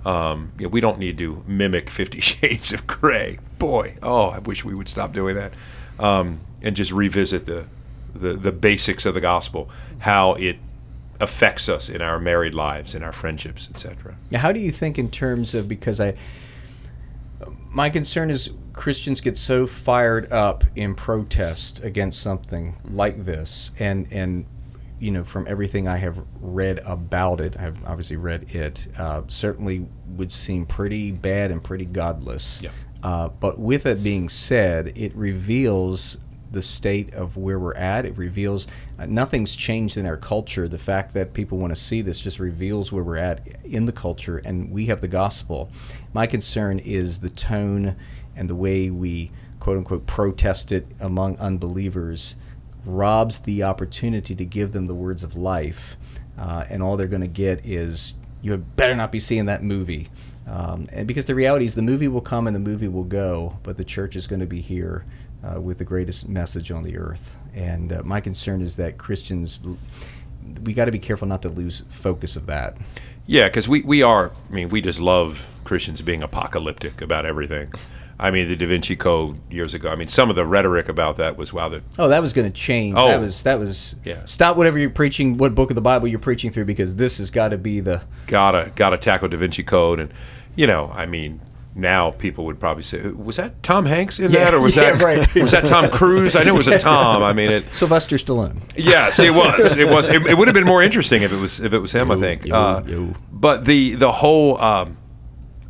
Um, 0.05 0.51
you 0.59 0.65
know, 0.65 0.69
we 0.69 0.81
don't 0.81 0.99
need 0.99 1.17
to 1.17 1.43
mimic 1.47 1.89
Fifty 1.89 2.19
Shades 2.21 2.71
of 2.71 2.85
Grey. 2.85 3.39
Boy, 3.57 3.97
oh, 4.03 4.27
I 4.27 4.39
wish 4.39 4.63
we 4.63 4.75
would 4.75 4.89
stop 4.89 5.13
doing 5.13 5.35
that, 5.35 5.53
um, 5.99 6.39
and 6.61 6.75
just 6.75 6.91
revisit 6.91 7.45
the, 7.45 7.65
the 8.13 8.33
the 8.33 8.51
basics 8.51 9.05
of 9.05 9.15
the 9.15 9.21
gospel, 9.21 9.69
how 9.99 10.33
it 10.33 10.57
affects 11.19 11.69
us 11.69 11.89
in 11.89 12.01
our 12.01 12.19
married 12.19 12.55
lives, 12.55 12.95
in 12.95 13.03
our 13.03 13.11
friendships, 13.11 13.69
etc. 13.69 14.17
Now, 14.31 14.39
how 14.39 14.51
do 14.51 14.59
you 14.59 14.71
think 14.71 14.97
in 14.97 15.09
terms 15.09 15.53
of 15.53 15.67
because 15.67 15.99
I 15.99 16.15
my 17.75 17.89
concern 17.89 18.31
is 18.31 18.51
Christians 18.73 19.19
get 19.21 19.37
so 19.37 19.67
fired 19.67 20.31
up 20.31 20.63
in 20.75 20.95
protest 20.95 21.83
against 21.83 22.21
something 22.21 22.75
like 22.91 23.25
this, 23.25 23.71
and 23.79 24.07
and 24.11 24.45
you 24.99 25.11
know 25.11 25.23
from 25.23 25.45
everything 25.47 25.87
I 25.87 25.97
have 25.97 26.23
read 26.39 26.79
about 26.85 27.41
it, 27.41 27.59
I've 27.59 27.83
obviously 27.85 28.15
read 28.15 28.55
it. 28.55 28.87
Uh, 28.97 29.23
certainly 29.27 29.85
would 30.15 30.31
seem 30.31 30.65
pretty 30.65 31.11
bad 31.11 31.51
and 31.51 31.63
pretty 31.63 31.85
godless. 31.85 32.61
Yeah. 32.61 32.69
Uh, 33.03 33.27
but 33.27 33.59
with 33.59 33.85
it 33.85 34.01
being 34.03 34.29
said, 34.29 34.97
it 34.97 35.13
reveals 35.15 36.17
the 36.55 36.61
state 36.61 37.13
of 37.13 37.37
where 37.37 37.59
we're 37.59 37.75
at. 37.75 38.05
It 38.05 38.17
reveals 38.17 38.65
uh, 38.97 39.05
nothing's 39.05 39.55
changed 39.55 39.97
in 39.97 40.07
our 40.07 40.17
culture. 40.17 40.67
The 40.67 40.77
fact 40.79 41.13
that 41.13 41.33
people 41.33 41.59
want 41.59 41.75
to 41.75 41.79
see 41.79 42.01
this 42.01 42.19
just 42.19 42.39
reveals 42.39 42.91
where 42.91 43.03
we're 43.03 43.17
at 43.17 43.45
in 43.63 43.85
the 43.85 43.91
culture, 43.91 44.39
and 44.39 44.71
we 44.71 44.87
have 44.87 45.01
the 45.01 45.07
gospel. 45.07 45.69
My 46.13 46.25
concern 46.25 46.79
is 46.79 47.19
the 47.19 47.29
tone 47.29 47.95
and 48.35 48.49
the 48.49 48.55
way 48.55 48.89
we 48.89 49.31
quote 49.59 49.77
unquote 49.77 50.07
protest 50.07 50.71
it 50.71 50.87
among 50.99 51.37
unbelievers 51.37 52.35
robs 52.85 53.39
the 53.39 53.63
opportunity 53.63 54.35
to 54.35 54.45
give 54.45 54.71
them 54.71 54.85
the 54.85 54.95
words 54.95 55.23
of 55.23 55.35
life, 55.35 55.97
uh, 56.37 56.65
and 56.69 56.81
all 56.81 56.97
they're 56.97 57.07
going 57.07 57.21
to 57.21 57.27
get 57.27 57.65
is 57.65 58.15
you 58.41 58.51
had 58.51 58.75
better 58.75 58.95
not 58.95 59.11
be 59.11 59.19
seeing 59.19 59.45
that 59.45 59.61
movie. 59.61 60.07
Um, 60.47 60.87
and 60.91 61.07
because 61.07 61.25
the 61.25 61.33
reality 61.33 61.65
is, 61.65 61.73
the 61.73 61.81
movie 61.81 62.07
will 62.07 62.21
come 62.21 62.45
and 62.45 62.55
the 62.55 62.59
movie 62.59 62.87
will 62.87 63.03
go, 63.03 63.57
but 63.63 63.77
the 63.77 63.83
church 63.83 64.15
is 64.15 64.27
going 64.27 64.41
to 64.41 64.45
be 64.45 64.61
here 64.61 65.03
uh, 65.45 65.59
with 65.59 65.77
the 65.77 65.83
greatest 65.83 66.27
message 66.27 66.71
on 66.71 66.83
the 66.83 66.97
earth. 66.97 67.35
And 67.53 67.93
uh, 67.93 68.01
my 68.05 68.21
concern 68.21 68.61
is 68.61 68.75
that 68.77 68.97
Christians, 68.97 69.61
we 70.63 70.73
got 70.73 70.85
to 70.85 70.91
be 70.91 70.99
careful 70.99 71.27
not 71.27 71.41
to 71.43 71.49
lose 71.49 71.83
focus 71.89 72.35
of 72.35 72.45
that. 72.47 72.77
Yeah, 73.27 73.47
because 73.47 73.67
we, 73.67 73.81
we 73.81 74.03
are, 74.03 74.31
I 74.49 74.53
mean, 74.53 74.69
we 74.69 74.81
just 74.81 74.99
love 74.99 75.47
Christians 75.63 76.01
being 76.01 76.21
apocalyptic 76.21 77.01
about 77.01 77.25
everything. 77.25 77.73
I 78.17 78.31
mean, 78.31 78.47
the 78.47 78.55
Da 78.55 78.67
Vinci 78.67 78.95
Code 78.95 79.39
years 79.51 79.73
ago. 79.73 79.89
I 79.89 79.95
mean, 79.95 80.07
some 80.07 80.29
of 80.29 80.37
the 80.37 80.45
rhetoric 80.45 80.87
about 80.87 81.17
that 81.17 81.35
was 81.35 81.51
wow. 81.51 81.67
That 81.67 81.83
oh, 81.99 82.07
that 82.07 82.21
was 82.21 82.31
going 82.31 82.49
to 82.49 82.53
change. 82.53 82.95
Oh. 82.97 83.09
that 83.09 83.19
was 83.19 83.43
that 83.43 83.59
was 83.59 83.95
Yeah. 84.05 84.23
Stop 84.23 84.55
whatever 84.55 84.79
you're 84.79 84.89
preaching, 84.89 85.37
what 85.37 85.53
book 85.53 85.69
of 85.69 85.75
the 85.75 85.81
Bible 85.81 86.07
you're 86.07 86.19
preaching 86.19 86.49
through, 86.49 86.63
because 86.63 86.95
this 86.95 87.17
has 87.17 87.29
got 87.29 87.49
to 87.49 87.57
be 87.57 87.81
the 87.81 88.01
gotta 88.27 88.71
gotta 88.75 88.97
tackle 88.97 89.27
Da 89.27 89.35
Vinci 89.37 89.63
Code, 89.63 89.99
and 89.99 90.13
you 90.55 90.65
know, 90.65 90.91
I 90.93 91.05
mean, 91.05 91.41
now 91.75 92.11
people 92.11 92.45
would 92.45 92.59
probably 92.59 92.83
say, 92.83 93.01
was 93.09 93.35
that 93.35 93.61
Tom 93.61 93.85
Hanks 93.85 94.17
in 94.17 94.31
Yeah, 94.31 94.45
that, 94.45 94.53
or 94.53 94.61
was 94.61 94.75
yeah, 94.75 94.91
that 94.95 95.03
right. 95.03 95.35
was 95.35 95.51
that 95.51 95.65
Tom 95.65 95.89
Cruise? 95.89 96.35
I 96.35 96.43
knew 96.43 96.55
it 96.55 96.57
was 96.57 96.67
a 96.67 96.79
Tom. 96.79 97.21
I 97.21 97.33
mean, 97.33 97.51
it. 97.51 97.65
Sylvester 97.75 98.15
Stallone. 98.15 98.61
Yes, 98.77 99.19
it 99.19 99.33
was. 99.33 99.77
It 99.77 99.89
was. 99.89 100.07
It, 100.07 100.25
it 100.25 100.37
would 100.37 100.47
have 100.47 100.55
been 100.55 100.65
more 100.65 100.81
interesting 100.81 101.21
if 101.23 101.33
it 101.33 101.37
was 101.37 101.59
if 101.59 101.73
it 101.73 101.79
was 101.79 101.91
him. 101.91 102.11
I 102.11 102.15
think. 102.15 102.45
yo, 102.45 102.55
uh, 102.55 102.83
yo. 102.87 103.13
But 103.31 103.65
the 103.65 103.95
the 103.95 104.11
whole. 104.11 104.57
Um, 104.59 104.97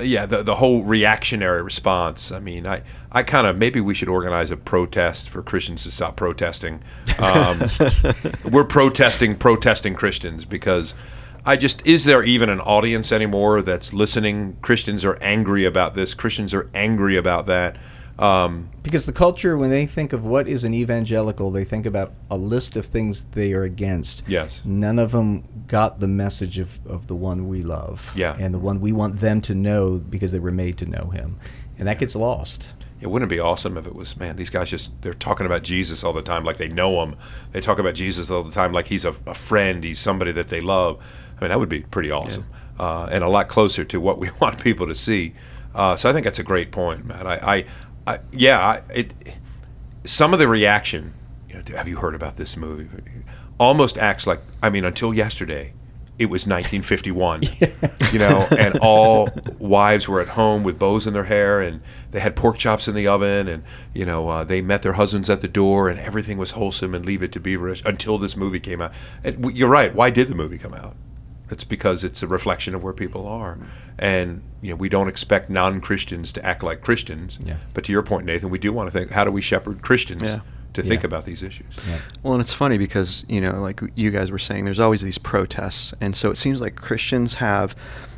yeah, 0.01 0.25
the 0.25 0.43
the 0.43 0.55
whole 0.55 0.83
reactionary 0.83 1.63
response. 1.63 2.31
I 2.31 2.39
mean, 2.39 2.67
I, 2.67 2.83
I 3.11 3.23
kind 3.23 3.47
of 3.47 3.57
maybe 3.57 3.79
we 3.79 3.93
should 3.93 4.09
organize 4.09 4.51
a 4.51 4.57
protest 4.57 5.29
for 5.29 5.41
Christians 5.41 5.83
to 5.83 5.91
stop 5.91 6.17
protesting. 6.17 6.81
Um, 7.17 7.61
we're 8.51 8.65
protesting 8.65 9.37
protesting 9.37 9.95
Christians 9.95 10.43
because 10.43 10.93
I 11.45 11.55
just 11.55 11.85
is 11.85 12.05
there 12.05 12.23
even 12.23 12.49
an 12.49 12.59
audience 12.59 13.11
anymore 13.11 13.61
that's 13.61 13.93
listening? 13.93 14.57
Christians 14.61 15.05
are 15.05 15.17
angry 15.21 15.65
about 15.65 15.93
this. 15.93 16.13
Christians 16.13 16.53
are 16.53 16.69
angry 16.73 17.17
about 17.17 17.45
that. 17.45 17.77
Um, 18.17 18.69
Because 18.81 19.05
the 19.05 19.13
culture, 19.13 19.57
when 19.57 19.69
they 19.69 19.85
think 19.85 20.13
of 20.13 20.25
what 20.25 20.47
is 20.47 20.63
an 20.63 20.73
evangelical, 20.73 21.51
they 21.51 21.65
think 21.65 21.85
about 21.85 22.13
a 22.31 22.37
list 22.37 22.77
of 22.77 22.85
things 22.85 23.23
they 23.33 23.53
are 23.53 23.63
against. 23.63 24.23
Yes. 24.27 24.61
None 24.63 24.99
of 24.99 25.11
them 25.11 25.43
got 25.67 25.99
the 25.99 26.07
message 26.07 26.57
of, 26.57 26.79
of 26.87 27.07
the 27.07 27.15
one 27.15 27.47
we 27.47 27.61
love. 27.61 28.11
Yeah. 28.15 28.37
And 28.39 28.53
the 28.53 28.59
one 28.59 28.79
we 28.79 28.93
want 28.93 29.19
them 29.19 29.41
to 29.41 29.55
know 29.55 29.97
because 29.97 30.31
they 30.31 30.39
were 30.39 30.51
made 30.51 30.77
to 30.77 30.85
know 30.85 31.09
him. 31.09 31.37
And 31.77 31.87
that 31.87 31.99
gets 31.99 32.15
lost. 32.15 32.69
It 33.01 33.07
wouldn't 33.07 33.29
be 33.29 33.39
awesome 33.39 33.77
if 33.77 33.85
it 33.85 33.93
was 33.93 34.15
man. 34.17 34.37
These 34.37 34.49
guys 34.49 34.69
just 34.69 34.99
they're 35.01 35.13
talking 35.13 35.45
about 35.45 35.63
Jesus 35.63 36.03
all 36.03 36.13
the 36.13 36.21
time, 36.21 36.45
like 36.45 36.57
they 36.57 36.69
know 36.69 37.03
him. 37.03 37.15
They 37.51 37.59
talk 37.59 37.77
about 37.77 37.93
Jesus 37.93 38.31
all 38.31 38.41
the 38.41 38.51
time, 38.51 38.71
like 38.71 38.87
he's 38.87 39.03
a, 39.03 39.13
a 39.27 39.33
friend. 39.33 39.83
He's 39.83 39.99
somebody 39.99 40.31
that 40.31 40.47
they 40.47 40.61
love. 40.61 41.03
I 41.37 41.41
mean, 41.41 41.49
that 41.49 41.59
would 41.59 41.69
be 41.69 41.81
pretty 41.81 42.11
awesome, 42.11 42.45
uh, 42.79 43.09
and 43.11 43.23
a 43.23 43.27
lot 43.27 43.47
closer 43.47 43.83
to 43.85 43.99
what 43.99 44.17
we 44.17 44.29
want 44.41 44.59
people 44.59 44.87
to 44.87 44.95
see. 44.95 45.33
Uh, 45.73 45.95
so 45.95 46.09
I 46.09 46.13
think 46.13 46.23
that's 46.23 46.39
a 46.39 46.43
great 46.43 46.71
point, 46.71 47.05
Matt. 47.05 47.27
I, 47.27 47.65
I, 48.07 48.13
I 48.13 48.19
yeah, 48.31 48.59
I, 48.59 48.81
it. 48.93 49.13
Some 50.05 50.33
of 50.33 50.39
the 50.39 50.47
reaction, 50.47 51.13
you 51.49 51.55
know, 51.55 51.63
have 51.75 51.87
you 51.87 51.97
heard 51.97 52.15
about 52.15 52.37
this 52.37 52.55
movie? 52.55 52.87
Almost 53.57 53.97
acts 53.97 54.27
like 54.27 54.41
I 54.61 54.69
mean, 54.69 54.85
until 54.85 55.13
yesterday, 55.13 55.73
it 56.17 56.27
was 56.27 56.47
1951, 56.47 57.43
you 58.13 58.19
know, 58.19 58.47
and 58.57 58.77
all 58.79 59.29
wives 59.59 60.07
were 60.07 60.21
at 60.21 60.29
home 60.29 60.63
with 60.63 60.79
bows 60.79 61.05
in 61.05 61.13
their 61.13 61.25
hair, 61.25 61.59
and 61.59 61.81
they 62.11 62.21
had 62.21 62.37
pork 62.37 62.57
chops 62.57 62.87
in 62.87 62.95
the 62.95 63.07
oven, 63.07 63.49
and 63.49 63.63
you 63.93 64.05
know, 64.05 64.29
uh, 64.29 64.43
they 64.45 64.61
met 64.61 64.81
their 64.81 64.93
husbands 64.93 65.29
at 65.29 65.41
the 65.41 65.47
door, 65.47 65.89
and 65.89 65.99
everything 65.99 66.37
was 66.37 66.51
wholesome 66.51 66.95
and 66.95 67.05
leave 67.05 67.21
it 67.21 67.33
to 67.33 67.39
Beaverish 67.39 67.85
until 67.85 68.17
this 68.17 68.37
movie 68.37 68.61
came 68.61 68.79
out. 68.79 68.93
And 69.23 69.53
you're 69.55 69.69
right. 69.69 69.93
Why 69.93 70.09
did 70.09 70.29
the 70.29 70.35
movie 70.35 70.57
come 70.57 70.73
out? 70.73 70.95
It's 71.49 71.63
because 71.63 72.03
it's 72.03 72.23
a 72.23 72.27
reflection 72.27 72.73
of 72.75 72.83
where 72.83 72.93
people 72.93 73.27
are, 73.27 73.57
and 73.99 74.41
you 74.61 74.71
know, 74.71 74.75
we 74.75 74.89
don't 74.89 75.07
expect 75.07 75.49
non-Christians 75.49 76.31
to 76.33 76.45
act 76.45 76.63
like 76.63 76.81
Christians. 76.81 77.37
Yeah. 77.43 77.57
But 77.73 77.83
to 77.85 77.91
your 77.91 78.01
point, 78.03 78.25
Nathan, 78.25 78.49
we 78.49 78.57
do 78.59 78.73
want 78.73 78.87
to 78.87 78.91
think: 78.97 79.11
how 79.11 79.23
do 79.23 79.31
we 79.31 79.41
shepherd 79.41 79.81
Christians 79.81 80.23
Yeah. 80.23 80.39
to 80.73 80.81
think 80.81 81.03
Yeah. 81.03 81.07
about 81.07 81.25
these 81.25 81.41
issues. 81.43 81.67
Yeah. 81.87 81.99
Well, 82.23 82.33
and 82.33 82.41
it's 82.41 82.51
funny 82.51 82.77
because, 82.77 83.23
you 83.29 83.39
know, 83.39 83.61
like 83.61 83.79
you 83.95 84.11
guys 84.11 84.31
were 84.31 84.39
saying, 84.39 84.65
there's 84.65 84.79
always 84.79 85.01
these 85.01 85.17
protests. 85.17 85.93
And 86.01 86.15
so 86.15 86.31
it 86.31 86.37
seems 86.37 86.59
like 86.59 86.75
Christians 86.75 87.35
have 87.35 87.75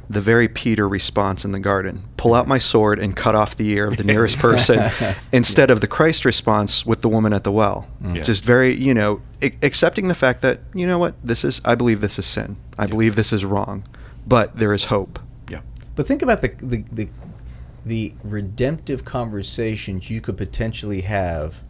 the 0.09 0.21
very 0.21 0.47
Peter 0.47 0.87
response 0.87 1.43
in 1.43 1.51
the 1.51 1.59
garden 1.59 2.03
pull 2.15 2.33
out 2.33 2.47
my 2.47 2.57
sword 2.57 2.97
and 2.97 3.15
cut 3.15 3.35
off 3.35 3.57
the 3.57 3.69
ear 3.71 3.87
of 3.87 3.97
the 3.97 4.03
nearest 4.03 4.37
person 4.39 4.89
instead 5.31 5.69
of 5.69 5.81
the 5.81 5.87
Christ 5.87 6.23
response 6.23 6.85
with 6.85 7.01
the 7.01 7.09
woman 7.09 7.33
at 7.33 7.43
the 7.43 7.51
well. 7.51 7.87
Yeah. 8.01 8.23
Just 8.23 8.45
very, 8.45 8.73
you 8.73 8.93
know, 8.93 9.21
a- 9.41 9.57
accepting 9.61 10.07
the 10.07 10.15
fact 10.15 10.41
that, 10.41 10.61
you 10.73 10.87
know 10.87 10.97
what, 10.97 11.15
this 11.23 11.43
is, 11.43 11.61
I 11.65 11.75
believe 11.75 11.99
this 12.01 12.17
is 12.17 12.25
sin. 12.25 12.57
I 12.77 12.87
believe 12.87 13.15
this 13.15 13.33
is 13.33 13.43
wrong, 13.43 13.85
but 14.25 14.57
there 14.57 14.73
is 14.73 14.85
hope. 14.85 15.19
Yeah. 15.49 15.61
But 15.95 16.07
think 16.07 16.21
about 16.21 16.41
the, 16.41 16.49
the 16.61 16.83
the 16.91 17.09
the 17.85 18.13
redemptive 18.23 19.05
conversations 19.05 20.09
you 20.09 20.19
could 20.19 20.37
potentially 20.37 21.01
have 21.01 21.63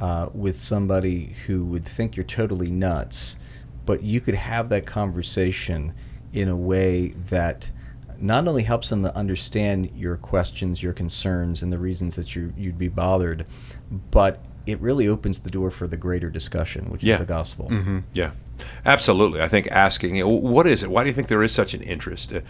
uh, 0.00 0.28
with 0.34 0.58
somebody 0.58 1.34
who 1.46 1.64
would 1.64 1.84
think 1.84 2.16
you're 2.16 2.24
totally 2.24 2.70
nuts, 2.70 3.36
but 3.86 4.02
you 4.02 4.20
could 4.20 4.34
have 4.34 4.68
that 4.68 4.84
conversation 4.84 5.94
in 6.32 6.48
a 6.48 6.56
way 6.56 7.08
that 7.28 7.70
not 8.22 8.46
only 8.48 8.62
helps 8.62 8.88
them 8.88 9.02
to 9.02 9.14
understand 9.16 9.90
your 9.94 10.16
questions, 10.16 10.82
your 10.82 10.92
concerns, 10.94 11.62
and 11.62 11.72
the 11.72 11.78
reasons 11.78 12.16
that 12.16 12.34
you 12.34 12.52
you'd 12.56 12.78
be 12.78 12.88
bothered, 12.88 13.44
but 14.10 14.44
it 14.64 14.80
really 14.80 15.08
opens 15.08 15.40
the 15.40 15.50
door 15.50 15.70
for 15.70 15.86
the 15.88 15.96
greater 15.96 16.30
discussion, 16.30 16.84
which 16.90 17.02
Yeah. 17.02 17.14
is 17.14 17.20
the 17.20 17.26
gospel. 17.26 17.70
Yeah, 18.14 18.30
absolutely. 18.86 19.42
I 19.42 19.48
think 19.48 19.66
asking, 19.72 20.20
what 20.20 20.66
is 20.68 20.82
it? 20.84 20.90
Why 20.90 21.02
do 21.02 21.08
you 21.08 21.14
think 21.14 21.26
there 21.28 21.42
is 21.42 21.52
such 21.52 21.74
an 21.74 21.82
interest? 21.82 22.32
Uh, 22.32 22.40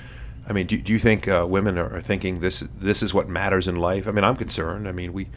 I 0.46 0.52
mean, 0.52 0.66
do, 0.66 0.76
do 0.76 0.92
you 0.92 0.98
think 0.98 1.26
uh, 1.26 1.46
women 1.48 1.78
are, 1.78 1.88
are 1.96 2.00
thinking 2.02 2.40
this 2.40 2.60
this 2.78 3.02
is 3.02 3.14
what 3.14 3.28
matters 3.28 3.66
in 3.66 3.76
life? 3.76 4.06
I 4.06 4.10
mean, 4.10 4.24
I'm 4.24 4.36
concerned. 4.36 4.86
I 4.86 4.92
mean, 4.92 5.12
we, 5.14 5.28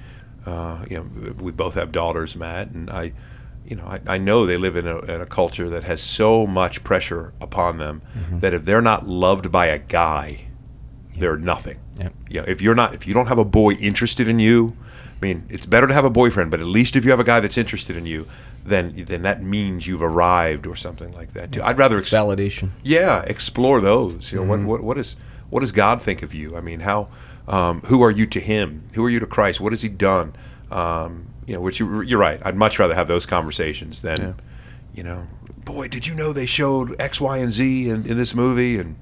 uh, 0.45 0.83
you 0.89 0.97
know, 0.97 1.33
we 1.39 1.51
both 1.51 1.75
have 1.75 1.91
daughters, 1.91 2.35
Matt, 2.35 2.71
and 2.71 2.89
I, 2.89 3.13
you 3.65 3.75
know, 3.75 3.85
I, 3.85 3.99
I 4.07 4.17
know 4.17 4.45
they 4.45 4.57
live 4.57 4.75
in 4.75 4.87
a, 4.87 4.99
in 4.99 5.21
a 5.21 5.25
culture 5.25 5.69
that 5.69 5.83
has 5.83 6.01
so 6.01 6.45
much 6.45 6.83
pressure 6.83 7.33
upon 7.41 7.77
them 7.77 8.01
that 8.31 8.53
if 8.53 8.65
they're 8.65 8.81
not 8.81 9.07
loved 9.07 9.51
by 9.51 9.67
a 9.67 9.79
guy, 9.79 10.45
they're 11.17 11.37
nothing. 11.37 11.79
Yep. 11.97 12.13
You 12.29 12.41
know, 12.41 12.45
if 12.47 12.61
you're 12.61 12.75
not, 12.75 12.93
if 12.93 13.07
you 13.07 13.13
don't 13.13 13.27
have 13.27 13.39
a 13.39 13.45
boy 13.45 13.73
interested 13.73 14.27
in 14.27 14.39
you, 14.39 14.75
I 15.21 15.25
mean, 15.25 15.45
it's 15.49 15.65
better 15.65 15.87
to 15.87 15.93
have 15.93 16.05
a 16.05 16.09
boyfriend, 16.09 16.51
but 16.51 16.59
at 16.59 16.65
least 16.65 16.95
if 16.95 17.05
you 17.05 17.11
have 17.11 17.19
a 17.19 17.23
guy 17.23 17.39
that's 17.39 17.57
interested 17.57 17.95
in 17.95 18.05
you, 18.05 18.27
then 18.65 19.03
then 19.05 19.21
that 19.21 19.41
means 19.41 19.87
you've 19.87 20.01
arrived 20.01 20.67
or 20.67 20.75
something 20.75 21.13
like 21.13 21.33
that. 21.33 21.53
Too. 21.53 21.63
I'd 21.63 21.77
rather 21.77 21.97
ex- 21.97 22.11
validation. 22.11 22.71
yeah, 22.83 23.21
explore 23.21 23.79
those. 23.79 24.31
You 24.31 24.43
know, 24.43 24.49
what, 24.49 24.59
what 24.61 24.83
what 24.83 24.97
is 24.97 25.15
what 25.49 25.61
does 25.61 25.71
God 25.71 26.01
think 26.01 26.21
of 26.21 26.33
you? 26.33 26.57
I 26.57 26.61
mean, 26.61 26.81
how 26.81 27.07
um, 27.47 27.81
who 27.81 28.01
are 28.01 28.11
you 28.11 28.25
to 28.27 28.39
Him? 28.39 28.83
Who 28.93 29.05
are 29.05 29.09
you 29.09 29.19
to 29.19 29.27
Christ? 29.27 29.61
What 29.61 29.71
has 29.71 29.81
He 29.83 29.89
done? 29.89 30.35
Um, 30.69 31.27
you 31.45 31.53
know, 31.53 31.61
which 31.61 31.79
you, 31.79 32.01
you're 32.01 32.19
right. 32.19 32.39
I'd 32.43 32.55
much 32.55 32.79
rather 32.79 32.95
have 32.95 33.07
those 33.07 33.25
conversations 33.25 34.01
than, 34.01 34.35
you 34.93 35.03
know, 35.03 35.27
boy, 35.63 35.87
did 35.87 36.07
you 36.07 36.15
know 36.15 36.33
they 36.33 36.45
showed 36.45 36.95
X, 36.99 37.19
Y, 37.21 37.37
and 37.37 37.51
Z 37.53 37.89
in, 37.89 38.05
in 38.05 38.17
this 38.17 38.33
movie? 38.33 38.77
And 38.77 38.95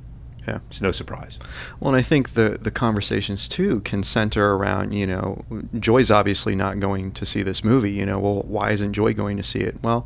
Yeah. 0.47 0.59
it's 0.69 0.81
no 0.81 0.91
surprise. 0.91 1.39
Well, 1.79 1.93
and 1.93 1.97
I 1.97 2.03
think 2.03 2.33
the 2.33 2.57
the 2.61 2.71
conversations 2.71 3.47
too 3.47 3.79
can 3.81 4.03
center 4.03 4.55
around 4.55 4.91
you 4.93 5.07
know 5.07 5.45
Joy's 5.79 6.11
obviously 6.11 6.55
not 6.55 6.79
going 6.79 7.11
to 7.13 7.25
see 7.25 7.43
this 7.43 7.63
movie. 7.63 7.91
You 7.91 8.05
know, 8.05 8.19
well, 8.19 8.43
why 8.47 8.71
isn't 8.71 8.93
Joy 8.93 9.13
going 9.13 9.37
to 9.37 9.43
see 9.43 9.59
it? 9.59 9.81
Well, 9.81 10.05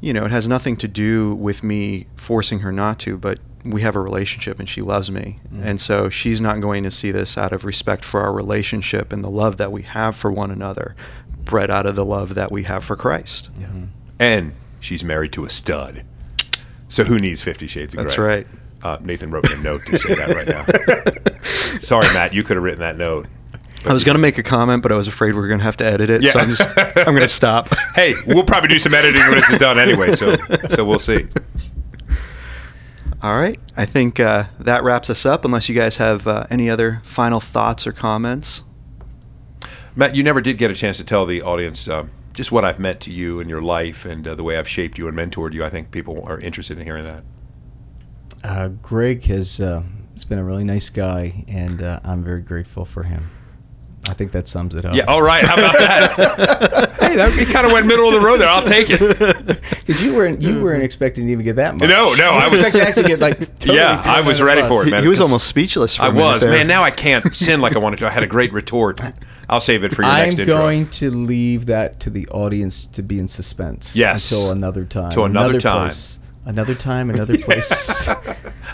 you 0.00 0.12
know, 0.12 0.24
it 0.24 0.30
has 0.32 0.48
nothing 0.48 0.76
to 0.78 0.88
do 0.88 1.34
with 1.34 1.62
me 1.62 2.06
forcing 2.16 2.60
her 2.60 2.72
not 2.72 2.98
to, 3.00 3.16
but 3.18 3.38
we 3.64 3.82
have 3.82 3.94
a 3.94 4.00
relationship 4.00 4.58
and 4.58 4.66
she 4.66 4.80
loves 4.80 5.10
me, 5.10 5.38
mm. 5.52 5.62
and 5.62 5.78
so 5.78 6.08
she's 6.08 6.40
not 6.40 6.60
going 6.60 6.82
to 6.84 6.90
see 6.90 7.10
this 7.10 7.36
out 7.36 7.52
of 7.52 7.66
respect 7.66 8.04
for 8.06 8.20
our 8.20 8.32
relationship 8.32 9.12
and 9.12 9.22
the 9.22 9.28
love 9.30 9.58
that 9.58 9.70
we 9.70 9.82
have 9.82 10.16
for 10.16 10.32
one 10.32 10.50
another, 10.50 10.96
bred 11.44 11.70
out 11.70 11.86
of 11.86 11.94
the 11.96 12.04
love 12.04 12.34
that 12.34 12.50
we 12.52 12.64
have 12.64 12.84
for 12.84 12.96
Christ. 12.96 13.48
Yeah. 13.58 13.68
And 14.18 14.52
she's 14.80 15.02
married 15.04 15.32
to 15.32 15.44
a 15.44 15.50
stud. 15.50 16.04
So 16.88 17.04
who 17.04 17.18
needs 17.18 17.42
Fifty 17.42 17.66
Shades 17.66 17.94
of 17.94 17.98
Grey? 17.98 18.04
That's 18.04 18.18
right. 18.18 18.46
Uh, 18.82 18.98
Nathan 19.02 19.30
wrote 19.30 19.44
me 19.44 19.54
a 19.54 19.58
note 19.62 19.84
to 19.86 19.98
say 19.98 20.14
that 20.14 20.28
right 20.34 20.48
now. 20.48 21.78
Sorry, 21.78 22.06
Matt, 22.14 22.32
you 22.32 22.42
could 22.42 22.56
have 22.56 22.64
written 22.64 22.80
that 22.80 22.96
note. 22.96 23.26
I 23.86 23.92
was 23.92 24.04
going 24.04 24.14
to 24.14 24.20
make 24.20 24.36
a 24.38 24.42
comment, 24.42 24.82
but 24.82 24.90
I 24.92 24.94
was 24.94 25.06
afraid 25.08 25.32
we 25.34 25.40
were 25.40 25.48
going 25.48 25.58
to 25.60 25.64
have 25.64 25.76
to 25.78 25.84
edit 25.84 26.10
it, 26.10 26.22
so 26.22 26.38
Yeah. 26.38 26.44
I'm 26.44 26.50
just 26.50 26.62
I'm 26.98 27.04
going 27.14 27.20
to 27.20 27.28
stop. 27.28 27.68
Hey, 27.94 28.14
we'll 28.26 28.44
probably 28.44 28.68
do 28.68 28.78
some 28.78 28.92
editing 28.94 29.20
when 29.22 29.32
this 29.32 29.48
is 29.50 29.58
done 29.58 29.78
anyway, 29.78 30.14
so 30.14 30.34
so 30.70 30.84
we'll 30.84 30.98
see. 30.98 31.26
All 33.22 33.38
right. 33.38 33.58
I 33.76 33.84
think 33.84 34.18
uh, 34.18 34.44
that 34.58 34.82
wraps 34.82 35.10
us 35.10 35.26
up, 35.26 35.44
unless 35.44 35.68
you 35.68 35.74
guys 35.74 35.98
have 35.98 36.26
uh, 36.26 36.46
any 36.50 36.70
other 36.70 37.02
final 37.04 37.40
thoughts 37.40 37.86
or 37.86 37.92
comments. 37.92 38.62
Matt, 39.96 40.14
you 40.14 40.22
never 40.22 40.40
did 40.40 40.58
get 40.58 40.70
a 40.70 40.74
chance 40.74 40.96
to 40.98 41.04
tell 41.04 41.26
the 41.26 41.42
audience 41.42 41.88
um, 41.88 42.10
just 42.32 42.52
what 42.52 42.64
I've 42.64 42.78
meant 42.78 43.00
to 43.00 43.12
you 43.12 43.40
in 43.40 43.48
your 43.48 43.60
life 43.62 44.04
and 44.04 44.26
uh, 44.26 44.34
the 44.34 44.44
way 44.44 44.56
I've 44.56 44.68
shaped 44.68 44.98
you 44.98 45.08
and 45.08 45.16
mentored 45.16 45.52
you. 45.52 45.64
I 45.64 45.70
think 45.70 45.90
people 45.90 46.22
are 46.24 46.38
interested 46.40 46.78
in 46.78 46.84
hearing 46.84 47.04
that. 47.04 47.22
Uh, 48.42 48.68
Greg 48.68 49.22
has, 49.24 49.60
uh, 49.60 49.82
has 50.14 50.24
been 50.24 50.38
a 50.38 50.44
really 50.44 50.64
nice 50.64 50.88
guy, 50.88 51.44
and 51.48 51.82
uh, 51.82 52.00
I'm 52.04 52.22
very 52.22 52.40
grateful 52.40 52.84
for 52.84 53.02
him. 53.02 53.30
I 54.08 54.14
think 54.14 54.32
that 54.32 54.46
sums 54.46 54.74
it 54.74 54.86
up. 54.86 54.94
Yeah, 54.94 55.04
all 55.04 55.20
right. 55.20 55.44
How 55.44 55.54
about 55.54 55.74
that? 55.78 56.96
hey, 57.00 57.16
that 57.16 57.36
we 57.36 57.44
kind 57.44 57.66
of 57.66 57.72
went 57.72 57.86
middle 57.86 58.08
of 58.08 58.14
the 58.14 58.20
road 58.26 58.38
there. 58.38 58.48
I'll 58.48 58.62
take 58.62 58.86
it. 58.88 59.60
Because 59.90 60.04
you 60.04 60.14
weren't 60.14 60.40
you 60.40 60.62
weren't 60.62 60.84
expecting 60.84 61.26
to 61.26 61.32
even 61.32 61.44
get 61.44 61.56
that 61.56 61.74
much. 61.74 61.88
No, 61.88 62.14
no, 62.14 62.30
I 62.30 62.46
was- 62.46 62.60
expecting 62.60 62.80
to 62.82 62.86
actually 62.88 63.08
get 63.08 63.18
like. 63.18 63.38
Totally 63.58 63.76
Yeah, 63.78 64.00
I 64.04 64.20
was 64.20 64.40
ready 64.40 64.62
for 64.62 64.86
it, 64.86 64.90
man. 64.90 65.02
he 65.02 65.08
was 65.08 65.20
almost 65.20 65.48
speechless 65.48 65.96
for 65.96 66.04
a 66.04 66.06
I 66.06 66.08
was. 66.10 66.42
there. 66.42 66.50
Man, 66.52 66.68
now 66.68 66.84
I 66.84 66.92
can't 66.92 67.34
sin 67.34 67.60
like 67.60 67.74
I 67.74 67.80
wanted 67.80 67.98
to. 67.98 68.06
I 68.06 68.10
had 68.10 68.22
a 68.22 68.28
great 68.28 68.52
retort. 68.52 69.00
I'll 69.50 69.60
save 69.60 69.82
it 69.82 69.92
for 69.92 70.02
your 70.02 70.10
I'm 70.12 70.26
next 70.26 70.38
intro. 70.38 70.54
going 70.54 70.88
to 70.90 71.10
leave 71.10 71.66
that 71.66 71.98
to 72.00 72.10
the 72.10 72.28
audience 72.28 72.86
to 72.86 73.02
be 73.02 73.18
in 73.18 73.26
suspense. 73.26 73.96
Yes. 73.96 74.30
Until 74.30 74.52
another 74.52 74.84
time. 74.84 75.10
Till 75.10 75.24
another 75.24 75.58
time. 75.58 75.88
place. 75.88 76.20
Another 76.44 76.74
time, 76.76 77.10
another 77.14 77.36
place. 77.36 78.08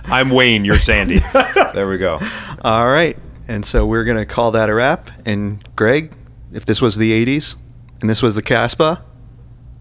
I'm 0.05 0.29
Wayne, 0.29 0.66
you're 0.66 0.79
Sandy. 0.79 1.18
there 1.74 1.89
we 1.89 1.97
go. 1.97 2.20
All 2.61 2.87
right. 2.87 3.16
And 3.49 3.64
so 3.64 3.87
we're 3.87 4.05
going 4.05 4.18
to 4.18 4.27
call 4.27 4.51
that 4.51 4.68
a 4.68 4.74
wrap. 4.74 5.11
And 5.24 5.66
Greg, 5.77 6.12
if 6.53 6.66
this 6.66 6.83
was 6.83 6.97
the 6.97 7.24
80s 7.24 7.57
and 8.03 8.11
this 8.11 8.22
was 8.22 8.35
the 8.35 8.43
Casbah, 8.43 9.03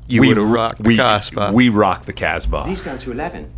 you 0.08 0.22
would 0.26 0.38
have 0.38 0.50
rocked 0.50 0.82
the 0.82 0.90
we, 0.90 0.96
Casbah. 0.96 1.52
we 1.54 1.68
rock 1.68 2.06
the 2.06 2.14
Casbah. 2.14 2.64
Please 2.64 2.82
go 2.82 2.98
to 2.98 3.12
11. 3.12 3.52